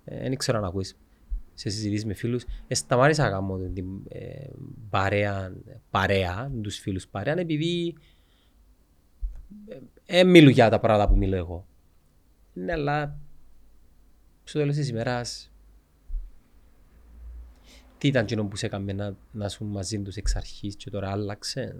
[0.06, 0.96] ε, δεν ξέρω αν ακούεις
[1.62, 4.50] σε συζητήσεις με φίλους, ε, σταμάτησα να κάνω την ε,
[4.90, 5.54] παρέα,
[5.90, 7.96] παρέα, τους φίλους παρέα, επειδή
[9.68, 11.68] ε, ε, μιλούν για τα πράγματα που μιλώ εγώ.
[12.54, 13.20] Ναι, αλλά
[14.44, 15.52] στο τέλος της ημέρας
[17.98, 21.12] τι ήταν εκείνο που σε έκαμε να, να σου μαζί τους εξ αρχής και τώρα
[21.12, 21.76] άλλαξε;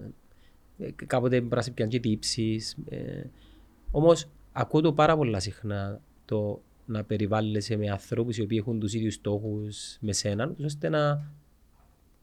[0.78, 2.76] Ε, κάποτε πρέπει να σε πιάνει και τύψεις.
[2.88, 3.24] Ε,
[3.90, 8.94] όμως ακούω το πάρα πολλά συχνά το να περιβάλλεσαι με ανθρώπους οι οποίοι έχουν τους
[8.94, 11.30] ίδιους στόχους με σένα, ούτως ώστε να,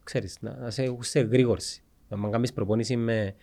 [0.04, 1.84] ξέρεις, να, να σε έχουν σε γρήγορση.
[2.10, 3.36] Αν κάνεις προπόνηση με,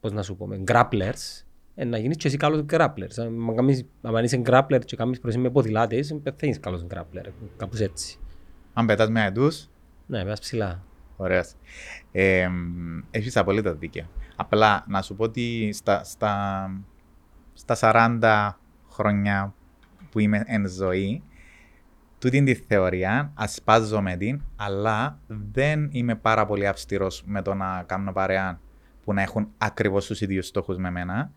[0.00, 1.44] πώς να σου πω, με grapplers,
[1.74, 3.18] ε, να γίνεις και εσύ καλός grapplers.
[3.18, 7.26] Αν, κάνεις, αν είσαι grappler και κάνεις προπόνηση με ποδηλάτες, ε, θα γίνεις καλός grappler,
[7.56, 8.18] κάπως έτσι.
[8.72, 9.68] Αν πετάς με αετούς,
[10.06, 10.84] Ναι, πας ψηλά.
[11.16, 11.54] Ωραίος.
[12.12, 12.48] Ε,
[13.10, 14.08] έχεις απολύτω δίκιο.
[14.36, 16.84] Απλά να σου πω ότι στα, στα,
[17.52, 18.60] στα 40
[18.92, 19.54] χρόνια
[20.10, 21.22] που είμαι εν ζωή,
[22.18, 28.12] τούτη τη θεωρία ασπάζομαι την, αλλά δεν είμαι πάρα πολύ αυστηρός με το να κάνω
[28.12, 28.60] παρέα
[29.04, 31.32] που να έχουν ακριβώς τους ίδιους στόχους με μένα.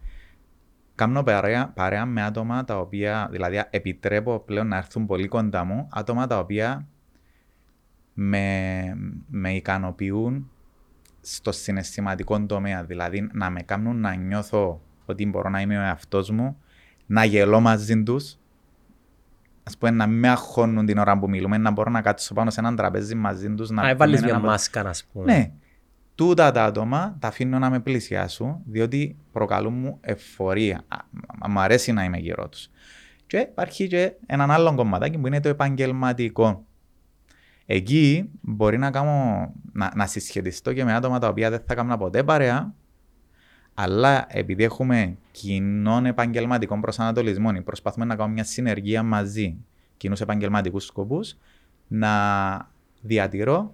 [0.95, 5.87] Κάνω παρέα, παρέα με άτομα τα οποία, δηλαδή επιτρέπω πλέον να έρθουν πολύ κοντά μου,
[5.91, 6.87] άτομα τα οποία
[8.13, 8.83] με,
[9.27, 10.49] με ικανοποιούν
[11.21, 12.83] στο συναισθηματικό τομέα.
[12.83, 16.57] Δηλαδή να με κάνουν να νιώθω ότι μπορώ να είμαι ο εαυτός μου,
[17.05, 18.37] να γελώ μαζί τους.
[19.63, 22.49] Α πούμε, να μην με αγχώνουν την ώρα που μιλούμε, να μπορώ να κάτσω πάνω
[22.49, 23.69] σε έναν τραπέζι μαζί τους.
[23.69, 25.33] Να Α, έβαλες πούμε μια ένα- μάσκα, να πούμε.
[25.33, 25.51] Ναι.
[26.15, 30.81] Τούτα τα άτομα τα αφήνω να με πλησιάσουν, διότι προκαλούν μου εφορία.
[30.87, 30.97] Α,
[31.47, 32.69] μ' μ' αρέσει να είμαι γύρω τους.
[33.27, 36.65] Και υπάρχει και έναν άλλο κομματάκι που είναι το επαγγελματικό.
[37.65, 41.97] Εκεί μπορεί να, κάνω, να, να συσχετιστώ και με άτομα τα οποία δεν θα κάνω
[41.97, 42.73] ποτέ παρέα,
[43.75, 49.57] αλλά επειδή έχουμε κοινών επαγγελματικών προσανατολισμών ή προσπαθούμε να κάνουμε μια συνεργία μαζί,
[49.97, 51.37] κοινούς επαγγελματικούς σκοπούς,
[51.87, 52.11] να
[53.01, 53.73] διατηρώ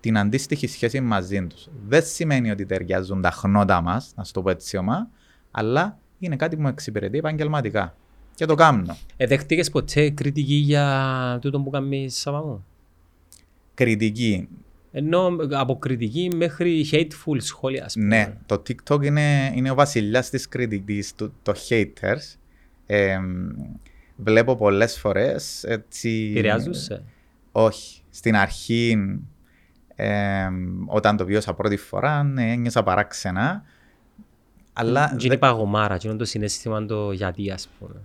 [0.00, 1.68] την αντίστοιχη σχέση μαζί τους.
[1.86, 5.10] Δεν σημαίνει ότι ταιριάζουν τα χνότα μας, να σου το πω έτσι ομά,
[5.50, 7.94] αλλά είναι κάτι που με εξυπηρετεί επαγγελματικά.
[8.34, 8.96] Και το κάνω.
[9.16, 12.64] Ε, δέχτηκες ποτέ κριτική για τούτο που κάνεις Σάβα μου;
[13.74, 14.48] Κριτική.
[14.92, 18.06] Ενώ από κριτική μέχρι hateful σχόλια, ας πούμε.
[18.06, 22.38] Ναι, το TikTok είναι, είναι ο βασιλιάς της κριτικής, το, το haters.
[22.86, 23.18] Ε,
[24.16, 26.28] βλέπω πολλές φορές έτσι...
[26.30, 27.02] Επηρεάζουσε.
[27.52, 28.02] Όχι.
[28.10, 28.96] Στην αρχή,
[29.94, 30.48] ε,
[30.86, 33.64] όταν το βίωσα πρώτη φορά, ναι, ένιωσα παράξενα.
[34.72, 38.00] Αλλά Και είναι η παγωμάρα, και είναι το συνέστημα το γιατί, ας πούμε.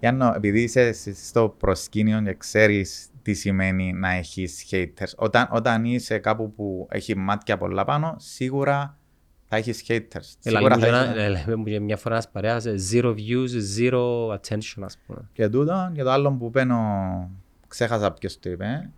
[0.00, 6.18] Γιάννο, επειδή είσαι στο προσκήνιο και ξέρεις τι σημαίνει να έχεις haters, όταν, όταν είσαι
[6.18, 8.96] κάπου που έχει μάτια πολλά πάνω, σίγουρα
[9.48, 9.98] θα έχεις haters.
[10.42, 12.74] Έλα, Σίγουρα λέμε θα και ένα- έχεις- ε, λέμε και μια φορά ένας παρέας, ε,
[12.92, 13.48] zero views,
[13.78, 15.28] zero attention, ας πούμε.
[15.32, 16.80] Και τούτο, και το άλλο που παίρνω,
[17.68, 18.90] ξέχασα ποιος το είπε,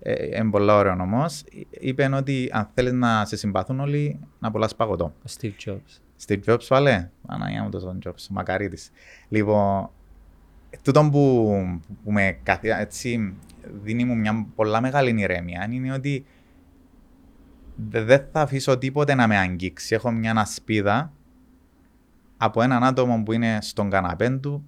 [0.00, 1.44] ε, είναι πολύ ωραίο όμως.
[1.70, 5.04] Είπε ότι αν θέλεις να σε συμπαθούν όλοι, να πουλάς παγωτό.
[5.04, 6.00] Ο Steve Jobs.
[6.26, 7.08] Steve Jobs πάλι.
[7.26, 8.90] Αναγία μου το Steve Jobs, μακαρίτης.
[9.28, 9.90] Λοιπόν,
[10.82, 11.50] τούτο που,
[12.04, 12.68] που με καθι...
[12.68, 13.34] έτσι,
[13.82, 16.26] δίνει μου μια πολλά μεγάλη ηρεμία είναι ότι
[17.76, 19.94] δε- δεν θα αφήσω τίποτε να με αγγίξει.
[19.94, 21.12] Έχω μια ασπίδα
[22.36, 24.64] από έναν άτομο που είναι στον καναπέ του,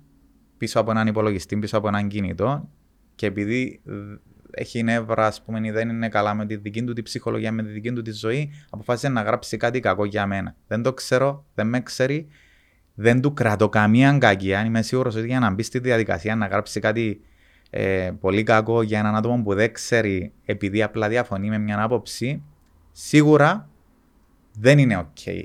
[0.59, 2.68] πίσω από έναν υπολογιστή, πίσω από έναν κινητό
[3.14, 3.92] και επειδή ε,
[4.51, 7.62] έχει νεύρα, ας πούμε, ή δεν είναι καλά με τη δική του τη ψυχολογία, με
[7.62, 10.55] τη δική του τη ζωή, αποφάσισε να γράψει κάτι κακό για μένα.
[10.66, 12.26] Δεν το ξέρω, δεν με ξέρει,
[12.94, 14.64] δεν του κρατώ καμία κακία.
[14.64, 17.20] Είμαι σίγουρος ότι για να μπει στη διαδικασία να γράψει κάτι
[17.79, 22.43] ε, πολύ κακό για έναν άτομο που δεν ξέρει, επειδή απλά διαφωνεί με μια άποψη,
[22.93, 23.68] σίγουρα
[24.53, 25.43] δεν είναι OK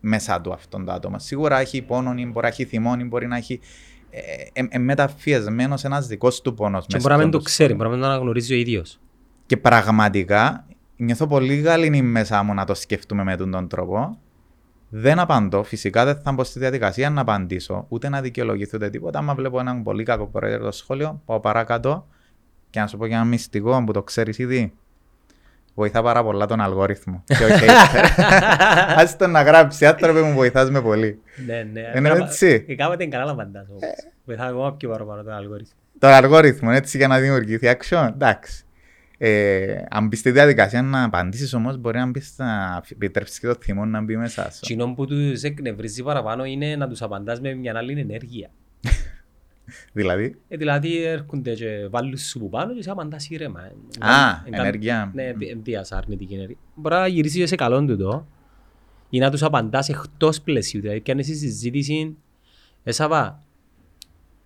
[0.00, 1.18] μέσα του αυτόν το άτομο.
[1.18, 3.60] Σίγουρα έχει πόνο, ή μπορεί να έχει θυμό, ή μπορεί να έχει.
[4.10, 4.20] Ε,
[4.52, 6.86] ε, ε, μεταφιεσμένο ένας δικός του πόνος.
[6.86, 9.00] Και μπορεί να μην το ξέρει, μπορεί να μην το αναγνωρίζει ο ίδιος.
[9.46, 14.18] Και πραγματικά νιώθω πολύ γαλήνη μέσα μου να το σκεφτούμε με τον, τον τρόπο.
[14.98, 15.62] Δεν απαντώ.
[15.62, 19.18] Φυσικά δεν θα μπω στη διαδικασία να απαντήσω, ούτε να δικαιολογηθώ ούτε τίποτα.
[19.18, 22.06] Άμα βλέπω έναν πολύ κακό προέδρο σχόλιο, πάω παρακάτω
[22.70, 24.72] και να σου πω και ένα μυστικό που το ξέρεις ήδη.
[25.74, 27.22] Βοηθά πάρα πολλά τον αλγόριθμο.
[27.26, 28.04] και ο hater.
[28.96, 31.20] Ας τον να γράψει, άνθρωπε μου βοηθάς με πολύ.
[31.46, 31.80] Ναι, ναι.
[31.96, 32.64] Είναι Κάμα- έτσι.
[32.68, 33.82] ε, Κάποτε είναι καλά να απαντάς όμως.
[34.24, 35.74] Βοηθάει ακόμα πιο παραπάνω τον αλγόριθμο.
[35.98, 38.65] Τον αλγόριθμο, έτσι για να δημιουργηθεί action, εντάξει.
[39.18, 43.54] Ε, αν μπει στη διαδικασία να απαντήσεις όμως, μπορεί να μπει να επιτρέψεις και το
[43.60, 44.60] θυμό να μπει μέσα σου.
[44.60, 48.50] Κοινό που τους εκνευρίζει παραπάνω είναι να τους απαντάς με μια άλλη ενέργεια.
[49.92, 53.60] Δηλαδή, Ε, δηλαδή έρχονται και βάλουν σου που πάνω και σε απαντάς ήρεμα.
[53.64, 53.72] Ε,
[54.06, 55.10] Α, ε, καν- ενέργεια.
[55.14, 56.56] Ναι, ενδίας αρνητική ενέργεια.
[56.74, 58.26] Μπορεί να γυρίσει και σε καλόν τούτο
[59.10, 60.80] ή να τους απαντάς εκτός πλαισίου.
[60.80, 62.16] Δηλαδή, και αν εσύ συζήτηση,
[62.84, 63.42] έσαβα,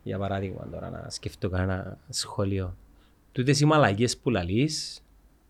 [0.03, 2.77] για παράδειγμα τώρα να σκεφτώ κανένα σχόλιο.
[3.33, 5.03] Τούτες οι μαλακίες που λαλείς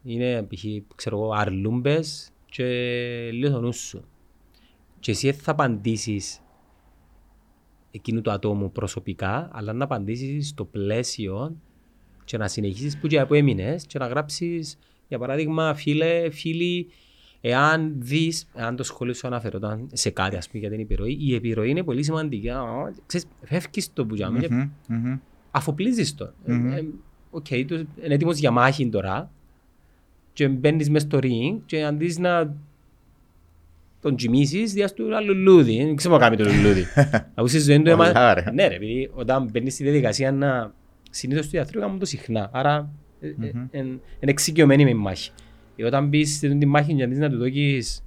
[0.03, 0.65] είναι π.χ.
[0.95, 2.65] ξέρω εγώ αρλούμπες και
[3.33, 4.05] λίγο το νους σου.
[5.01, 6.41] Και εσύ δεν θα απαντήσεις
[7.91, 11.57] εκείνου του ατόμου προσωπικά, αλλά να απαντήσεις στο πλαίσιο
[12.25, 14.79] και να συνεχίσεις που και που έμεινες και να γράψεις,
[15.09, 16.87] για παράδειγμα, φίλε, φίλοι,
[17.41, 21.35] εάν δεις, εάν το σχόλιο σου αναφερόταν σε κάτι, ας πούμε, για την επιρροή, η
[21.35, 22.51] επιρροή είναι πολύ σημαντική.
[22.51, 22.63] Α,
[23.07, 25.19] Ξέρεις, φεύγεις το που και Μμμ, μμμ.
[25.51, 26.33] αφοπλίζεις το.
[26.45, 26.73] Ε, Μμμ.
[26.73, 26.85] ε,
[27.31, 27.75] Οκ, το-
[28.05, 29.31] είναι έτοιμος για μάχη τώρα
[30.33, 32.55] και μπαίνεις μες στο ring και αντί να
[34.01, 35.77] τον τζιμίσεις, διάς του ένα λουλούδι.
[35.85, 36.85] Δεν ξέρω να κάνει το λουλούδι.
[37.35, 38.31] Αφού στη ζωή του Πολλά έμα...
[38.31, 38.51] ωραία.
[38.55, 40.73] Ναι ρε, επειδή όταν μπαίνεις στη διαδικασία να...
[41.11, 42.51] Συνήθως του διαθρού κάνουν το συχνά.
[42.53, 43.67] Άρα ε, ε, Μμμ.
[43.71, 44.01] εν- είναι
[44.31, 45.31] εξοικειωμένοι με τη μάχη.
[45.77, 48.05] Και όταν μπεις στη μάχη και αντί να του δώκεις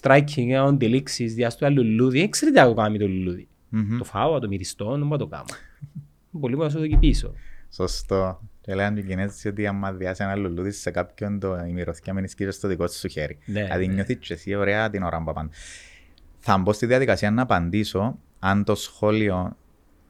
[0.00, 3.46] striking, να τον τελείξεις, διάς του ένα λουλούδι, δεν ξέρετε τι κάνει το λουλούδι.
[3.68, 3.98] Μμμ.
[3.98, 5.44] Το φάω, το μυριστώ, δεν μπορώ να το κάνω.
[6.40, 7.32] Πολύ μου να σου το εκεί πίσω.
[7.74, 8.40] Σωστό.
[8.60, 12.14] Και λέγανε και οι Κινέζοι ότι άμα διάσει ένα λουλούδι σε κάποιον, το, η μυρωδιά
[12.14, 13.38] μένει κύριο στο δικό σου χέρι.
[13.44, 13.94] Ναι, δηλαδή ναι.
[13.94, 15.50] νιώθεις και εσύ ωραία την ώρα που απαντά.
[16.38, 19.56] Θα μπω στη διαδικασία να απαντήσω αν το σχόλιο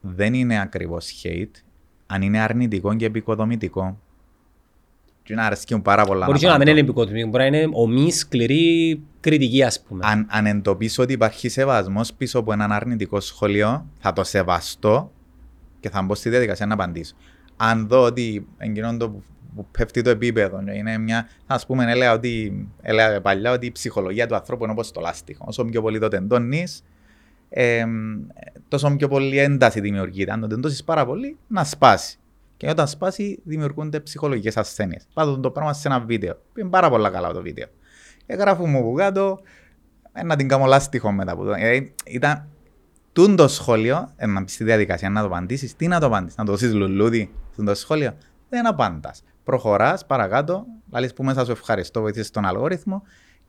[0.01, 1.63] δεν είναι ακριβώς hate,
[2.07, 4.01] αν είναι αρνητικό και επικοδομητικό.
[5.23, 6.71] Και να αρέσκει μου πάρα πολλά Μπορείς και να απαντώ.
[6.71, 10.01] μην είναι επικοτομή, μπορεί να είναι ομή, σκληρή κριτική, ας πούμε.
[10.07, 15.13] αν, αν εντοπίσω ότι υπάρχει σεβασμός πίσω από έναν αρνητικό σχολείο, θα το σεβαστώ
[15.81, 17.15] και θα μπω στη διαδικασία να απαντήσω.
[17.57, 19.23] Αν δω ότι εκείνο το που-
[19.55, 21.29] που πέφτει το επίπεδο, είναι μια.
[21.47, 25.45] Α πούμε, έλεγα, ότι, έλεγα παλιά ότι η ψυχολογία του ανθρώπου είναι όπως το λάστιχο.
[25.49, 26.85] Όσο πιο πολύ το τεντώνεις,
[27.49, 27.85] ε,
[28.69, 30.33] τόσο πιο πολύ ένταση δημιουργείται.
[30.33, 32.17] Αν το τεντώσεις πάρα πολύ, να σπάσει.
[32.57, 35.07] Και όταν σπάσει, δημιουργούνται ψυχολογικές ασθένειες.
[35.15, 36.35] Πάντω το πράγμα σε ένα βίντεο.
[36.59, 37.67] Είναι πάρα πολύ καλά το βίντεο.
[38.27, 39.41] Και γράφω μου από κάτω,
[40.13, 41.53] ε, να την κάνω λάστιχο μετά από το.
[41.57, 42.49] Ε, ήταν
[43.13, 46.37] τούν το σχόλιο, ε, να μπεις στη διαδικασία να το απαντήσεις, τι να το απαντήσεις,
[46.39, 48.17] να το δώσεις λουλούδι στο σχόλιο.
[48.49, 49.23] Δεν απάντας.
[49.45, 53.03] Προχωράς παρακάτω, λαλείς που μέσα σου ευχαριστώ, βοήθησε τον αλγόριθμο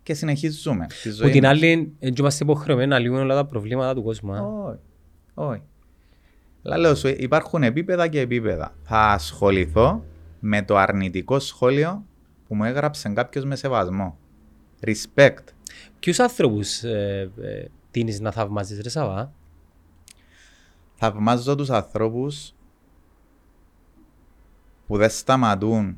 [0.03, 0.87] και συνεχίζουμε.
[1.03, 1.51] Τη ζωή Που την μας.
[1.51, 4.33] άλλη, δεν είμαστε υποχρεωμένοι να λύγουμε όλα τα προβλήματα του κόσμου.
[4.33, 4.41] α.
[4.41, 4.79] Όχι.
[5.33, 5.61] Όχι.
[6.65, 8.75] Αλλά λέω σου, υπάρχουν επίπεδα και επίπεδα.
[8.83, 10.03] Θα ασχοληθώ
[10.39, 12.05] με το αρνητικό σχόλιο
[12.47, 14.17] που μου έγραψε κάποιος με σεβασμό.
[14.85, 15.43] Respect.
[15.99, 19.33] Ποιους άνθρωπους ε, ε, τείνεις να θαυμάζεις ρε Σαββά;
[20.95, 22.53] Θαυμάζω τους ανθρώπους
[24.93, 25.97] που δεν σταματούν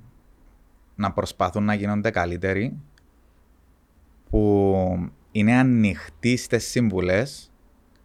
[0.95, 2.79] να προσπαθούν να γίνονται καλύτεροι,
[4.29, 7.51] που είναι ανοιχτή στις συμβουλές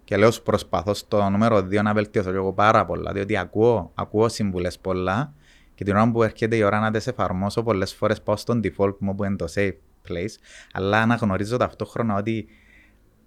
[0.04, 4.28] και λέω σου προσπαθώ στο νούμερο 2 να βελτιώσω εγώ πάρα πολλά, διότι ακούω, ακούω
[4.28, 5.34] συμβουλές πολλά
[5.74, 8.96] και την ώρα που έρχεται η ώρα να τις εφαρμόσω, πολλές φορές πάω στον default
[8.98, 9.76] μου που είναι το safe
[10.08, 10.34] place,
[10.72, 12.46] αλλά αναγνωρίζω ταυτόχρονα ότι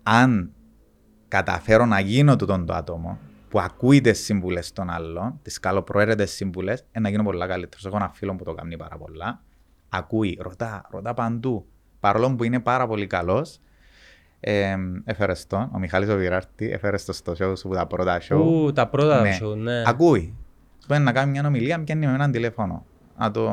[0.04, 0.52] αν
[1.28, 3.20] καταφέρω να γίνω του τον το άτομο
[3.54, 7.86] που ακούει τις συμβουλέ των άλλων, τις καλοπροαίρετες συμβουλέ, να γίνω πολλά καλύτερος.
[7.86, 9.42] Έχω ένα φίλο που το κάνει πάρα πολλά.
[9.90, 11.66] Ακούει, ρωτά, ρωτά παντού.
[12.00, 13.60] Παρόλο που είναι πάρα πολύ καλός,
[14.40, 14.76] ε,
[15.06, 18.42] έφερε τον, ο Μιχάλης ο Βιράρτη, έφερε το στο show σου τα πρώτα show.
[18.46, 19.38] Ου, τα πρώτα Ναι.
[19.42, 19.84] show, ναι.
[19.86, 20.36] Ακούει.
[20.80, 22.86] Σου πάνε να κάνει μια ομιλία, πιάνει με έναν τηλέφωνο.
[23.18, 23.50] Να, το,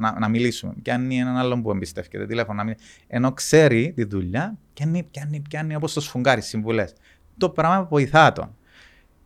[0.00, 0.74] να, να μιλήσουμε.
[0.82, 2.56] Πιάνει έναν άλλον που εμπιστεύεται τηλέφωνο.
[2.56, 2.74] Να μιλ...
[3.06, 6.84] Ενώ ξέρει τη δουλειά, πιάνει, πιάνει, πιάνει όπως το σφουγγάρι συμβουλέ.
[7.38, 8.56] Το πράγμα βοηθά τον.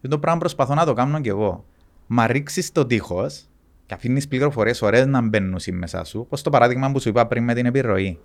[0.00, 1.64] Και το πράγμα προσπαθώ να το κάνω κι εγώ.
[2.06, 3.44] Μα ρίξεις το τείχος
[3.86, 6.20] και αφήνεις πληροφορίες ωραίες να μπαίνουν μέσα σου.
[6.20, 8.18] Όπως το παράδειγμα που σου είπα πριν με την επιρροή.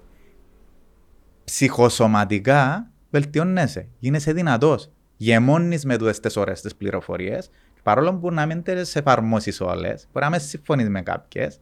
[1.43, 3.87] Ψυχοσωματικά βελτιώνεσαι.
[3.99, 4.89] Γίνεσαι δυνατός.
[5.17, 7.49] Γεμώνεις με τούτες τις ώρε τις πληροφορίες.
[7.83, 11.59] Παρόλο που να μην τις εφαρμόσεις όλες, μπορεί να μην συμφωνείς με κάποιες.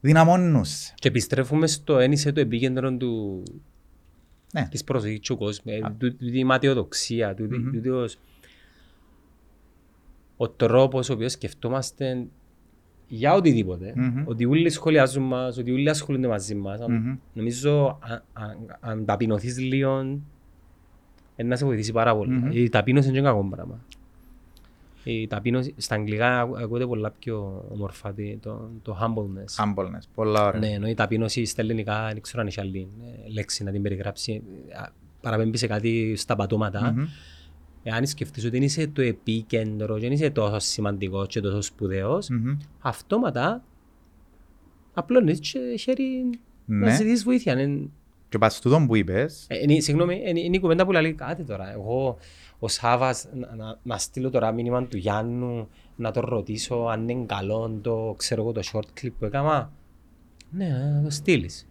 [0.00, 0.64] Δυναμώνουν.
[0.94, 3.42] Και επιστρέφουμε στο ένισε το επίκεντρο του,
[4.52, 4.68] Ναι.
[4.70, 5.72] της προσοχής του κόσμου.
[5.72, 7.70] Ε, του- του- η ματιοδοξία, του- Μμμ.
[7.72, 8.18] του- τούτος-
[10.40, 12.26] ο τρόπος ο οποίος σκεφτόμαστε
[13.08, 14.22] για οτιδήποτε, Μμμ.
[14.26, 16.80] ότι όλοι σχολιάζουν μας, ότι όλοι ασχολούνται μαζί μας.
[16.80, 17.16] Αν- Μμμ.
[17.32, 20.18] Νομίζω αν, αν, αν ταπεινωθείς λίγο,
[21.36, 22.30] ε, να σε βοηθήσει πάρα πολύ.
[22.32, 22.50] Μμμ.
[22.52, 23.80] Η ταπείνωση είναι και κακό πράγμα.
[25.04, 29.64] Η ταπείνωση, στα αγγλικά ακού- ακούγεται πολλά πιο όμορφα τι- το, το humbleness.
[29.64, 30.02] Humbleness.
[30.14, 30.60] Πολλά ωραία.
[30.60, 32.88] Ναι, ενώ η ταπείνωση στα ελληνικά δεν ξέρω αν έχει άλλη
[33.26, 34.42] ε, λέξη να την περιγράψει.
[34.82, 34.88] Α,
[35.20, 36.92] Παραπέμπει σε κάτι στα πατώματα.
[36.96, 37.04] Μμμ.
[37.82, 42.56] Εάν σκεφτείς ότι είσαι το επίκεντρος και δεν είσαι τόσο σημαντικός και τόσο σπουδαίος, Μμμ.
[42.80, 43.64] αυτόματα
[44.94, 46.30] απλώνεις και χέρι
[46.64, 46.94] να Ναι.
[46.94, 47.60] ζητήσεις βοήθεια.
[47.60, 47.88] Είναι-
[48.28, 51.44] Και πας τούτον που είπες, ε, είναι- Συγγνώμη, είναι είναι η κουβέντα που λέει κάτι
[51.44, 51.72] τώρα.
[51.72, 52.16] Εγώ
[52.58, 57.24] ο Σάβας να, να, να στείλω τώρα μήνυμα του Γιάννου να τον ρωτήσω αν είναι
[57.26, 59.72] καλό το, ξέρω εγώ, το short clip που έκανα.
[60.50, 61.68] Ναι, να το στείλεις.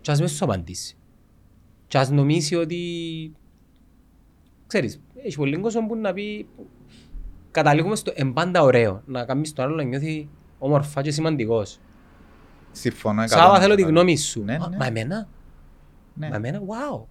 [0.00, 0.96] Και ας μες σου απαντήσεις.
[1.86, 2.80] Και ας νομίσεις ότι...
[4.66, 6.46] Ξέρεις, έχει πολύ κόσμο που να πει...
[7.50, 9.02] Καταλήγουμε στο εμπάντα ωραίο.
[9.06, 11.80] Να κάνεις τον άλλο να νιώθει όμορφα και σημαντικός.
[12.72, 13.86] συμφωνώ Σάβα θέλω τη 100%.
[13.88, 14.42] γνώμη σου.
[14.44, 14.76] Ναι, Α, ναι.
[14.76, 15.28] Μα εμένα,
[16.14, 16.28] Ναι.
[16.28, 17.02] μα εμένα, wow.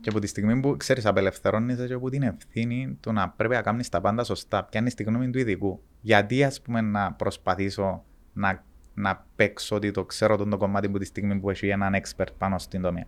[0.00, 3.62] Και από τη στιγμή που ξέρεις, απελευθερώνεις και από την ευθύνη του να πρέπει να
[3.62, 4.64] κάνεις τα πάντα σωστά.
[4.64, 5.80] Πιάνεις τη γνώμη του ειδικού.
[6.00, 8.64] Γιατί, ας πούμε, να προσπαθήσω να,
[8.96, 12.26] να παίξω ότι το ξέρω τον το κομμάτι που τη στιγμή που έχει έναν expert
[12.38, 13.04] πάνω στην τομέα.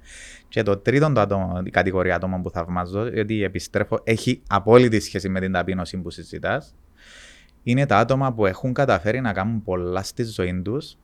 [0.48, 5.28] Και το τρίτο το άτομο, η κατηγορία ατόμων που θαυμάζω, γιατί επιστρέφω, έχει απόλυτη σχέση
[5.28, 6.74] με την ταπείνωση που συζητάς.
[7.62, 10.96] Είναι τα άτομα που έχουν καταφέρει να κάνουν πολλά στη ζωή τους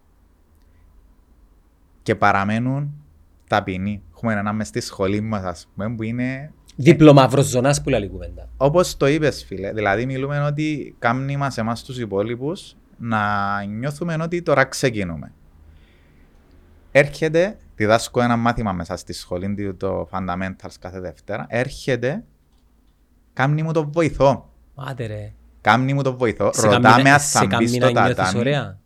[2.03, 2.95] και παραμένουν
[3.49, 4.03] ταπεινοί.
[4.14, 8.03] Έχουμε ένα μες στη σχολή μας, ας πούμε, που είναι Δίπλο μαύρος ζωνάς που λέει
[8.03, 8.49] η κουβέντα.
[8.57, 9.72] Όπως το είπες, φίλε.
[9.72, 15.32] Δηλαδή, μιλούμε ότι κάνει μα εμάς τους υπόλοιπους να νιώθουμε ότι τώρα ξεκινούμε.
[16.92, 21.47] Έρχεται, διδάσκω ένα μάθημα μέσα στη σχολή, του, το Fundamentals κάθε Δευτέρα.
[21.49, 22.24] Έρχεται,
[23.32, 24.51] κάνει μου το βοηθό.
[24.74, 25.32] Άντε ρε.
[25.61, 26.51] Κάνει μου το βοηθό.
[26.53, 27.14] Σε Ρωτάμε κάμει να-
[28.24, 28.84] αν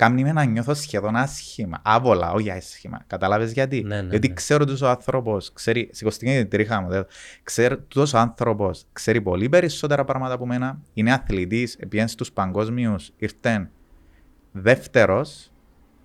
[0.00, 1.80] Κάνει με να νιώθω σχεδόν άσχημα.
[1.84, 3.02] Άβολα, όχι άσχημα.
[3.06, 4.34] Κατάλαβες γιατί; Ναι, ναι, γιατί ναι.
[4.34, 5.88] ξέρω ότι ο άνθρωπος ξέρει.
[5.92, 6.88] Σηκωστική την τρίχα μου.
[6.88, 7.08] δηλαδή.
[7.42, 10.80] Ξέρω ότι ο άνθρωπος ξέρει πολύ περισσότερα πράγματα από μένα.
[10.92, 13.70] Είναι αθλητής, πήγαινε στους παγκόσμιους, ήρθε
[14.52, 15.50] δεύτερος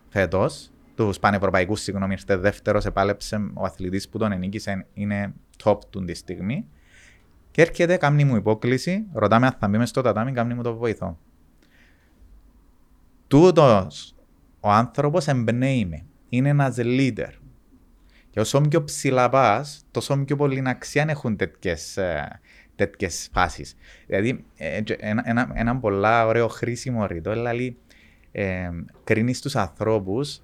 [0.09, 0.71] φέτος.
[0.95, 5.33] Τους πανευρωπαϊκούς, συγγνώμη, ήρθε δεύτερος, επάλεψε ο αθλητής που τον ενίκησε, είναι
[5.63, 6.67] top του τη στιγμή.
[7.51, 10.75] Και έρχεται, κάνει μου υπόκληση, ρωτάμε αν θα μπει μες στο τατάμι, κάνει μου το
[10.75, 11.17] βοηθό.
[13.27, 14.15] Τούτος
[14.59, 16.05] ο άνθρωπος εμπνέει με.
[16.29, 17.29] Είναι ένας leader.
[18.29, 22.39] Και όσο πιο ψηλά πας, τόσο πιο πολύ αξία έχουν τέτοιες, ε,
[22.75, 23.75] τέτοιες φάσεις.
[24.07, 27.77] Δηλαδή, ε, και ένα, ένα, ένα πολλά ωραίο χρήσιμο ρητό, δηλαδή,
[28.31, 28.69] ε,
[29.03, 30.41] κρίνεις τους ανθρώπους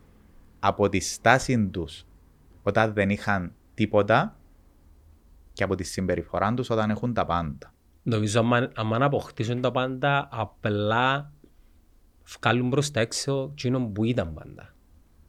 [0.59, 2.05] από τη στάση τους
[2.63, 4.39] όταν δεν είχαν τίποτα
[5.53, 7.73] και από τη συμπεριφορά τους όταν έχουν τα πάντα.
[8.03, 11.32] Νομίζω άμα, άμα αποκτήσουν τα πάντα, απλά
[12.39, 14.73] βγάλουν προς τα έξω εκείνο που ήταν πάντα.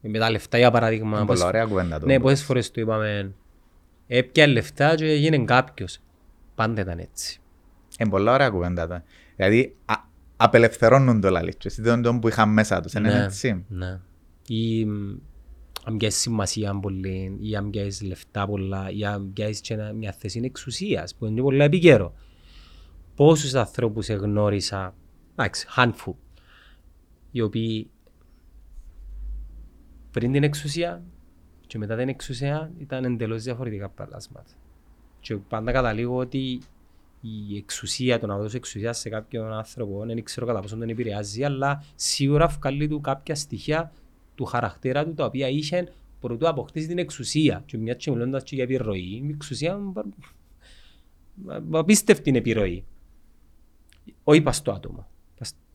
[0.00, 1.16] Με τα λεφτά για παράδειγμα.
[1.16, 2.06] Είναι πόσες- πολλά ωραία κουβέντα το.
[2.06, 3.32] Ναι, πόσες φορές του είπαμε
[4.06, 5.98] έπια λεφτά και έγινε κάποιος.
[6.54, 7.40] Πάντα ήταν έτσι.
[7.98, 8.86] Είναι πολλά ωραία κουβέντα.
[8.86, 9.02] το.
[9.36, 9.94] Δηλαδή, α,
[10.36, 11.68] απελευθερώνουν το λαλίτσο.
[11.76, 12.92] Δεν τον που είχαν μέσα τους.
[12.92, 13.64] Είναι Ναι, έτσι.
[13.68, 14.00] Ναι.
[14.46, 15.16] Ή μ,
[15.84, 20.12] αν πιάσεις σημασία πολύ, ή αν πιάσεις λεφτά πολλά, ή αν πιάσεις και ένα- μια
[20.18, 22.14] θέση εξουσίας, που είναι πολύ επικαιρό.
[23.14, 24.94] Πόσους ανθρώπους εγνώρισα,
[25.36, 26.14] εντάξει, handful,
[27.32, 27.90] οι οποίοι
[30.10, 31.02] πριν την εξουσία
[31.66, 34.50] και μετά την εξουσία ήταν εντελώς διαφορετικά πλάσματα.
[35.20, 36.60] Και πάντα καταλήγω ότι
[37.20, 41.44] η εξουσία, το να δώσει εξουσία σε κάποιον άνθρωπο, δεν ξέρω κατά πόσο τον επηρεάζει,
[41.44, 43.92] αλλά σίγουρα βγάλει του κάποια στοιχεία
[44.34, 47.62] του χαρακτήρα του, τα οποία είχε προτού αποκτήσει την εξουσία.
[47.66, 49.80] Και μιας και μιλώντας και για επιρροή, η εξουσία
[51.70, 52.84] απίστευτη είναι επιρροή.
[54.24, 55.08] Όχι πας στο άτομο,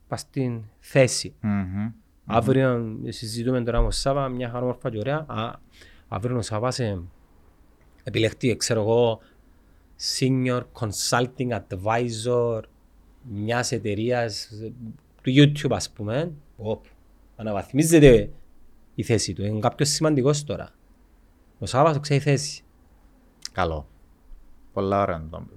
[0.07, 1.35] πας στην θέση.
[1.41, 1.91] Μμμ.
[2.25, 5.25] Αύριο συζητούμε τώρα με ο Σάβα, μια χαρόμορφα και ωραία.
[5.27, 5.51] Α,
[6.07, 7.01] αύριο ο Σάβας ε,
[8.03, 9.19] επιλεχτεί, ξέρω εγώ,
[10.19, 12.61] senior consulting advisor
[13.21, 14.71] μιας εταιρείας ε,
[15.21, 16.31] του YouTube ας πούμε.
[16.57, 16.85] Οπ,
[17.35, 18.29] αναβαθμίζεται
[18.95, 19.45] η θέση του.
[19.45, 20.69] Είναι κάποιος σημαντικός τώρα.
[21.59, 22.63] Ο Σάβας το ξέρει θέση.
[23.51, 23.87] Καλό.
[24.73, 25.45] Πολλά ωραία να το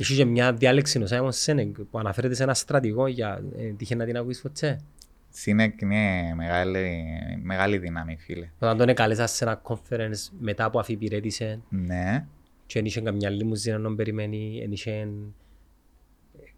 [0.00, 3.94] Έχει και μια διάλεξη ο Σάιμον Σένεγκ που αναφέρεται σε ένα στρατηγό για ε, τύχε
[3.94, 4.80] να την ακούεις ποτέ.
[5.28, 7.04] Σίνεκ είναι μεγάλη,
[7.42, 8.50] μεγάλη δύναμη, φίλε.
[8.58, 12.26] Όταν τον έκαλεσα σε ένα conference μετά που αφιπηρέτησε Ναι.
[12.66, 15.08] και δεν είχε καμιά λιμουζίνα να τον περιμένει, δεν είχε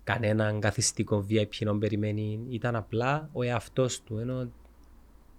[0.05, 2.47] κανέναν καθιστικό VIP να τον περιμένει.
[2.49, 4.51] Ήταν απλά ο εαυτός του, ενώ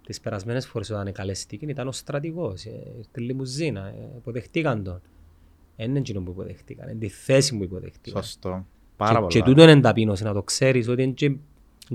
[0.06, 5.02] τις περασμένες φορές όταν εκαλεστήκε ήταν ο στρατηγός, ε, στη λιμουζίνα, ε, υποδεχτήκαν τον.
[5.76, 8.22] Δεν είναι εκείνο που υποδεχτήκαν, είναι τη θέση που υποδεχτήκαν.
[8.22, 8.66] Σωστό.
[8.96, 9.54] Πάρα και, και πολλά.
[9.54, 11.36] τούτο είναι ταπείνωση, να το ξέρεις, ότι είναι και,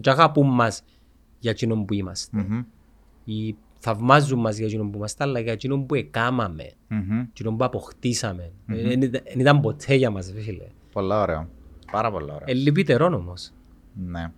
[0.02, 0.84] και αγαπούν μας
[1.40, 2.38] για εκείνον που είμαστε.
[2.38, 2.64] Μμμ.
[3.26, 7.20] Ή θαυμάζουν μας για εκείνον που είμαστε, αλλά για εκείνον που εκάμαμε, Μμμ.
[7.20, 8.52] εκείνον που αποκτήσαμε.
[8.66, 10.66] Δεν ήταν- δεν ήταν ποτέ για μας, ρε φίλε.
[10.92, 11.48] Πολλά ωραίο.
[11.92, 12.46] Πάρα πολλά ωραίο.
[12.48, 13.52] Ε, λυπητερόν όμως.
[13.94, 14.32] Ναι.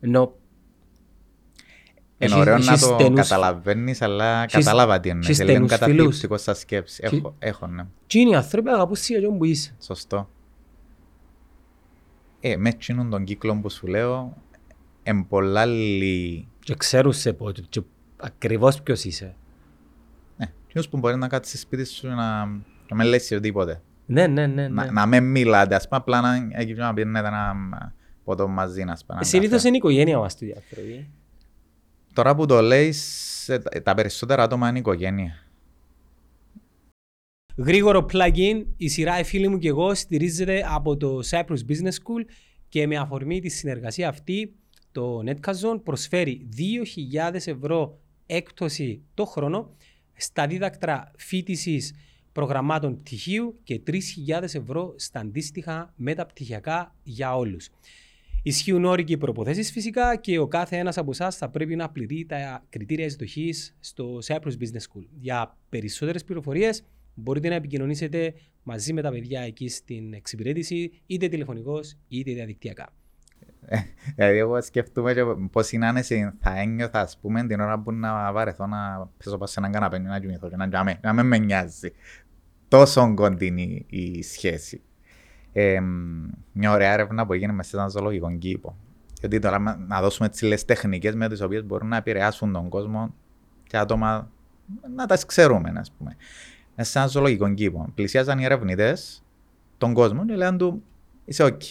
[0.00, 0.34] Ενώ
[2.18, 5.28] Είναι Έχεις- ωραίο να έχεις το στενούς- καταλαβαίνεις, αλλά έχεις- κατάλαβα τι εννοείς.
[5.28, 7.00] έχεις Είναι λίγο στενούς καταθλιπτικό σαν σκέψη.
[7.04, 7.86] Έχεις- Έχω, έχω, ναι.
[8.04, 9.74] εκείνοι οι άνθρωποι αγαπούν σε εκείνον που είσαι.
[9.80, 10.28] Σωστό.
[12.40, 14.36] Ε, με εκείνον τον κύκλο που σου λέω,
[15.02, 16.48] εν πολλά λίγοι.
[16.60, 17.82] Και ξέρουν σε πότε, και
[18.16, 19.34] ακριβώς ποιος είσαι.
[20.36, 22.44] Ναι, εκείνος που μπορεί να κάτσει στη σπίτι σου να,
[22.88, 23.82] να μην λες οτιδήποτε.
[24.06, 24.68] Ναι, ναι, ναι.
[24.68, 24.90] Να, ναι.
[24.90, 27.54] να μην μιλάτε, ας πούμε, απλά να, εκεί να πίνετε ένα
[28.24, 29.06] ποτό μαζί, ας πούμε.
[29.08, 29.66] Ε, έναν Συνήθως καφέ.
[29.66, 31.10] είναι η οικογένεια μας του άνθρωποι.
[32.16, 35.34] Τώρα που το λέεις, ε, τα- τα περισσότερα άτομα είναι οικογένεια.
[37.56, 42.24] Γρήγορο plugin, η σειρά «Οι φίλοι μου και εγώ» στηρίζεται από το Cyprus Business School
[42.68, 44.54] και με αφορμή τη συνεργασία αυτή
[44.92, 49.70] το Netcazon προσφέρει 2.000 ευρώ έκπτωση το χρόνο
[50.16, 51.94] στα δίδακτρα φοιτησης
[52.32, 57.68] προγραμμάτων πτυχίου και 3.000 ευρώ στα αντίστοιχα μεταπτυχιακά για όλους.
[58.46, 62.26] Ισχύουν όροι και προποθέσεις φυσικά και ο κάθε ένας από εσάς θα πρέπει να πληρεί
[62.28, 65.06] τα κριτήρια εισδοχής στο Cyprus Business School.
[65.20, 66.84] Για περισσότερες πληροφορίες
[67.14, 72.92] μπορείτε να επικοινωνήσετε μαζί με τα παιδιά εκεί στην εξυπηρέτηση, είτε τηλεφωνικώ είτε διαδικτυακά.
[74.16, 78.32] Δηλαδή, εγώ σκεφτούμε και πώς είναι άνεση θα ένιωθα, ας πούμε, την ώρα που να
[78.32, 81.38] βαρεθώ να πέσω πάνω σε έναν καναπέ να κοιμηθώ και να, τζάμε, να μην με
[81.38, 81.92] νοιάζει.
[82.68, 84.82] Τόσο κοντινή η σχέση.
[85.58, 85.80] Ε,
[86.52, 88.76] μια ωραία έρευνα που έγινε μέσα σε έναν ζωολογικό κήπο.
[89.20, 92.68] Γιατί τώρα μα- να δώσουμε τις λες τεχνικές με τις οποίες μπορούν να επηρεάσουν τον
[92.68, 93.14] κόσμο
[93.66, 94.30] και άτομα
[94.94, 96.16] να τα ξέρουμε, ας πούμε.
[96.76, 97.88] Μέσα σε έναν ζωολογικό κήπο.
[97.94, 99.22] Πλησιάζαν οι ερευνητές
[99.78, 100.82] τον κόσμο και λένε του
[101.24, 101.62] είσαι οκ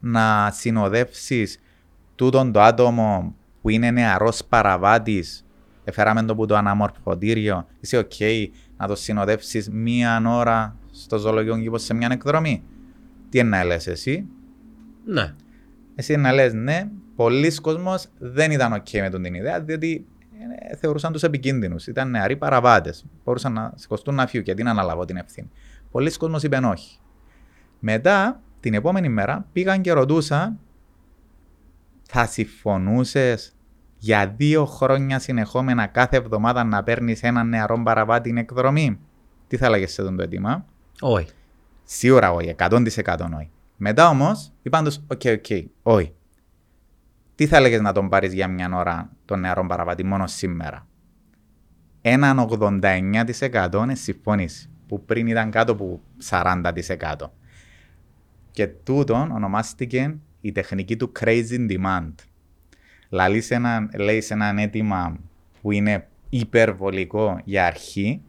[0.00, 1.60] να συνοδεύσεις
[2.14, 5.44] τούτον το άτομο που είναι νεαρός παραβάτης
[5.84, 8.12] εφέραμε το που το αναμορφωτήριο είσαι οκ
[8.76, 12.62] να το συνοδεύσεις μία ώρα στο ζωολογικό κήπο σε μια εκδρομή
[13.34, 14.26] τι είναι να λες εσύ
[15.04, 15.34] Ναι.
[15.94, 20.06] εσύ να λες ναι πολλοί κόσμος δεν ήταν οκ με τον την ιδέα διότι
[20.70, 25.04] ε, θεωρούσαν τους επικίνδυνους ήταν νεαροί παραβάτες μπορούσαν να σηκωστούν να φύγουν γιατί να αναλάβω
[25.04, 25.50] την ευθύνη
[25.90, 26.98] πολλοί κόσμος είπαν όχι
[27.78, 30.58] μετά, την επόμενη μέρα, πήγαν και ρωτούσαν
[32.02, 33.56] θα συμφωνούσες
[33.98, 38.98] για δύο χρόνια συνεχόμενα κάθε εβδομάδα να παίρνεις έναν νεαρό παραβάτη την εκδρομή;
[39.46, 40.66] Τι θα έλεγες σε αυτό το αίτημα;
[41.00, 41.28] Όχι.
[41.84, 42.84] Σίγουρα όχι, 100%
[43.36, 43.50] όχι.
[43.76, 46.14] Μετά όμως είπαν τους, OK, OK, όχι.
[47.34, 50.86] Τι θα έλεγες να τον πάρεις για μια ώρα τον νεαρό παραβάτη μόνο σήμερα;
[52.00, 57.30] Έναν 89% είναι συμφωνήσει, που πριν ήταν κάτω από 40%.
[58.50, 62.12] Και τούτον ονομάστηκε η τεχνική του crazy demand.
[63.08, 65.18] Λαλείς σε ένα, λέεις σε έναν αίτημα
[65.62, 68.20] που είναι υπερβολικό για αρχή,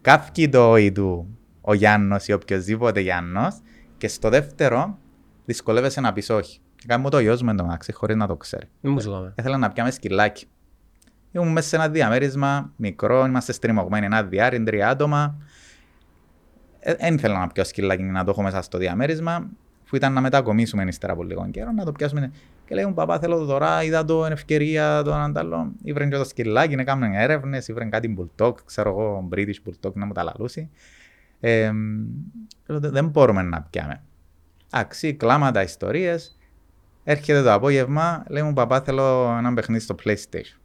[0.00, 1.38] καύκει το όι του
[1.68, 3.56] ο Γιάννος ή οποιοδήποτε Γιάννος
[3.96, 4.98] και στο δεύτερο
[5.44, 6.60] δυσκολεύεσαι να πεις όχι.
[6.86, 8.68] Κάνει μου το γιος μου εντωμεταξύ χωρίς να το ξέρει.
[8.80, 9.34] Μην μου σου κάνουμε.
[9.38, 10.46] Ήθελα να πιάμε σκυλάκι.
[11.32, 15.36] Ήμουν μέσα σε ένα διαμέρισμα μικρό, είμαστε στριμωγμένοι ένα διάρρη, τρία άτομα.
[16.98, 19.50] Δεν ήθελα να πιω σκυλάκι να το έχω μέσα στο διαμέρισμα,
[19.88, 22.32] που ήταν να μετακομίσουμε ύστερα από λίγο καιρό, να το πιάσουμε.
[22.66, 25.72] Και λέει μου, παπά, θέλω το τώρα, είδα το εν ευκαιρία το έναν άλλο.
[25.82, 30.06] Ήβρεν και το σκυλάκι, να κάνουν έρευνες, ήβρεν κάτι bulldog, ξέρω εγώ, British bulldog να
[30.06, 30.70] μου τα λαλούσει.
[31.40, 31.70] Ε,
[32.66, 34.02] λέω, δεν μπορούμε να πιάμε.
[34.70, 36.38] Αξί, κλάματα, ιστορίες.
[37.04, 40.58] Έρχεται το απόγευμα, λέει μου, παπά, θέλω ένα παιχνίδι στο PlayStation.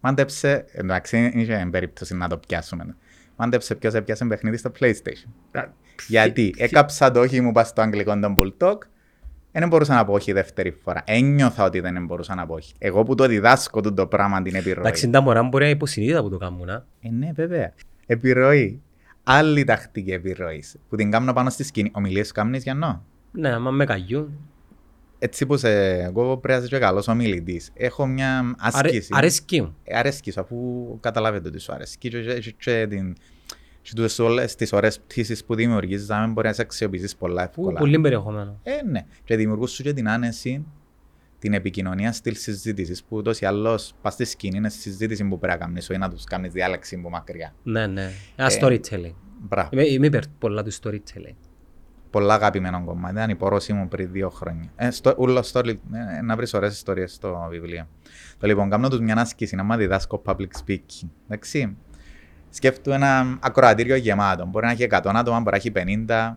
[0.00, 2.96] Μάντεψε, εντάξει, είναι περίπτωση να το πιάσουμε.
[3.36, 5.30] Μάντεψε ποιος έπιασε παιχνίδι στο PlayStation.
[6.08, 8.76] Γιατί έκαψα το όχι μου πας στο αγγλικό τον Bulldog,
[9.52, 11.02] δεν μπορούσα να πω όχι δεύτερη φορά.
[11.06, 12.74] Ένιωθα ότι δεν μπορούσα να πω όχι.
[12.78, 14.82] Εγώ που το διδάσκω το πράγμα την επιρροή.
[14.84, 16.68] Εντάξει, τα μωρά μπορεί να υποσυνείδητα που το κάνουν.
[16.68, 17.72] Ε, ναι, βέβαια.
[18.06, 18.82] Επιρροή.
[19.32, 20.76] Άλλη τακτική επιρροής.
[20.88, 21.90] Που την κάνω πάνω στη σκηνή.
[21.94, 23.04] Ομιλίες κάνεις για νο.
[23.32, 24.38] Ναι, άμα με καγιούν.
[25.18, 27.70] Έτσι που σε, εγώ πρέπει να είσαι καλός ομιλητής.
[27.74, 29.08] Έχω μια άσκηση.
[29.10, 29.76] Αρέσκει μου.
[29.84, 30.56] Ε, αρέσκεις σου, αφού
[31.00, 32.08] καταλάβετε ότι σου αρέσκει.
[32.08, 33.14] Και, και, και, την,
[33.82, 37.78] και τούτες όλες τις ωραίες πτήσεις που δημιουργείς, να μπορεί να σε αξιοποιήσεις πολλά εύκολα.
[37.78, 38.60] Πολύ περιεχομένο.
[38.62, 39.06] Ε, ναι.
[39.24, 40.64] Και δημιουργούς σου και την άνεση,
[41.40, 45.58] την επικοινωνία στυλ συζήτησης που ούτως ή άλλως πας στη σκηνή είναι συζήτηση που πρέπει
[45.58, 47.54] να κάνεις ή να τους κάνεις διάλεξη που μακριά.
[47.62, 48.10] Ναι, ναι.
[48.36, 49.14] Ένα ε, storytelling.
[49.40, 49.68] Μπράβο.
[49.72, 51.50] Είμαι, είμαι υπέρ πολλά του storytelling
[52.10, 53.14] πολλά αγαπημένο κομμάτι.
[53.14, 54.70] Ήταν η πορόση μου πριν δύο χρόνια.
[54.76, 55.74] Ε, στο, ούλο story,
[56.18, 57.88] ε, να βρεις ωραίες ιστορίες στο βιβλίο.
[58.38, 61.08] Το λοιπόν, κάνω τους μια άσκηση να μάθει διδάσκω public speaking.
[61.24, 61.76] Εντάξει.
[62.50, 64.46] Σκέφτομαι ένα ακροατήριο γεμάτο.
[64.46, 65.72] Μπορεί να έχει 100 άτομα, μπορεί να έχει
[66.06, 66.36] 50.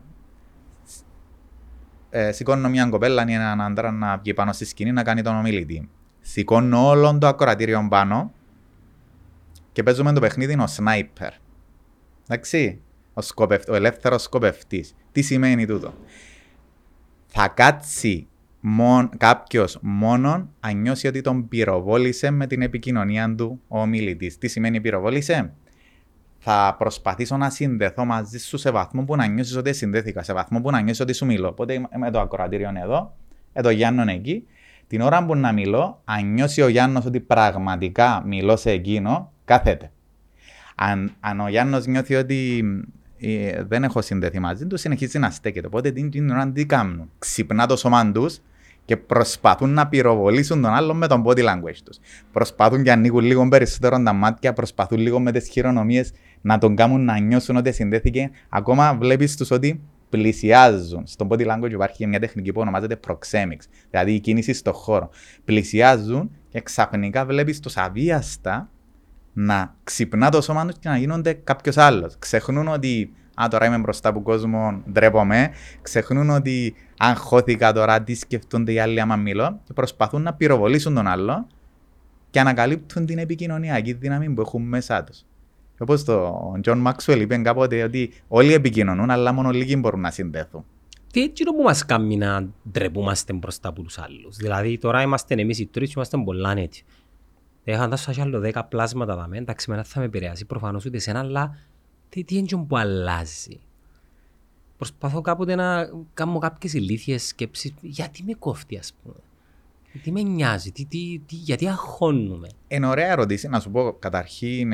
[2.16, 5.36] Ε, σηκώνω μια κοπέλα ή έναν άντρα να βγει πάνω στη σκηνή να κάνει τον
[5.36, 5.89] ομιλητή.
[6.20, 8.34] Σηκώνω όλο το ακροατήριο πάνω
[9.72, 11.30] και παίζουμε το παιχνίδι ο sniper.
[12.28, 12.82] Εντάξει
[13.14, 13.70] ο, σκοπευ...
[13.70, 14.95] ο ελεύθερος σκοπευτής.
[15.11, 15.93] Τι σημαίνει τούτο;
[17.28, 18.28] Θα κάτσει
[18.59, 19.09] μον...
[19.18, 24.38] κάποιος μόνο αν νιώσει ότι τον πυροβόλησε με την επικοινωνία του ο ομιλητής.
[24.38, 25.53] Τι σημαίνει πυροβόλησε;
[26.46, 30.62] Θα προσπαθήσω να συνδεθώ μαζί σου σε βαθμό που να νιώσεις ότι συνδέθηκα, σε βαθμό
[30.62, 31.48] που να νιώσεις ότι σου μιλώ.
[31.48, 33.16] Οπότε με το ακροατήριο εδώ,
[33.54, 34.48] εδώ Γιάννον εκεί.
[34.88, 39.91] Την ώρα που να μιλώ, αν νιώσει ο Γιάννος ότι πραγματικά μιλώ σε εκείνο, κάθεται.
[40.76, 42.64] Αν, αν ο Γιάννος νιώθει ότι
[43.20, 45.68] ε, δεν έχω συνδεθεί μαζί του, συνεχίζει να στέκεται.
[45.68, 47.10] Οπότε την, την ώρα τι κάνουν.
[47.20, 48.39] Ξυπνά το σώμα τους
[48.86, 51.98] και προσπαθούν να πυροβολήσουν τον άλλον με τον body language τους.
[52.32, 56.12] Προσπαθούν και ανοίγουν λίγο περισσότερο τα μάτια, προσπαθούν λίγο με τις χειρονομίες
[56.42, 58.32] να τον κάνουν να νιώσουν ότι συνδέθηκε.
[58.50, 61.08] Ακόμα βλέπεις τους ότι πλησιάζουν.
[61.08, 65.10] Στον body language υπάρχει μια τεχνική που ονομάζεται proxemics, δηλαδή η κίνηση στον χώρο.
[65.46, 68.70] Πλησιάζουν και ξαφνικά βλέπεις τους αβίαστα
[69.34, 72.16] να ξυπνά το σώμα τους και να γίνονται κάποιος άλλος.
[72.20, 75.52] Ξεχνούν ότι Α, τώρα είμαι μπροστά από κόσμο, ντρέπομαι.
[75.82, 79.60] Ξεχνούν ότι αν χώθηκα τώρα, τι σκεφτούνται οι άλλοι άμα μιλώ.
[79.64, 81.48] Και προσπαθούν να πυροβολήσουν τον άλλο
[82.30, 85.26] και ανακαλύπτουν την επικοινωνιακή δύναμη που έχουν μέσα τους.
[85.80, 90.66] Όπως το Τζον Μάξουελ είπε κάποτε ότι όλοι επικοινωνούν, αλλά μόνο λίγοι μπορούν να συνδέθουν.
[91.12, 95.60] Τι έτσι που μας κάνει να ντρεπούμαστε μπροστά από τους άλλους; Δηλαδή τώρα είμαστε εμείς
[95.60, 96.86] οι τρεις και είμαστε πολλά έτσι.
[97.64, 101.20] Έχαν τα σας άλλο δέκα πλάσματα δάμε, εντάξει μένα θα με επηρεάσει προφανώς ούτε εσένα,
[101.20, 101.58] αλλά
[102.14, 103.59] τι, τι είναι που αλλάζει;
[104.78, 109.16] Προσπαθώ κάποτε να κάνω κάποιες ηλίθιες σκέψεις, γιατί με κόφτει ας πούμε;
[110.03, 112.47] Τι με νοιάζει, τι, τι, τι, γιατί αγχώνουμε.
[112.68, 114.72] Είναι ωραία ερώτηση, να σου πω καταρχήν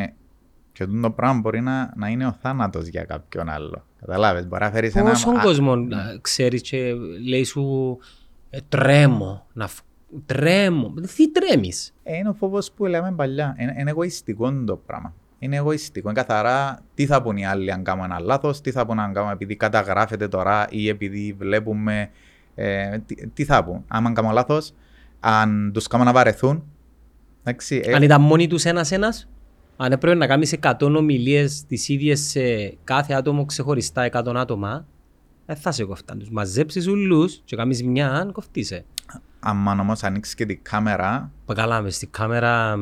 [0.71, 3.83] και το πράγμα μπορεί να, να είναι ο θάνατος για κάποιον άλλο.
[3.99, 5.09] Καταλάβες, μπορεί να φέρεις ένα...
[5.09, 5.87] Πόσον κόσμο
[6.21, 6.93] ξέρεις και
[7.27, 7.97] λέει σου
[8.49, 9.69] ε, τρέμω να
[10.25, 10.93] Τρέμω.
[11.15, 13.55] Τι τρέμεις; Ε, είναι ο φόβος που λέμε παλιά.
[13.59, 15.13] Είναι, είναι εγωιστικό το πράγμα.
[15.39, 16.09] Είναι εγωιστικό.
[16.09, 19.13] Είναι καθαρά τι θα πούν οι άλλοι αν κάνουμε ένα λάθος, τι θα πούν αν
[19.13, 22.09] κάνουμε επειδή καταγράφεται τώρα ή επειδή βλέπουμε.
[22.55, 23.83] Ε, τι, τι, θα πούν.
[23.87, 24.73] Αν κάνουμε λάθος,
[25.19, 26.63] αν τους κάνουμε να βαρεθούν.
[27.43, 27.93] Εντάξει, ε...
[27.93, 29.13] Αν ήταν μόνοι τους ένα-ένα,
[29.77, 34.85] αν έπρεπε να κάνεις 100 ομιλίες τις ίδιες σε κάθε άτομο ξεχωριστά 100 άτομα,
[35.45, 36.19] δεν θα σε κοφτάν.
[36.19, 38.85] Τους μαζέψεις ουλούς και κάνεις μια, αν κοφτείσαι.
[39.39, 41.31] Αν όμως ανοίξεις και την κάμερα...
[41.53, 42.77] Καλά, μες στην κάμερα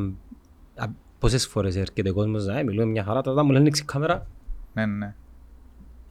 [1.19, 4.27] πόσες φορές έρχεται ο κόσμος να μιλούμε μια χαρά, τώρα μου λένε ανοίξει κάμερα.
[4.73, 5.13] Ναι, ναι.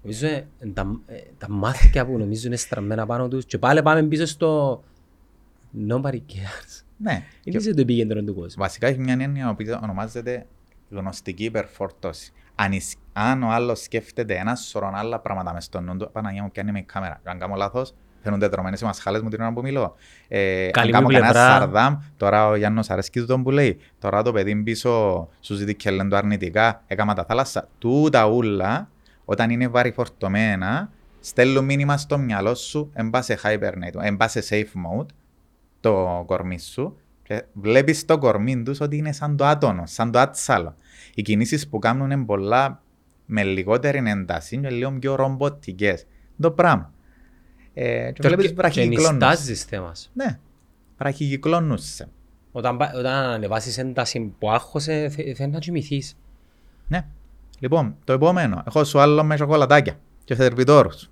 [0.02, 4.02] Νομίζω ε, τα, ε, τα μάθηκια που νομίζω είναι στραμμένα πάνω τους και πάλι πάμε
[4.02, 4.82] πίσω στο
[5.88, 6.84] nobody cares.
[6.96, 7.22] Ναι.
[7.44, 7.74] Είναι και...
[7.74, 8.62] το επίκεντρο του κόσμου.
[8.62, 10.46] Βασικά έχει μια έννοια που ονομάζεται
[10.90, 12.32] γνωστική υπερφόρτωση.
[12.54, 12.72] Αν,
[13.12, 16.72] αν ο άλλος σκέφτεται ένα σωρό άλλα πράγματα μες στο νου του, Παναγία μου πιάνει
[16.72, 17.20] με η κάμερα.
[17.24, 17.94] Αν κάνω λάθος,
[18.26, 19.94] φαίνονται δρομένες οι μασχάλες μου την ώρα που μιλώ.
[20.28, 24.32] Ε, αν κάνω κανένα σαρδάμ, τώρα ο Γιάννος αρέσκει του τον που λέει, τώρα το
[24.32, 27.68] παιδί πίσω σου ζητεί και λένε το αρνητικά, έκαμα τα θάλασσα.
[27.78, 28.90] Τούτα ούλα,
[29.24, 35.06] όταν είναι βαρυφορτωμένα, στέλνουν μήνυμα στο μυαλό σου, εν σε hibernate, εν σε safe mode,
[35.80, 40.18] το κορμί σου, και βλέπεις το κορμί τους ότι είναι σαν το άτονο, σαν το
[40.18, 40.74] άτσαλο.
[41.14, 42.82] Οι κινήσεις που κάνουν είναι πολλά
[43.26, 46.06] με λιγότερη ένταση, είναι λίγο πιο ρομποτικές.
[46.40, 46.90] Το πράγμα.
[47.78, 49.04] Ε, και βλέπεις βραχυκλώνες.
[49.06, 50.10] Και νιστάζεις θέμας.
[50.14, 50.38] Ναι.
[50.96, 52.08] Πραχικυκλώνουσαι.
[52.52, 56.16] Όταν, πα- όταν ανεβάσεις ένταση που άγχωσε, θε- θέλεις να κοιμηθείς.
[56.88, 57.06] Ναι.
[57.58, 58.62] Λοιπόν, το επόμενο.
[58.66, 61.10] Έχω σου άλλο με σοκολατάκια και σερβιτόρους.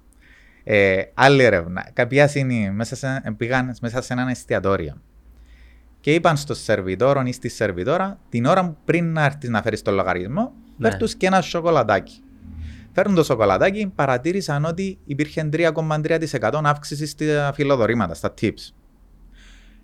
[0.64, 1.90] Ε, άλλη έρευνα.
[1.92, 5.00] Κάποια είναι μέσα σε, πήγαν μέσα σε ένα εστιατόριο.
[6.00, 9.82] Και είπαν στο σερβιτόρο ή στη σερβιτόρα την ώρα που πριν να έρθεις να φέρεις
[9.82, 10.88] το λογαριασμό, Ναι.
[10.88, 12.22] φέρ τους και ένα σοκολατάκι.
[12.94, 18.72] Φέρνουν το σοκολατάκι, παρατήρησαν ότι υπήρχε 3,3% αύξηση στα φιλοδορήματα, στα tips.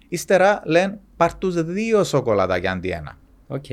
[0.09, 3.65] Ύστερα λένε πάρ' τους δύο σοκολατάκια αντί ένα Οκ.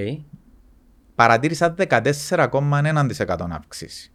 [1.15, 4.11] παρατήρησα 14,1% αύξηση.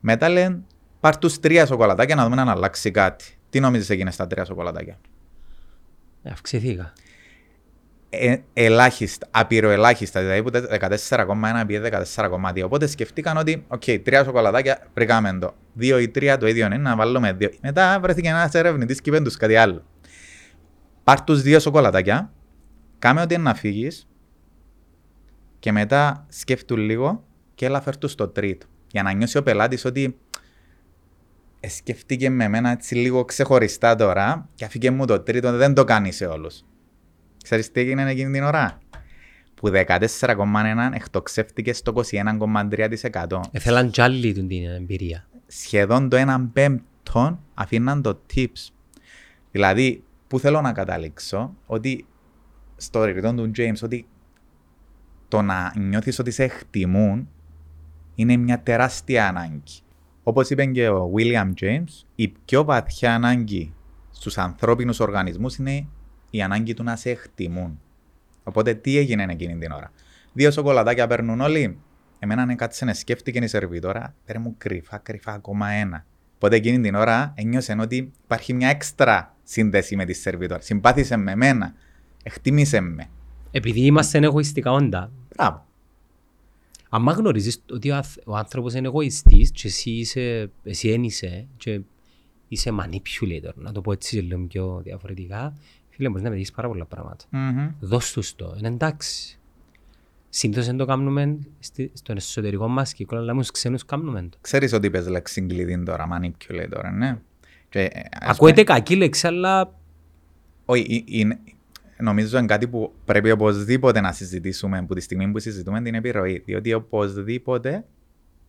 [0.00, 0.62] Μετά λένε
[1.00, 3.24] πάρ' τους τρία σοκολατάκια να δούμε αν αλλάξει κάτι.
[3.50, 4.98] Τι νομίζεις έγινε στα τρία σοκολατάκια;
[6.22, 6.92] Ε, Αυξηθήκα.
[8.20, 10.50] Ε, ελάχιστα, απειροελάχιστα, δηλαδή που
[10.80, 11.80] 14,1 πήγε
[12.14, 12.62] 14,2.
[12.64, 15.54] Οπότε σκεφτήκαν ότι, οκ, τρία σοκολατάκια βρήκαμε το.
[15.72, 17.50] Δύο ή τρία το ίδιο είναι, να βάλουμε δύο.
[17.62, 19.84] Μετά βρέθηκε ένας ερευνητής και είπε τους κάτι άλλο.
[21.04, 22.32] Πάρ' τους δύο σοκολατάκια,
[22.98, 24.08] κάμε ότι είναι να φύγεις
[25.58, 28.66] και μετά σκέφτου λίγο και έλα φέρ τους στο τρίτο.
[28.86, 30.18] Για να νιώσει ο πελάτης ότι
[31.60, 35.84] ε, σκέφτηκε με εμένα έτσι λίγο ξεχωριστά τώρα και αφήκε μου το τρίτο, δεν το
[35.84, 36.64] κάνει σε όλους.
[37.44, 38.78] Ξέρεις τι έγινε εκείνη την ώρα;
[39.54, 43.40] Που 14,1 εκτοξεύτηκες στο 21,3%.
[43.50, 45.28] Έθελαν κι άλλοι την την εμπειρία.
[45.46, 48.72] Σχεδόν το 1 πέμπτο αφήναν το tips.
[49.50, 52.06] Δηλαδή, που θέλω να καταλήξω, ότι
[52.76, 54.06] στο ρητό του James, ότι
[55.28, 57.28] το να νιώθεις ότι σε εκτιμούν
[58.14, 59.80] είναι μια τεράστια ανάγκη.
[60.22, 63.74] Όπως είπε και ο William James, η πιο βαθιά ανάγκη
[64.10, 65.86] στους ανθρώπινους οργανισμούς είναι
[66.36, 67.80] η ανάγκη του να σε εκτιμούν.
[68.42, 69.92] Οπότε τι έγινε εκείνη την ώρα.
[70.32, 71.78] Δύο σοκολατάκια παίρνουν όλοι.
[72.18, 76.06] Εμένα ναι κάτσε να σκέφτηκε η σερβιτόρα, πέρα μου κρυφά, κρυφά ακόμα ένα.
[76.34, 80.60] Οπότε εκείνη την ώρα ένιωσε ότι υπάρχει μια έξτρα σύνδεση με τη σερβιτόρα.
[80.60, 81.74] Συμπάθησε με εμένα,
[82.22, 83.08] εκτίμησε με.
[83.50, 85.66] Επειδή είμαστε εγωιστικά όντα, Μπράβο.
[86.88, 91.46] αν γνωρίζεις ότι ο, αθ- ο άνθρωπος είναι εγωιστής και εσύ είσαι, εσύ εν είσαι
[91.56, 91.80] και
[92.48, 95.54] είσαι manipulator, να το πω έτσι λίγο πιο διαφορετικά,
[95.94, 97.24] φίλε μπορείς να πετύχεις πάρα πολλά πράγματα.
[97.30, 97.68] Μμμ.
[97.80, 99.38] Δώσ' τους το, είναι εντάξει.
[100.28, 104.38] Συνήθως δεν το κάνουμε στη- στον εσωτερικό μας κύκλο, αλλά με τους ξένους κάνουμε το.
[104.40, 107.18] Ξέρεις ότι είπες λέξη κλειδί τώρα, manipulator, ναι.
[107.68, 109.74] Και, ε, ας Ακούεται κακή λέξη, αλλά
[110.64, 111.38] Όχι, ε- είναι-
[111.98, 116.42] νομίζω είναι κάτι που πρέπει οπωσδήποτε να συζητήσουμε από τη στιγμή που συζητούμε την επιρροή.
[116.44, 117.84] Διότι οπωσδήποτε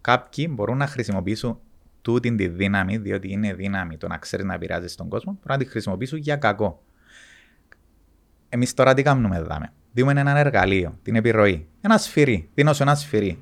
[0.01, 1.59] κάποιοι μπορούν να χρησιμοποιήσουν
[2.01, 5.57] τούτη τη δύναμη, διότι είναι δύναμη το να ξέρεις να επηρεάζει τον κόσμο, μπορούν να
[5.57, 6.83] τη χρησιμοποιήσουν για κακό.
[8.55, 9.57] Εμείς τώρα τι κάνουμε εδώ.
[9.91, 11.67] Δίνουμε ένα εργαλείο, την επιρροή.
[11.81, 12.49] Ένα σφυρί.
[12.53, 13.37] Δίνω σου ένα σφυρί;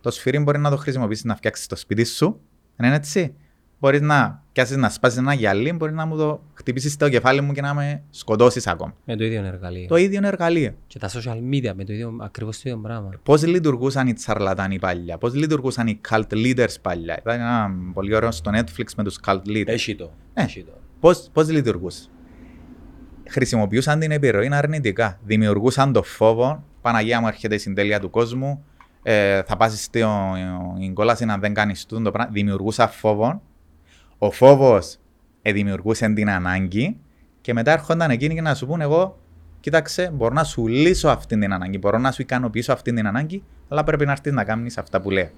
[0.00, 2.40] Το σφυρί μπορεί να το χρησιμοποιήσεις να φτιάξεις το σπίτι σου.
[2.76, 3.34] Δεν είναι έτσι;
[3.78, 7.52] Μπορείς να πιάσεις να σπάσεις ένα γυαλί, μπορεί να μου το χτυπήσεις στο κεφάλι μου
[7.52, 8.94] και να με σκοτώσεις ακόμα.
[9.04, 9.86] με το ίδιο εργαλείο.
[9.86, 10.74] Το ίδιο είναι εργαλείο.
[10.86, 13.10] Και τα social media με το ίδιο, ακριβώς το ίδιο πράγμα.
[13.22, 18.30] Πώς λειτουργούσαν οι τσαρλατάνοι παλιά, πώς λειτουργούσαν οι cult leaders παλιά; Ήταν ένα πολύ ωραίο
[18.30, 19.66] στο Netflix με τους cult leaders.
[19.66, 20.12] Έχει το.
[20.34, 20.42] Ε.
[20.42, 20.72] Έχει το.
[21.00, 22.08] Πώς, πώς λειτουργούσε;
[23.34, 25.18] Χρησιμοποιούσαν την επιρροή αρνητικά.
[25.24, 26.64] Δημιουργούσαν το φόβο.
[26.80, 28.64] Παναγία μου έρχεται η συντέλεια του κόσμου.
[29.02, 32.32] Ε, θα πας στην κόλαση να δεν κάνεις τούτο το πράγμα.
[32.32, 33.42] Δημιουργούσα φόβο.
[34.18, 34.96] Ο φόβος
[35.42, 36.96] ε, δημιουργούσε την ανάγκη
[37.40, 39.18] και μετά έρχονταν εκείνοι και να σου πούν εγώ
[39.60, 43.42] κοίταξε μπορώ να σου λύσω αυτή την ανάγκη, μπορώ να σου ικανοποιήσω αυτή την ανάγκη
[43.68, 45.28] αλλά πρέπει να έρθεις να κάνεις αυτά που λέω.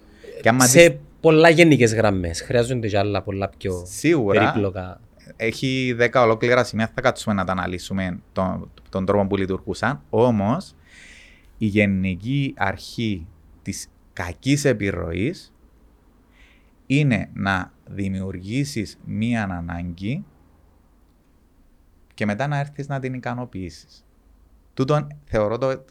[0.42, 2.40] Και άμα δεις- Σε πολλά γενικές γραμμές.
[2.42, 5.00] Χρειάζονται και άλλα πολλά πιο Σίγουρα περίπλοκα.
[5.36, 10.02] Έχει 10 ολόκληρα σημεία, θα κάτσουμε να τα αναλύσουμε τον, τον τρόπο που λειτουργούσαν.
[10.10, 10.74] Όμως,
[11.58, 13.26] η γενική αρχή
[13.62, 15.52] της κακής επιρροής
[16.86, 20.24] είναι να δημιουργήσεις μία ανάγκη
[22.14, 24.04] και μετά να έρθεις να την ικανοποιήσεις.
[24.74, 25.84] Τούτον θεωρώ το,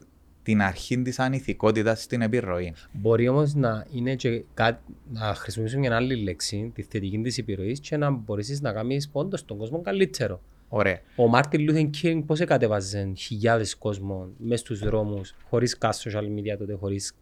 [0.46, 2.74] την αρχή της ανηθικότητας στην επιρροή.
[2.92, 7.80] Μπορεί όμως να είναι και κάτι, να χρησιμοποιήσουμε μια άλλη λέξη, τη θετική της επιρροής
[7.80, 10.42] και να μπορέσεις να κάνεις πόντος τον κόσμο καλύτερο.
[10.70, 11.00] Ωραία.
[11.16, 16.58] Ο Μάρτιν Λούθερ Κίνγκ πώς εκατέβαζε χιλιάδες κόσμο μέσα στους δρόμους, χωρίς καν social media
[16.58, 17.14] τότε, χωρίς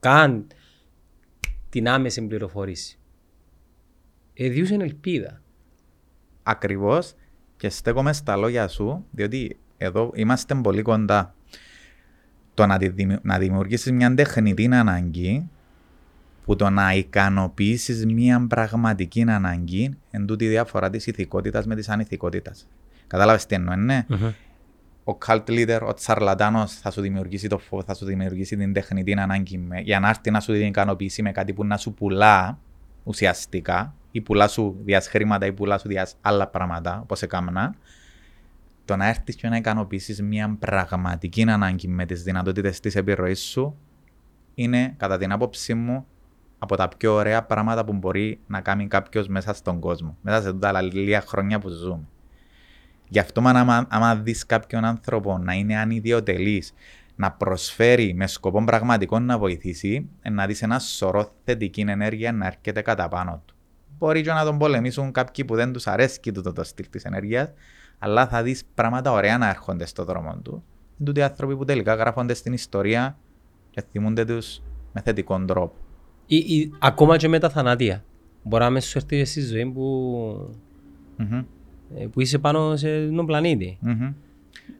[0.00, 0.46] καν
[1.68, 2.98] την άμεση πληροφόρηση;
[4.34, 5.42] Εδιούσε ελπίδα.
[6.42, 7.14] Ακριβώς
[7.56, 11.32] και στέκομαι στα λόγια σου, διότι εδώ είμαστε πολύ κοντά.
[12.58, 15.48] Το να, τη δημιου- να δημιουργήσεις μια τεχνητή ανάγκη
[16.44, 21.88] που το να ικανοποιήσεις μια πραγματική ανάγκη εν τούτη η διαφορά της ηθικότητας με της
[21.88, 22.68] ανηθικότητας.
[23.06, 24.06] Κατάλαβες τι εννοώ, ναι.
[25.04, 29.12] Ο cult leader, ο τσαρλατάνος θα σου δημιουργήσει το φόβο, θα σου δημιουργήσει την τεχνητή
[29.12, 32.58] ανάγκη με, για να έρθει να σου την ικανοποιήσει με κάτι που να σου πουλά
[33.04, 37.74] ουσιαστικά ή πουλά σου διας χρήματα ή πουλά σου διας άλλα πράγματα όπως έκανα.
[38.88, 43.76] Το να έρθεις και να ικανοποιήσεις μια πραγματική ανάγκη με τις δυνατότητες της επιρροής σου
[44.54, 46.06] είναι, κατά την άποψή μου,
[46.58, 50.16] από τα πιο ωραία πράγματα που μπορεί να κάνει κάποιος μέσα στον κόσμο.
[50.20, 52.06] Μέσα σε τα λίγα χρόνια που ζούμε.
[53.08, 56.74] Γι' αυτό, άμα, άμα δεις κάποιον άνθρωπο να είναι ανιδιοτελής,
[57.16, 62.82] να προσφέρει με σκοπό πραγματικό να βοηθήσει, να δεις ένα σωρό θετική ενέργεια να έρχεται
[62.82, 63.54] κατά πάνω του.
[63.98, 67.52] Μπορεί και να τον πολεμήσουν κάποιοι που δεν τους αρέσει το, το στυλ της ενέργειας,
[67.98, 70.50] αλλά θα δεις πράγματα ωραία να έρχονται στον δρόμο του.
[70.98, 73.18] Είναι τούτοι άνθρωποι που τελικά γράφονται στην ιστορία
[73.70, 74.62] και θυμούνται τους
[74.92, 75.74] με θετικό τρόπο.
[76.26, 78.04] Ή, ή, ακόμα και με τα θανάτια.
[78.42, 80.50] Μπορεί να μες σου έρθει στη ζωή που,
[81.18, 81.44] Mm-hmm.
[81.96, 83.78] ε, που είσαι πάνω σε έναν πλανήτη.
[83.86, 84.14] Mm-hmm.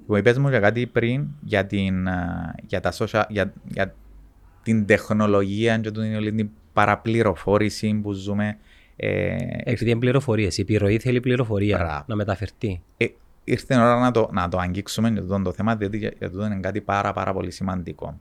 [0.00, 3.94] Λοιπόν, είπες μου για κάτι πριν για την, α, για τα social, για, για
[4.62, 8.58] την τεχνολογία και την όλη την παραπληροφόρηση που ζούμε.
[9.00, 10.58] Ε, Επειδή είναι πληροφορίες.
[10.58, 12.04] Η επιρροή θέλει πληροφορία Μπράβο.
[12.06, 12.82] να μεταφερθεί.
[12.96, 13.06] ε,
[13.44, 16.26] ήρθε η ώρα να το, να το αγγίξουμε για αυτό το θέμα, διότι για, για
[16.26, 18.18] αυτό είναι κάτι πάρα, πάρα πολύ σημαντικό.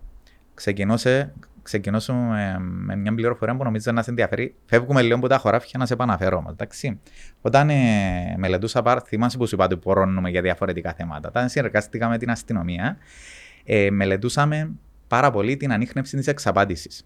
[0.54, 1.34] Ξεκινώσε,
[1.64, 4.56] ξεκινώσουμε με, με μια πληροφορία που νομίζω να σε ενδιαφέρει.
[4.66, 6.99] Φεύγουμε λίγο από τα χωράφια να σε επαναφέρω όμως, εντάξει.
[7.41, 11.28] Όταν ε, μελετούσα, πάρα- θυμάσαι που σου είπα ότι πορώνουμε για διαφορετικά θέματα.
[11.30, 12.98] Όταν συνεργαστήκα με την αστυνομία,
[13.64, 14.72] ε, μελετούσαμε
[15.08, 17.06] πάρα πολύ την ανείχνευση της εξαπάντησης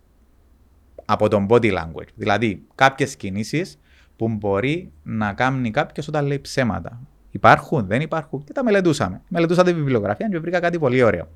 [1.05, 2.07] από τον body language.
[2.15, 3.79] Δηλαδή, κάποιες κινήσεις
[4.15, 7.01] που μπορεί να κάνει κάποιος όταν λέει ψέματα.
[7.31, 9.21] Υπάρχουν, δεν υπάρχουν και τα μελετούσαμε.
[9.27, 11.27] Μελετούσα τη βιβλιογραφία και βρήκα κάτι πολύ ωραίο.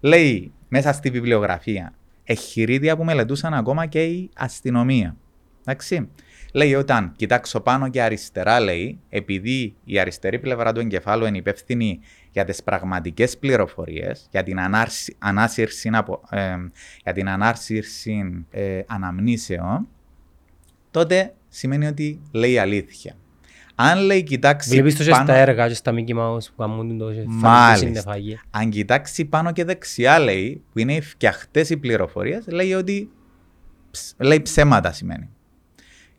[0.00, 1.92] Λέει μέσα στη βιβλιογραφία
[2.24, 5.16] εχειρίδια που μελετούσαν ακόμα και η αστυνομία.
[5.60, 6.08] Εντάξει.
[6.52, 12.00] Λέει όταν κοιτάξω πάνω και αριστερά, λέει, επειδή η αριστερή πλευρά του εγκεφάλου είναι υπεύθυνη
[12.30, 16.54] για τις πραγματικές πληροφορίες, για την ανάρση, ανάσυρση, απο- ε,
[17.02, 19.88] για την ανάσυρση ε, αναμνήσεων,
[20.90, 23.14] τότε σημαίνει ότι λέει αλήθεια.
[23.74, 26.98] Αν λέει κοιτάξει Βλέπεις το και πάνω, στα έργα και στα Mickey Mouse που κάνουν
[26.98, 27.48] το και Μάλιστα.
[27.48, 28.40] φάνηκε συννεφάγη.
[28.50, 33.10] αν κοιτάξει πάνω και δεξιά λέει, που είναι οι φτιαχτές οι πληροφορίες, λέει ότι
[33.90, 35.28] ψ- λέει ψέματα σημαίνει.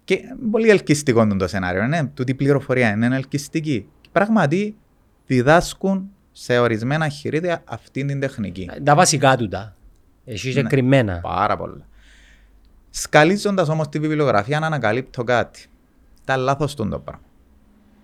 [0.03, 0.19] Και
[0.51, 3.87] πολύ ελκυστικό είναι το σενάριο, ναι, τούτη η πληροφορία είναι ελκυστική.
[4.01, 4.75] Και πράγματι
[5.25, 8.69] διδάσκουν σε ορισμένα χειρίδια αυτή την τεχνική.
[8.83, 9.75] Τα βασικά του τα.
[10.25, 10.69] Εσύ και Ναι.
[10.69, 11.19] κρυμμένα.
[11.19, 11.87] Πάρα πολλά.
[12.89, 15.65] Σκαλίζοντας όμως τη βιβλιογραφία, να ανακαλύπτω κάτι.
[16.23, 17.25] Ήταν λάθος το πράγμα.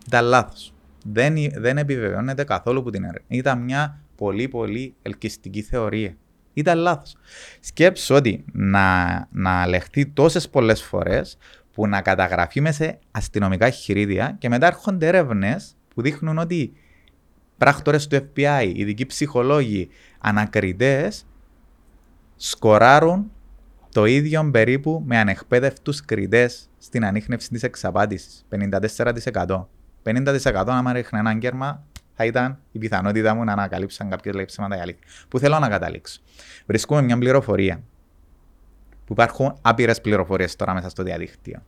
[0.07, 0.73] Ήταν λάθος.
[1.11, 3.25] Δεν, δεν επιβεβαιώνεται καθόλου που την έρευνα.
[3.27, 6.15] Ήταν μια πολύ πολύ ελκυστική θεωρία.
[6.53, 7.15] Ήταν λάθος.
[7.59, 11.37] Σκέψου ότι να, να λεχθεί τόσες πολλές φορές
[11.77, 16.73] που να καταγραφεί μέσα σε αστυνομικά χειρίδια και μετά έρχονται έρευνες που δείχνουν ότι
[17.57, 19.89] πράκτορες του FBI, ειδικοί ψυχολόγοι,
[20.19, 21.25] ανακριτές
[22.35, 23.31] σκοράρουν
[23.91, 28.45] το ίδιο περίπου με ανεκπαίδευτους κριτές στην ανείχνευση της εξαπάτησης.
[28.49, 29.69] 54%.
[30.03, 31.83] 50% άμα ρίχνει ένα κέρμα
[32.13, 35.05] θα ήταν η πιθανότητα μου να ανακαλύψαν κάποιες λέει ψέματα η αλήθεια.
[35.27, 36.21] Που θέλω να καταλήξω.
[36.65, 37.81] Βρισκούμε μια πληροφορία
[39.07, 41.63] που υπάρχουν άπειρες πληροφορίες τώρα μέσα στο διαδίκτυο.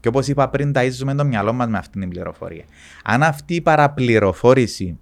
[0.00, 2.64] Και όπως είπα πριν, ταΐζουμε το μυαλό μας με αυτή την πληροφορία.
[3.04, 4.98] Αν αυτή η παραπληροφόρηση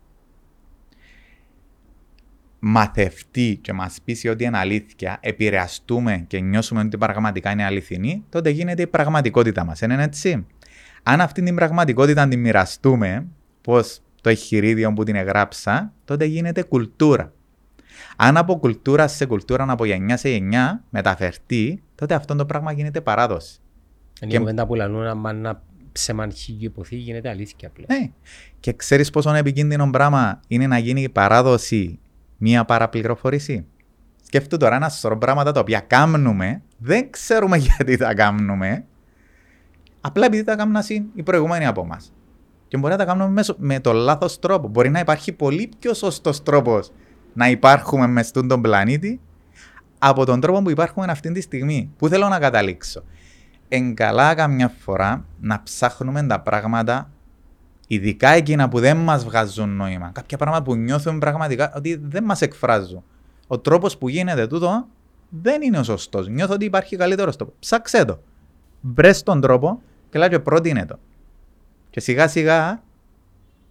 [2.59, 8.51] μαθευτεί και μας πείσει ότι είναι αλήθεια, επηρεαστούμε και νιώσουμε ότι πραγματικά είναι αληθινή, τότε
[8.51, 9.81] γίνεται η πραγματικότητα μας.
[9.81, 10.47] Είναι έτσι.
[11.03, 13.27] Αν αυτή την πραγματικότητα την μοιραστούμε,
[13.61, 13.81] πώ
[14.21, 17.33] το εγχειρίδιο που την εγγράψα, τότε γίνεται κουλτούρα.
[18.17, 23.01] Αν από κουλτούρα σε κουλτούρα, από γενιά σε γενιά μεταφερθεί, τότε αυτό το πράγμα γίνεται
[23.01, 23.61] παράδοση.
[24.21, 25.63] Είναι Και- η κουβέντα που λαλούν, αν ένα
[25.93, 28.01] ψεμαρχή υποθεί, γίνεται αλήθεια πλέον.
[28.03, 28.11] Ναι.
[28.61, 31.99] Και ξέρεις πόσο επικίνδυνο πράγμα είναι να γίνει η παράδοση
[32.37, 33.67] μία παραπληροφόρηση;
[34.23, 38.85] Σκέφτομαι τώρα ένα σωρό πράγματα τα οποία κάνουμε, δεν ξέρουμε γιατί τα κάνουμε,
[40.01, 42.13] απλά επειδή τα κάνουν ασύ οι προηγούμενοι από εμάς.
[42.69, 44.69] Και μπορεί να τα κάνουμε μέσω- με το λάθος τρόπο.
[44.69, 46.93] Μπορεί να υπάρχει πολύ πιο σωστός τρόπος
[47.37, 49.21] να υπάρχουμε μες στον τον πλανήτη
[49.99, 51.91] από τον τρόπο που υπάρχουμε αυτή τη στιγμή.
[51.97, 53.03] Πού θέλω να καταλήξω.
[53.69, 57.11] Εν καλά καμιά φορά να ψάχνουμε τα πράγματα
[57.87, 60.11] ειδικά εκείνα που δεν μας βγάζουν νόημα.
[60.15, 63.03] Κάποια πράγματα που νιώθουμε πραγματικά ότι δεν μας εκφράζουν.
[63.47, 64.87] Ο τρόπος που γίνεται τούτο
[65.29, 66.29] δεν είναι ο σωστός.
[66.29, 67.55] Νιώθω ότι υπάρχει καλύτερος τρόπος.
[67.59, 68.21] Ψάξε το.
[68.81, 70.99] Βρες τον τρόπο και λέει και πρότεινε το.
[71.91, 72.71] Και σιγά σιγά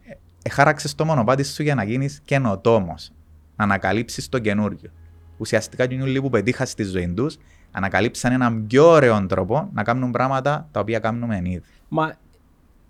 [0.05, 0.13] ε,
[0.43, 3.11] εχάραξες το μονοπάτι σου για να γίνεις καινοτόμος.
[3.55, 4.89] Να ανακαλύψεις το καινούριο.
[5.37, 7.37] Ουσιαστικά οι όλοι που πετύχαν στη ζωή τους
[7.71, 11.61] ανακαλύψαν έναν πιο ωραίο τρόπο να κάνουν πράγματα τα οποία κάνουμε ήδη.
[11.89, 12.17] Μα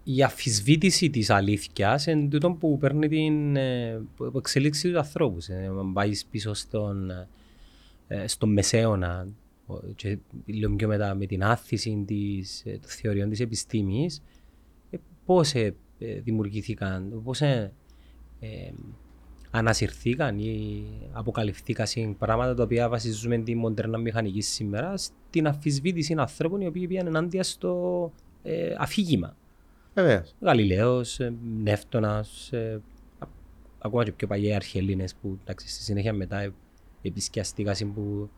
[0.04, 5.48] η αφισβήτηση της αλήθειας είναι τούτο που παίρνει την ε, που που εξελίξει τους ανθρώπους.
[5.48, 7.10] Ε, αν πάει πίσω στον,
[8.08, 9.28] ε, στον μεσαίωνα
[9.66, 14.22] ο- και λίγο πιο μετά με την άθηση της, ε, των θεωριών της επιστήμης,
[14.90, 17.72] ε, πώς ε, ε, δημιουργήθηκαν, πώς ε,
[18.40, 18.48] ε,
[19.58, 26.62] ανασυρθήκαν ή αποκαλυφθήκαν σε πράγματα τα οποία βασίζουμε τη μοντέρνα μηχανική σήμερα στην αφισβήτηση ανθρώπων
[26.62, 28.12] οι οποίοι πήγαν ενάντια στο
[28.44, 29.36] ε, αφήγημα.
[29.94, 30.36] Βεβαίως.
[30.42, 32.82] Γαλιλαίος, ε, Νεύτωνας, ε,
[33.20, 33.28] α-
[33.80, 36.54] ακόμα και πιο παλιοί αρχαιελίνες που εντάξει, στη συνέχεια μετά ε,
[37.02, 38.30] επισκιαστήκαν που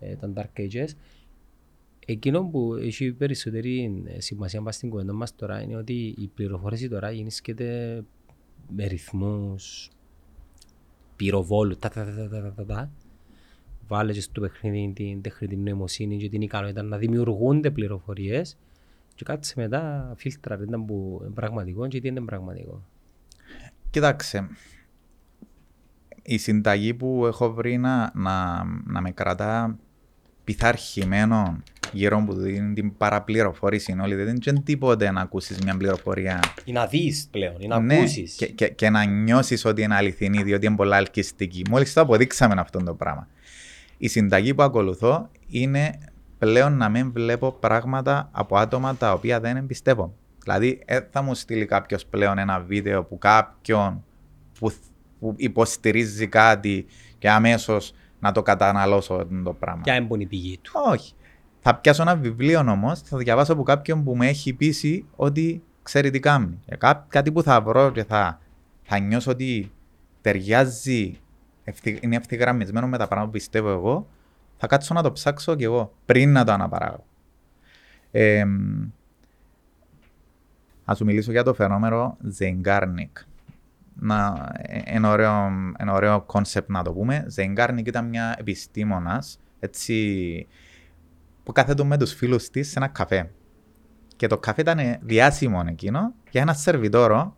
[0.00, 0.88] ε, ήταν Dark Ages.
[2.06, 6.88] Εκείνο που έχει περισσότερη ε, σημασία μας στην κουβέντα μας τώρα είναι ότι η πληροφόρηση
[6.88, 8.02] τώρα γεννήσκεται
[8.68, 9.90] με ρυθμούς
[11.16, 12.90] πυροβόλου, τα, τα, τα, τα, τα, τα, τα.
[13.88, 18.56] Βάλε και στο παιχνίδι την τεχνητή νοημοσύνη και την ικανότητα να δημιουργούνται πληροφορίες
[19.14, 22.82] και κάτσε μετά φίλτρα ήταν που είναι πραγματικό και τι είναι πραγματικό.
[23.90, 24.48] Κοίταξε,
[26.22, 29.78] η συνταγή που έχω βρει να, να, να με κρατά
[30.44, 31.62] πειθαρχημένο
[31.92, 34.14] γύρω από την, την παραπληροφόρηση είναι όλη.
[34.14, 38.34] Δεν είναι τίποτε να ακούσεις μια πληροφορία Ή να δεις πλέον, ή να Ναι, ακούσεις.
[38.34, 41.62] και, και, και να νιώσεις ότι είναι αληθινή, διότι είναι πολλά ελκυστική.
[41.70, 43.28] Μόλις το αποδείξαμε αυτό το πράγμα.
[43.98, 45.98] Η συνταγή που ακολουθώ είναι
[46.38, 50.14] πλέον να μην βλέπω πράγματα από άτομα τα οποία δεν εμπιστεύω.
[50.42, 54.04] Δηλαδή, ε, θα μου στείλει κάποιος πλέον ένα βίντεο που κάποιον
[54.58, 54.72] που,
[55.20, 56.86] που υποστηρίζει κάτι
[57.18, 59.82] και αμέσως να το καταναλώσω το πράγμα.
[59.82, 61.14] Ποια είναι η πηγή του; Όχι.
[61.68, 66.10] Θα πιάσω ένα βιβλίο όμως, θα διαβάσω από κάποιον που με έχει πείσει ότι ξέρει
[66.10, 66.58] τι κάνει.
[66.66, 68.40] Για κά- κάτι που θα βρω και θα,
[68.82, 69.72] θα νιώσω ότι
[70.20, 71.18] ταιριάζει,
[71.64, 74.08] ευθυ- είναι ευθυγραμμισμένο με τα πράγματα που πιστεύω εγώ,
[74.56, 77.04] θα κάτσω να το ψάξω κι εγώ πριν να το αναπαράγω.
[78.10, 78.44] Ε,
[80.84, 83.24] Ας σου μιλήσω για το φαινόμενο Zeigarnik.
[83.94, 85.32] Να, ε, ένα ωραίο,
[85.76, 87.26] ένα ωραίο κόνσεπτ να το πούμε.
[87.36, 90.46] Zeigarnik ήταν μια επιστήμονας έτσι,
[91.46, 93.30] που κάθεται με τους φίλους της σε ένα καφέ.
[94.16, 97.36] Και το καφέ ήταν διάσημο εκείνο για ένα σερβιτόρο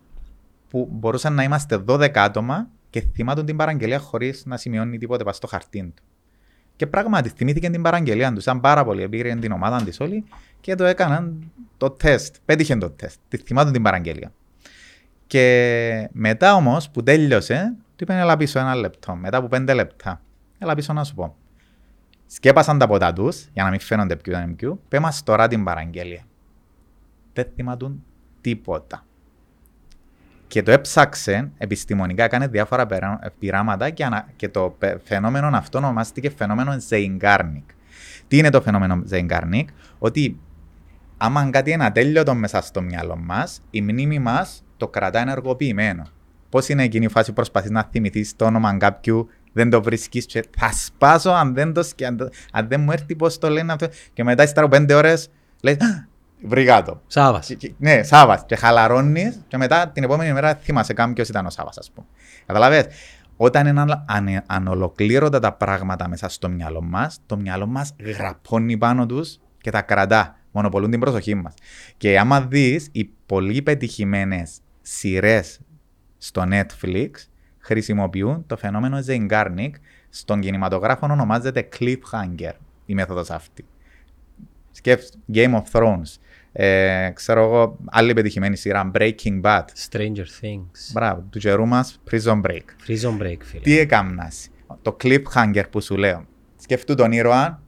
[0.68, 5.36] που μπορούσαν να είμαστε 12 άτομα και θυμάτων την παραγγελία χωρίς να σημειώνει τίποτε πας
[5.36, 6.02] στο χαρτί του.
[6.76, 8.42] Και πράγματι θυμήθηκε την παραγγελία τους.
[8.42, 9.08] Ήταν πάρα πολύ.
[9.08, 10.24] Πήρε την ομάδα της όλη
[10.60, 12.36] και το έκαναν το τεστ.
[12.44, 13.18] Πέτυχε το τεστ.
[13.28, 14.32] Τη θυμάτων την παραγγελία.
[15.26, 19.14] Και μετά όμως που τέλειωσε, του είπαν έλα πίσω ένα λεπτό.
[19.14, 20.20] Μετά από πέντε λεπτά.
[20.58, 21.36] Έλα πίσω να σου πω.
[22.30, 24.80] Σκέπασαν τα ποτά τους για να μην φαίνονται ποιου ήταν ποιου.
[24.88, 26.22] Πε μας τώρα την παραγγελία.
[27.32, 28.04] Δεν θυμάτουν
[28.40, 29.02] τίποτα.
[30.46, 35.78] Και το έψαξε επιστημονικά, έκανε διάφορα περα- πειράματα και, ανα- και το πε- φαινόμενο αυτό
[35.78, 37.64] ονομάστηκε φαινόμενο Zeigarnik.
[38.28, 39.64] Τι είναι το φαινόμενο Zeigarnik?
[39.98, 40.38] Ότι
[41.16, 46.02] άμα κάτι είναι ατέλειωτο μέσα στο μυαλό μας, η μνήμη μας το κρατά ενεργοποιημένο.
[46.48, 50.26] Πώς είναι εκείνη η φάση που προσπαθείς να θυμηθείς το όνομα κάποιου, δεν το βρίσκεις
[50.26, 53.50] και θα σπάσω αν δεν, το, σκε- αν, το- αν δεν μου έρθει πώ το
[53.50, 53.86] λένε αυτό.
[54.12, 55.28] Και μετά, ύστερα από πέντε ώρες,
[55.62, 55.76] λες,
[56.46, 57.00] βρήκα το.
[57.06, 57.46] Σάβας.
[57.46, 58.42] Και- και- ναι, Σάβας.
[58.46, 62.06] Και χαλαρώνεις, και μετά την επόμενη μέρα θυμάσαι κάποιο ήταν ο Σάβας, ας πούμε.
[62.46, 62.86] Καταλαβες;
[63.36, 68.76] Όταν είναι αν, αν, ανολοκλήρωτα τα πράγματα μέσα στο μυαλό μας, το μυαλό μας γραπώνει
[68.78, 70.32] πάνω τους και τα κρατά.
[70.52, 71.54] Μονοπολούν την προσοχή μας.
[71.96, 75.60] Και άμα δεις, οι πολύ πετυχημένες σειρές
[76.18, 77.10] στο Netflix
[77.68, 79.70] χρησιμοποιούν το φαινόμενο Zeigarnik.
[80.10, 82.52] Στον κινηματογράφο ονομάζεται cliffhanger
[82.86, 83.64] η μέθοδος αυτή.
[84.70, 86.16] Σκέφτομαι Game of Thrones.
[86.52, 89.64] Ε, ξέρω εγώ, άλλη πετυχημένη σειρά, Breaking Bad.
[89.90, 90.92] Stranger Things.
[90.92, 92.64] Μπράβο, του καιρού μας, Prison Break.
[92.86, 93.62] Prison Break, φίλε.
[93.62, 94.48] Τι έκαμνας,
[94.82, 96.24] το cliffhanger που σου λέω.
[96.56, 97.62] Σκεφτού τον ήρωα,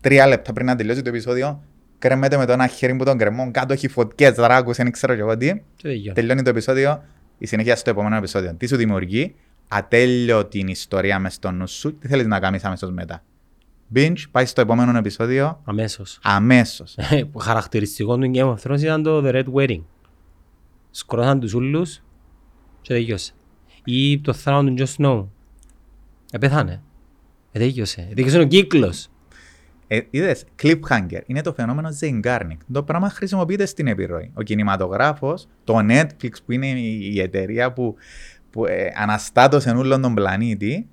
[0.00, 1.62] τρία λεπτά πριν να τελειώσει το επεισόδιο,
[1.98, 5.20] κρεμέται με το ένα χέρι που τον κρεμώ, κάτω έχει φωτιές, δράκους, δεν ξέρω και
[5.20, 5.46] εγώ τι.
[5.46, 6.12] Και τελειώνει.
[6.12, 7.02] Τελειώνει το επεισόδιο,
[7.42, 8.54] η συνέχεια στο επόμενο επεισόδιο.
[8.54, 9.34] Τι σου δημιουργεί,
[9.68, 13.22] ατέλειωτη ιστορία μες στο νου σου, τι θέλεις να κάνεις αμέσως μετά.
[13.94, 16.18] Binge, πάει στο επόμενο επεισόδιο Αμέσως.
[16.22, 16.96] αμέσως.
[17.32, 19.80] Που χαρακτηριστικό του Game of Thrones ήταν το The Red Wedding.
[20.90, 22.02] Σκρώσαν τους ούλους
[22.80, 23.32] και τελειώσε.
[23.84, 25.26] Ή το θάνατο του Jon Snow.
[26.32, 26.82] Επέθανε.
[27.52, 28.06] Ε, τελειώσε.
[28.10, 29.08] Ε, Τελειώσε ο κύκλος.
[29.92, 32.56] Ε, είδες, cliffhanger είναι το φαινόμενο Zeigarnik.
[32.72, 34.30] Το πράγμα χρησιμοποιείται στην επιρροή.
[34.34, 37.94] Ο κινηματογράφος, το Netflix που είναι η, η εταιρεία που,
[38.50, 40.88] που ε, αναστάτωσε όλον τον πλανήτη,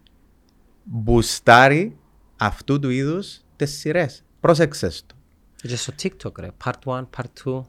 [0.83, 1.97] μπουστάρει
[2.37, 4.23] αυτού του είδους τις σειρές.
[4.39, 5.15] Πρόσεξες το.
[5.55, 6.47] Και στο TikTok ρε.
[6.63, 7.61] Part 1, part 2.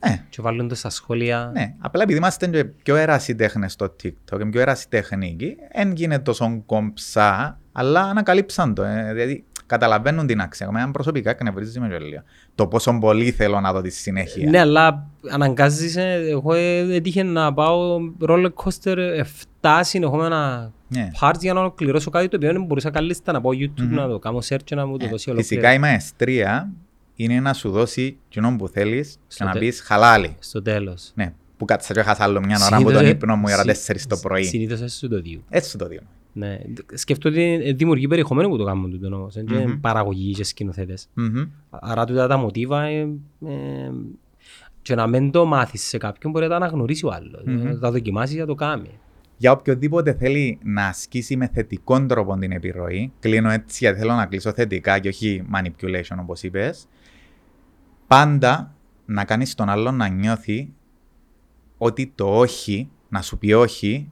[0.00, 1.50] Ε, Και βάλουν το στα σχόλια.
[1.52, 6.62] ναι, απλά επειδή είμαστε και πιο ερασιτέχνες στο TikTok και πιο ερασιτεχνικοί, δεν γίνεται τόσο
[6.66, 8.82] κομψά, αλλά ανακαλύψαν το.
[8.82, 10.66] Ε, δηλαδή, καταλαβαίνουν την αξία.
[10.66, 12.22] Εμένα προσωπικά εκνευρίζει με και λίγο.
[12.54, 14.50] Το πόσο πολύ θέλω να δω τη συνέχεια.
[14.50, 18.96] Ναι, αλλά αναγκάζεσαι, εγώ ε, έτυχε να πάω roller coaster
[19.62, 21.10] 7 συνεχόμενα Ναι.
[21.20, 24.18] parts για να ολοκληρώσω κάτι το οποίο δεν μπορούσα καλύτερα να πάω YouTube να το
[24.18, 25.74] κάνω search και να μου το Ε, δώσει Φυσικά ολοκληρώ.
[25.74, 26.70] η μαεστρία
[27.14, 30.36] είναι να σου δώσει κοινό που θέλεις και Στο να τε- πεις χαλάλι.
[30.38, 31.10] Στο τέλος.
[31.14, 31.32] Ναι.
[31.56, 33.74] που κάτσα και χάσα άλλο μια ώρα από Συνήθως, τον ε, ύπνο μου η ώρα
[33.74, 34.44] συ- 4 το πρωί.
[34.44, 35.40] Συνήθως έτσι το δύο.
[35.48, 36.02] Έτσι το δίνω.
[36.32, 36.58] Ναι.
[36.94, 39.34] Σκεφτώ ότι ε, δημιουργεί περιεχομένο που το κάνουν τούτο όμως.
[39.36, 39.80] Είναι Μμμ.
[39.80, 41.08] παραγωγή και σκηνοθέτες.
[41.14, 41.42] Μμμ.
[41.70, 43.00] Άρα τούτα τα μοτίβα ε,
[43.46, 43.90] ε,
[44.82, 47.42] και να μην το μάθεις σε κάποιον μπορεί να τα αναγνωρίσει ο άλλος.
[47.44, 47.62] Μμμ.
[47.62, 48.90] Να τα δοκιμάσεις για το κάνει.
[49.36, 54.26] Για οποιοδήποτε θέλει να ασκήσει με θετικό τρόπο την επιρροή, κλείνω έτσι γιατί θέλω να
[54.26, 56.88] κλείσω θετικά και όχι manipulation όπως είπες,
[58.06, 58.74] πάντα
[59.06, 60.72] να κάνεις τον άλλον να νιώθει
[61.78, 64.08] ότι το όχι, να σου πει όχι,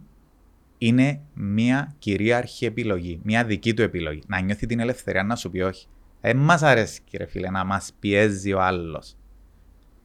[0.78, 4.22] είναι μια κυρίαρχη επιλογή, μια δική του επιλογή.
[4.26, 5.86] Να νιώθει την ελευθερία να σου πει όχι.
[6.20, 9.16] Δεν μας αρέσει κύριε φίλε να μας πιέζει ο άλλος.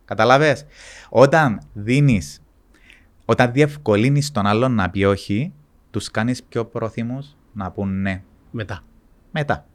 [0.06, 0.66] Καταλαβες.
[1.10, 2.42] Όταν δίνεις,
[3.26, 5.54] όταν διευκολύνεις τον άλλον να πει όχι,
[5.92, 8.24] τους κάνεις πιο πρόθυμους να πούν ναι.
[8.52, 8.84] Μετά.
[9.32, 9.66] Μετά.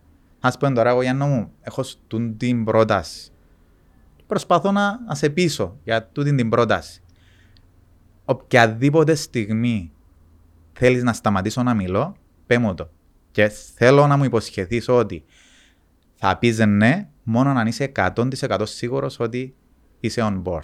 [0.41, 3.31] Ας πούμε τώρα, εγώ Γιάννο μου, έχω στούν την πρόταση.
[4.27, 7.03] Προσπαθώ να, να σε πείσω για τούτη την πρόταση.
[8.25, 9.93] Οποιαδήποτε στιγμή
[10.79, 12.91] θέλεις να σταματήσω να μιλώ, πέ μου το.
[13.31, 15.25] Και θέλω να μου υποσχεθείς ότι
[16.15, 19.55] θα πεις ναι, μόνο αν είσαι 100% σίγουρος ότι
[20.01, 20.61] είσαι on board.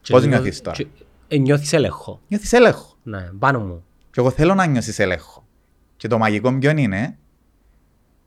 [0.00, 0.86] Και Πώς νιώ- νιώθεις τώρα; και-
[1.28, 2.20] ε, Νιώθεις έλεγχο.
[2.28, 2.96] Νιώθεις έλεγχο.
[3.02, 3.84] Ναι, πάνω μου.
[4.10, 5.46] Και εγώ θέλω να νιώσεις έλεγχο.
[5.96, 7.18] Και το μαγικό ποιο είναι,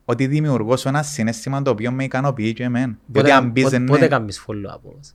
[0.04, 2.98] ότι δημιουργώ σου ένα συνέστημα το οποίο με ικανοποιεί και εμένα.
[3.06, 5.12] Διότι Πότε- αν πεις πότε- ναι, Πότε κάνεις follow-up όμως;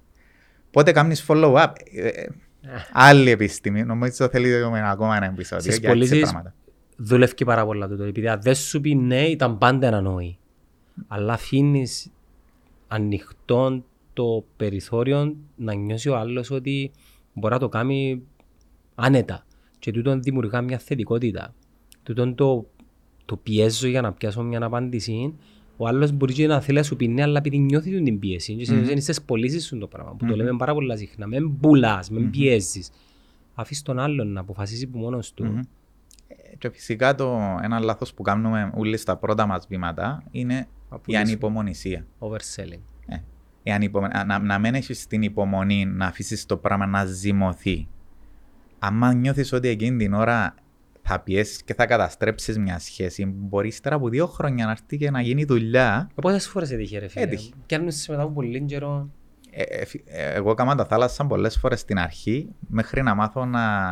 [0.71, 1.67] πότε κάνεις follow-up;
[2.67, 3.83] Ε, ε, Άλλη επιστήμη.
[3.83, 6.53] Νομίζω θέλει με ακόμα ένα επεισόδιο Στις για έτσι πωλήσεις πράγματα.
[6.97, 8.03] δουλεύει πάρα πολλά τούτο.
[8.03, 10.37] Επειδή αν δεν σου πει ναι, ήταν πάντα ένα νόη.
[11.07, 12.11] Αλλά αφήνεις
[12.87, 13.83] ανοιχτό
[14.13, 16.91] το περιθώριο να νιώσει ο άλλος ότι
[17.33, 18.23] μπορεί να το κάνει
[18.95, 19.45] άνετα.
[19.79, 21.53] Και τούτο δημιουργά μια θετικότητα.
[22.03, 22.67] Τούτο το,
[23.25, 25.33] το πιέζω για να πιάσω μια απάντηση.
[25.77, 28.19] Ο άλλος μπορεί και να θέλει να σου πει ναι, αλλά επειδή νιώθεις του την
[28.19, 28.53] πίεση.
[28.55, 30.11] Και συνήθως είναι στις πωλήσεις σου το πράγμα.
[30.11, 30.35] Που το Μμμ.
[30.35, 31.27] λέμε πάρα πολλά συχνά.
[31.27, 32.29] Μην πουλάς, μην Μμμ.
[32.29, 32.89] πιέζεις.
[33.55, 35.45] Αφήσεις τον άλλον να αποφασίσει που μόνος του.
[35.45, 35.57] Μμμ.
[36.27, 40.65] Ε, Και φυσικά το ένα λάθος που κάνουμε όλοι στα πρώτα μας βήματα είναι η
[40.89, 41.21] Απολύσου.
[41.23, 42.05] ανυπομονησία.
[42.19, 42.81] Overselling.
[43.07, 43.17] Ε,
[43.63, 47.87] η ανυπομο- να, να μην έχεις την υπομονή να αφήσεις το πράγμα να ζυμωθεί.
[48.79, 50.55] Αν νιώθεις ότι εκείνη την ώρα
[51.07, 55.11] θα πιέσεις και θα καταστρέψεις μια σχέση, μπορείς ύστερα από δύο χρόνια να έρθει και
[55.11, 56.09] να γίνει δουλειά.
[56.21, 57.51] Πόσες φορές έτυχε ρε φίλε; Έτυχε.
[57.65, 59.09] Και αν είσαι μετά από πολύ καιρό.
[59.51, 63.45] Ε, ε, φι- ε, εγώ έκανα τα θάλασσα πολλές φορές στην αρχή μέχρι να μάθω
[63.45, 63.49] να,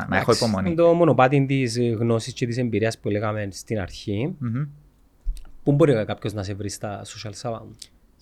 [0.08, 0.68] να έχω Εντάξει, υπομονή.
[0.68, 4.36] είναι Το μονοπάτι της γνώσης και της εμπειρίας που λέγαμε στην αρχή.
[4.40, 4.64] Μμμ.
[5.64, 7.66] Πού μπορεί κάποιος να σε βρει στα social σάβα.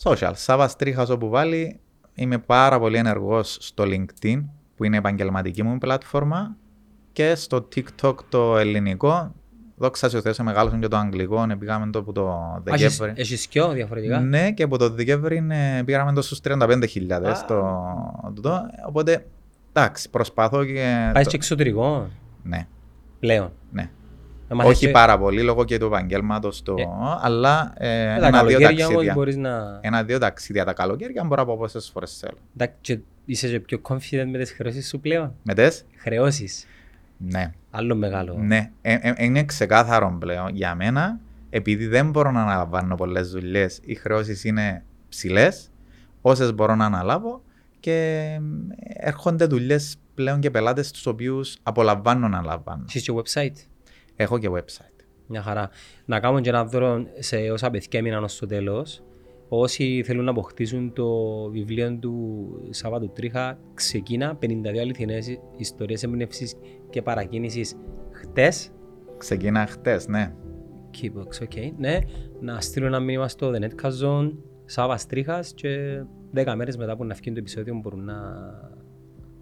[0.03, 0.31] Social.
[0.35, 1.79] Σάβα Τρίχας όπου βάλει.
[2.15, 4.43] Είμαι πάρα πολύ ενεργός στο LinkedIn
[4.75, 6.57] που είναι η επαγγελματική μου πλατφόρμα
[7.13, 9.35] και στο TikTok το ελληνικό.
[9.75, 13.13] Δόξα τω Θεώ, μεγάλωσαν και το αγγλικό, ε, πήγαμε το που το Δεκέμβρη.
[13.15, 17.45] Έχεις κοιό διαφορετικά; Ναι, και από το Δεκέμβρη ε, πήγαμε το στους 35.000 Α.
[17.47, 18.61] το τούτο.
[18.87, 19.25] Οπότε,
[19.73, 21.09] εντάξει, προσπαθώ και...
[21.13, 22.09] Πάει το- και εξωτερικό;
[22.43, 22.67] Ναι,
[23.19, 23.89] πλέον; ναι.
[24.47, 26.75] Έμαθες Όχι και- πάρα πολύ λόγω και του επαγγέλματος το.
[26.77, 26.83] Ε.
[27.21, 27.87] αλλά ε,
[28.19, 29.13] Τα ένα-δύο καλοκαίρια όμως ταξίδια.
[29.13, 29.79] μπορείς να...
[29.81, 32.37] Ένα-δύο ταξίδια τα καλοκαίρια μπορώ να πω πόσες φορές θέλω.
[32.55, 36.65] Εντάξει, και Είσαι και πιο confident με τις χρεώσεις σου πλέον; Με τες, Χρεώσεις.
[37.17, 37.51] Ναι.
[37.71, 38.37] Άλλο μεγάλο.
[38.37, 41.19] Ναι, ε, ε, είναι ξεκάθαρο πλέον για μένα,
[41.49, 45.71] επειδή δεν μπορώ να αναλαμβάνω πολλές δουλειές, οι χρεώσεις είναι ψηλές,
[46.21, 47.41] όσες μπορώ να αναλάβω
[47.79, 47.91] και
[48.79, 52.83] ε, έρχονται δουλειές πλέον και πελάτες τους οποίους απολαμβάνω να λαμβάνω.
[52.87, 53.67] Έχεις και website;
[54.15, 55.05] Έχω και website.
[55.27, 55.69] Μια χαρά.
[56.05, 59.03] Να κάνουμε και ένα δώρο σε όσα παιδιά έμειναν ως το τέλος.
[59.49, 61.07] Όσοι θέλουν να αποκτήσουν το
[61.49, 64.45] βιβλίο του Σάββατου Τρίχα, ξεκίνα 52
[64.81, 66.55] αληθινές ιστορίες έμπνευσης
[66.93, 67.75] και παρακίνησης
[68.11, 68.71] χτες.
[69.17, 70.33] Ξεκίνα χτες, ναι.
[71.01, 71.71] Keybox, ok.
[71.77, 71.97] Ναι,
[72.41, 74.31] να στείλουν ένα μήνυμα στο The Netcast Zone,
[74.65, 76.03] Σάββας Τρίχας και
[76.35, 78.15] 10 μέρες μετά που να βγει το επεισόδιο μπορούν να,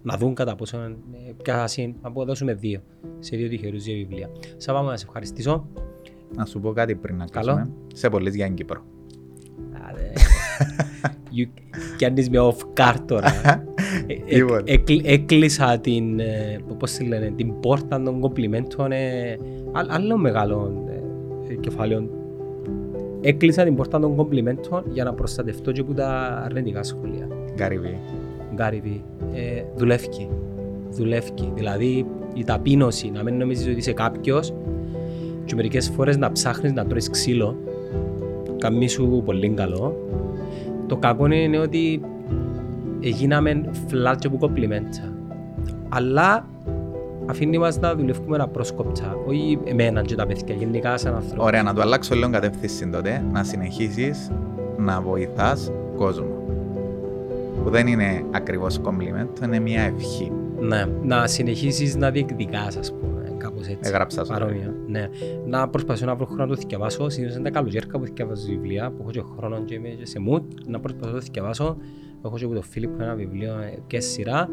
[0.02, 0.96] να δουν κατά πόσο ε,
[1.42, 1.94] ποια είναι.
[2.02, 2.80] Να δώσουμε δύο,
[3.18, 4.30] σε δύο τυχερούς δύο βιβλία.
[4.56, 5.66] Σάββα μου, να σε ευχαριστήσω.
[6.34, 7.54] Να σου πω κάτι πριν να Καλό.
[7.54, 7.74] κλείσουμε.
[7.94, 8.84] Σε πολλέ για την Κύπρο.
[9.72, 9.98] Άρα,
[11.36, 11.62] you-
[11.98, 13.30] Κάνεις με off card τώρα.
[14.06, 14.60] Ε, ε, Λοιπόν.
[14.64, 19.36] εκλ- Έκλεισα την, ε, πώς τη λένε, την πόρτα των κομπλιμέντων ε,
[19.72, 20.76] άλλ- άλλων μεγάλων
[21.48, 22.10] ε, κεφαλαίων.
[23.20, 26.08] Έκλεισα την πόρτα των κομπλιμέντων για να προστατευτώ και από τα
[26.44, 27.28] αρνητικά σχόλια.
[27.54, 27.98] Γκάριβι.
[28.54, 29.04] Γκάριβι,
[29.34, 30.28] ε, δουλεύει.
[30.90, 31.30] Δουλεύει.
[31.54, 34.52] Δηλαδή η ταπείνωση, να μην νομίζεις ότι είσαι κάποιος
[35.44, 37.56] και μερικές φορές να ψάχνεις να τρώεις ξύλο,
[38.58, 39.96] καμί σου πολύ καλό.
[40.86, 42.00] Το κακό είναι ότι
[43.08, 45.12] γίναμε φλάτ και από κομπλιμέντα.
[45.88, 46.46] Αλλά
[47.26, 49.16] αφήνει μας να δουλεύουμε απρόσκοπτα.
[49.26, 51.44] Όχι εμένα και τα παιδιά, γενικά σαν άνθρωπο.
[51.44, 53.24] Ωραία, να το αλλάξω λίγο κατεύθυνση τότε.
[53.32, 54.30] Να συνεχίσεις
[54.76, 56.40] να βοηθάς κόσμο.
[57.64, 60.32] Που δεν είναι ακριβώς compliment, είναι μια ευχή.
[60.60, 63.90] Ναι, να συνεχίσεις να διεκδικάς, ας πούμε, κάπως έτσι.
[63.90, 65.08] Έγραψα σου, Παρόμοια, ναι.
[65.46, 67.08] Να προσπαθήσω να βρω χρόνο να το θυκευάσω.
[67.08, 70.18] Συνήθως είναι τα καλοκαίρια που θυκευάζω βιβλία, που έχω και χρόνο και είμαι και σε
[70.28, 70.42] mood.
[70.66, 71.76] Να προσπαθήσω να το θυκευάσω.
[72.24, 74.48] Έχω και από τον Φίλιππο ένα βιβλίο ε, και σειρά.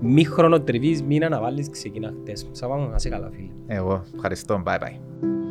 [0.00, 2.48] Μη χρονοτριβείς, μην αναβάλεις, ξεκινά χτες.
[2.50, 3.50] Σαββάμου, να είσαι καλά φίλε.
[3.66, 4.62] Εγώ ευχαριστώ.
[4.66, 5.45] Bye bye.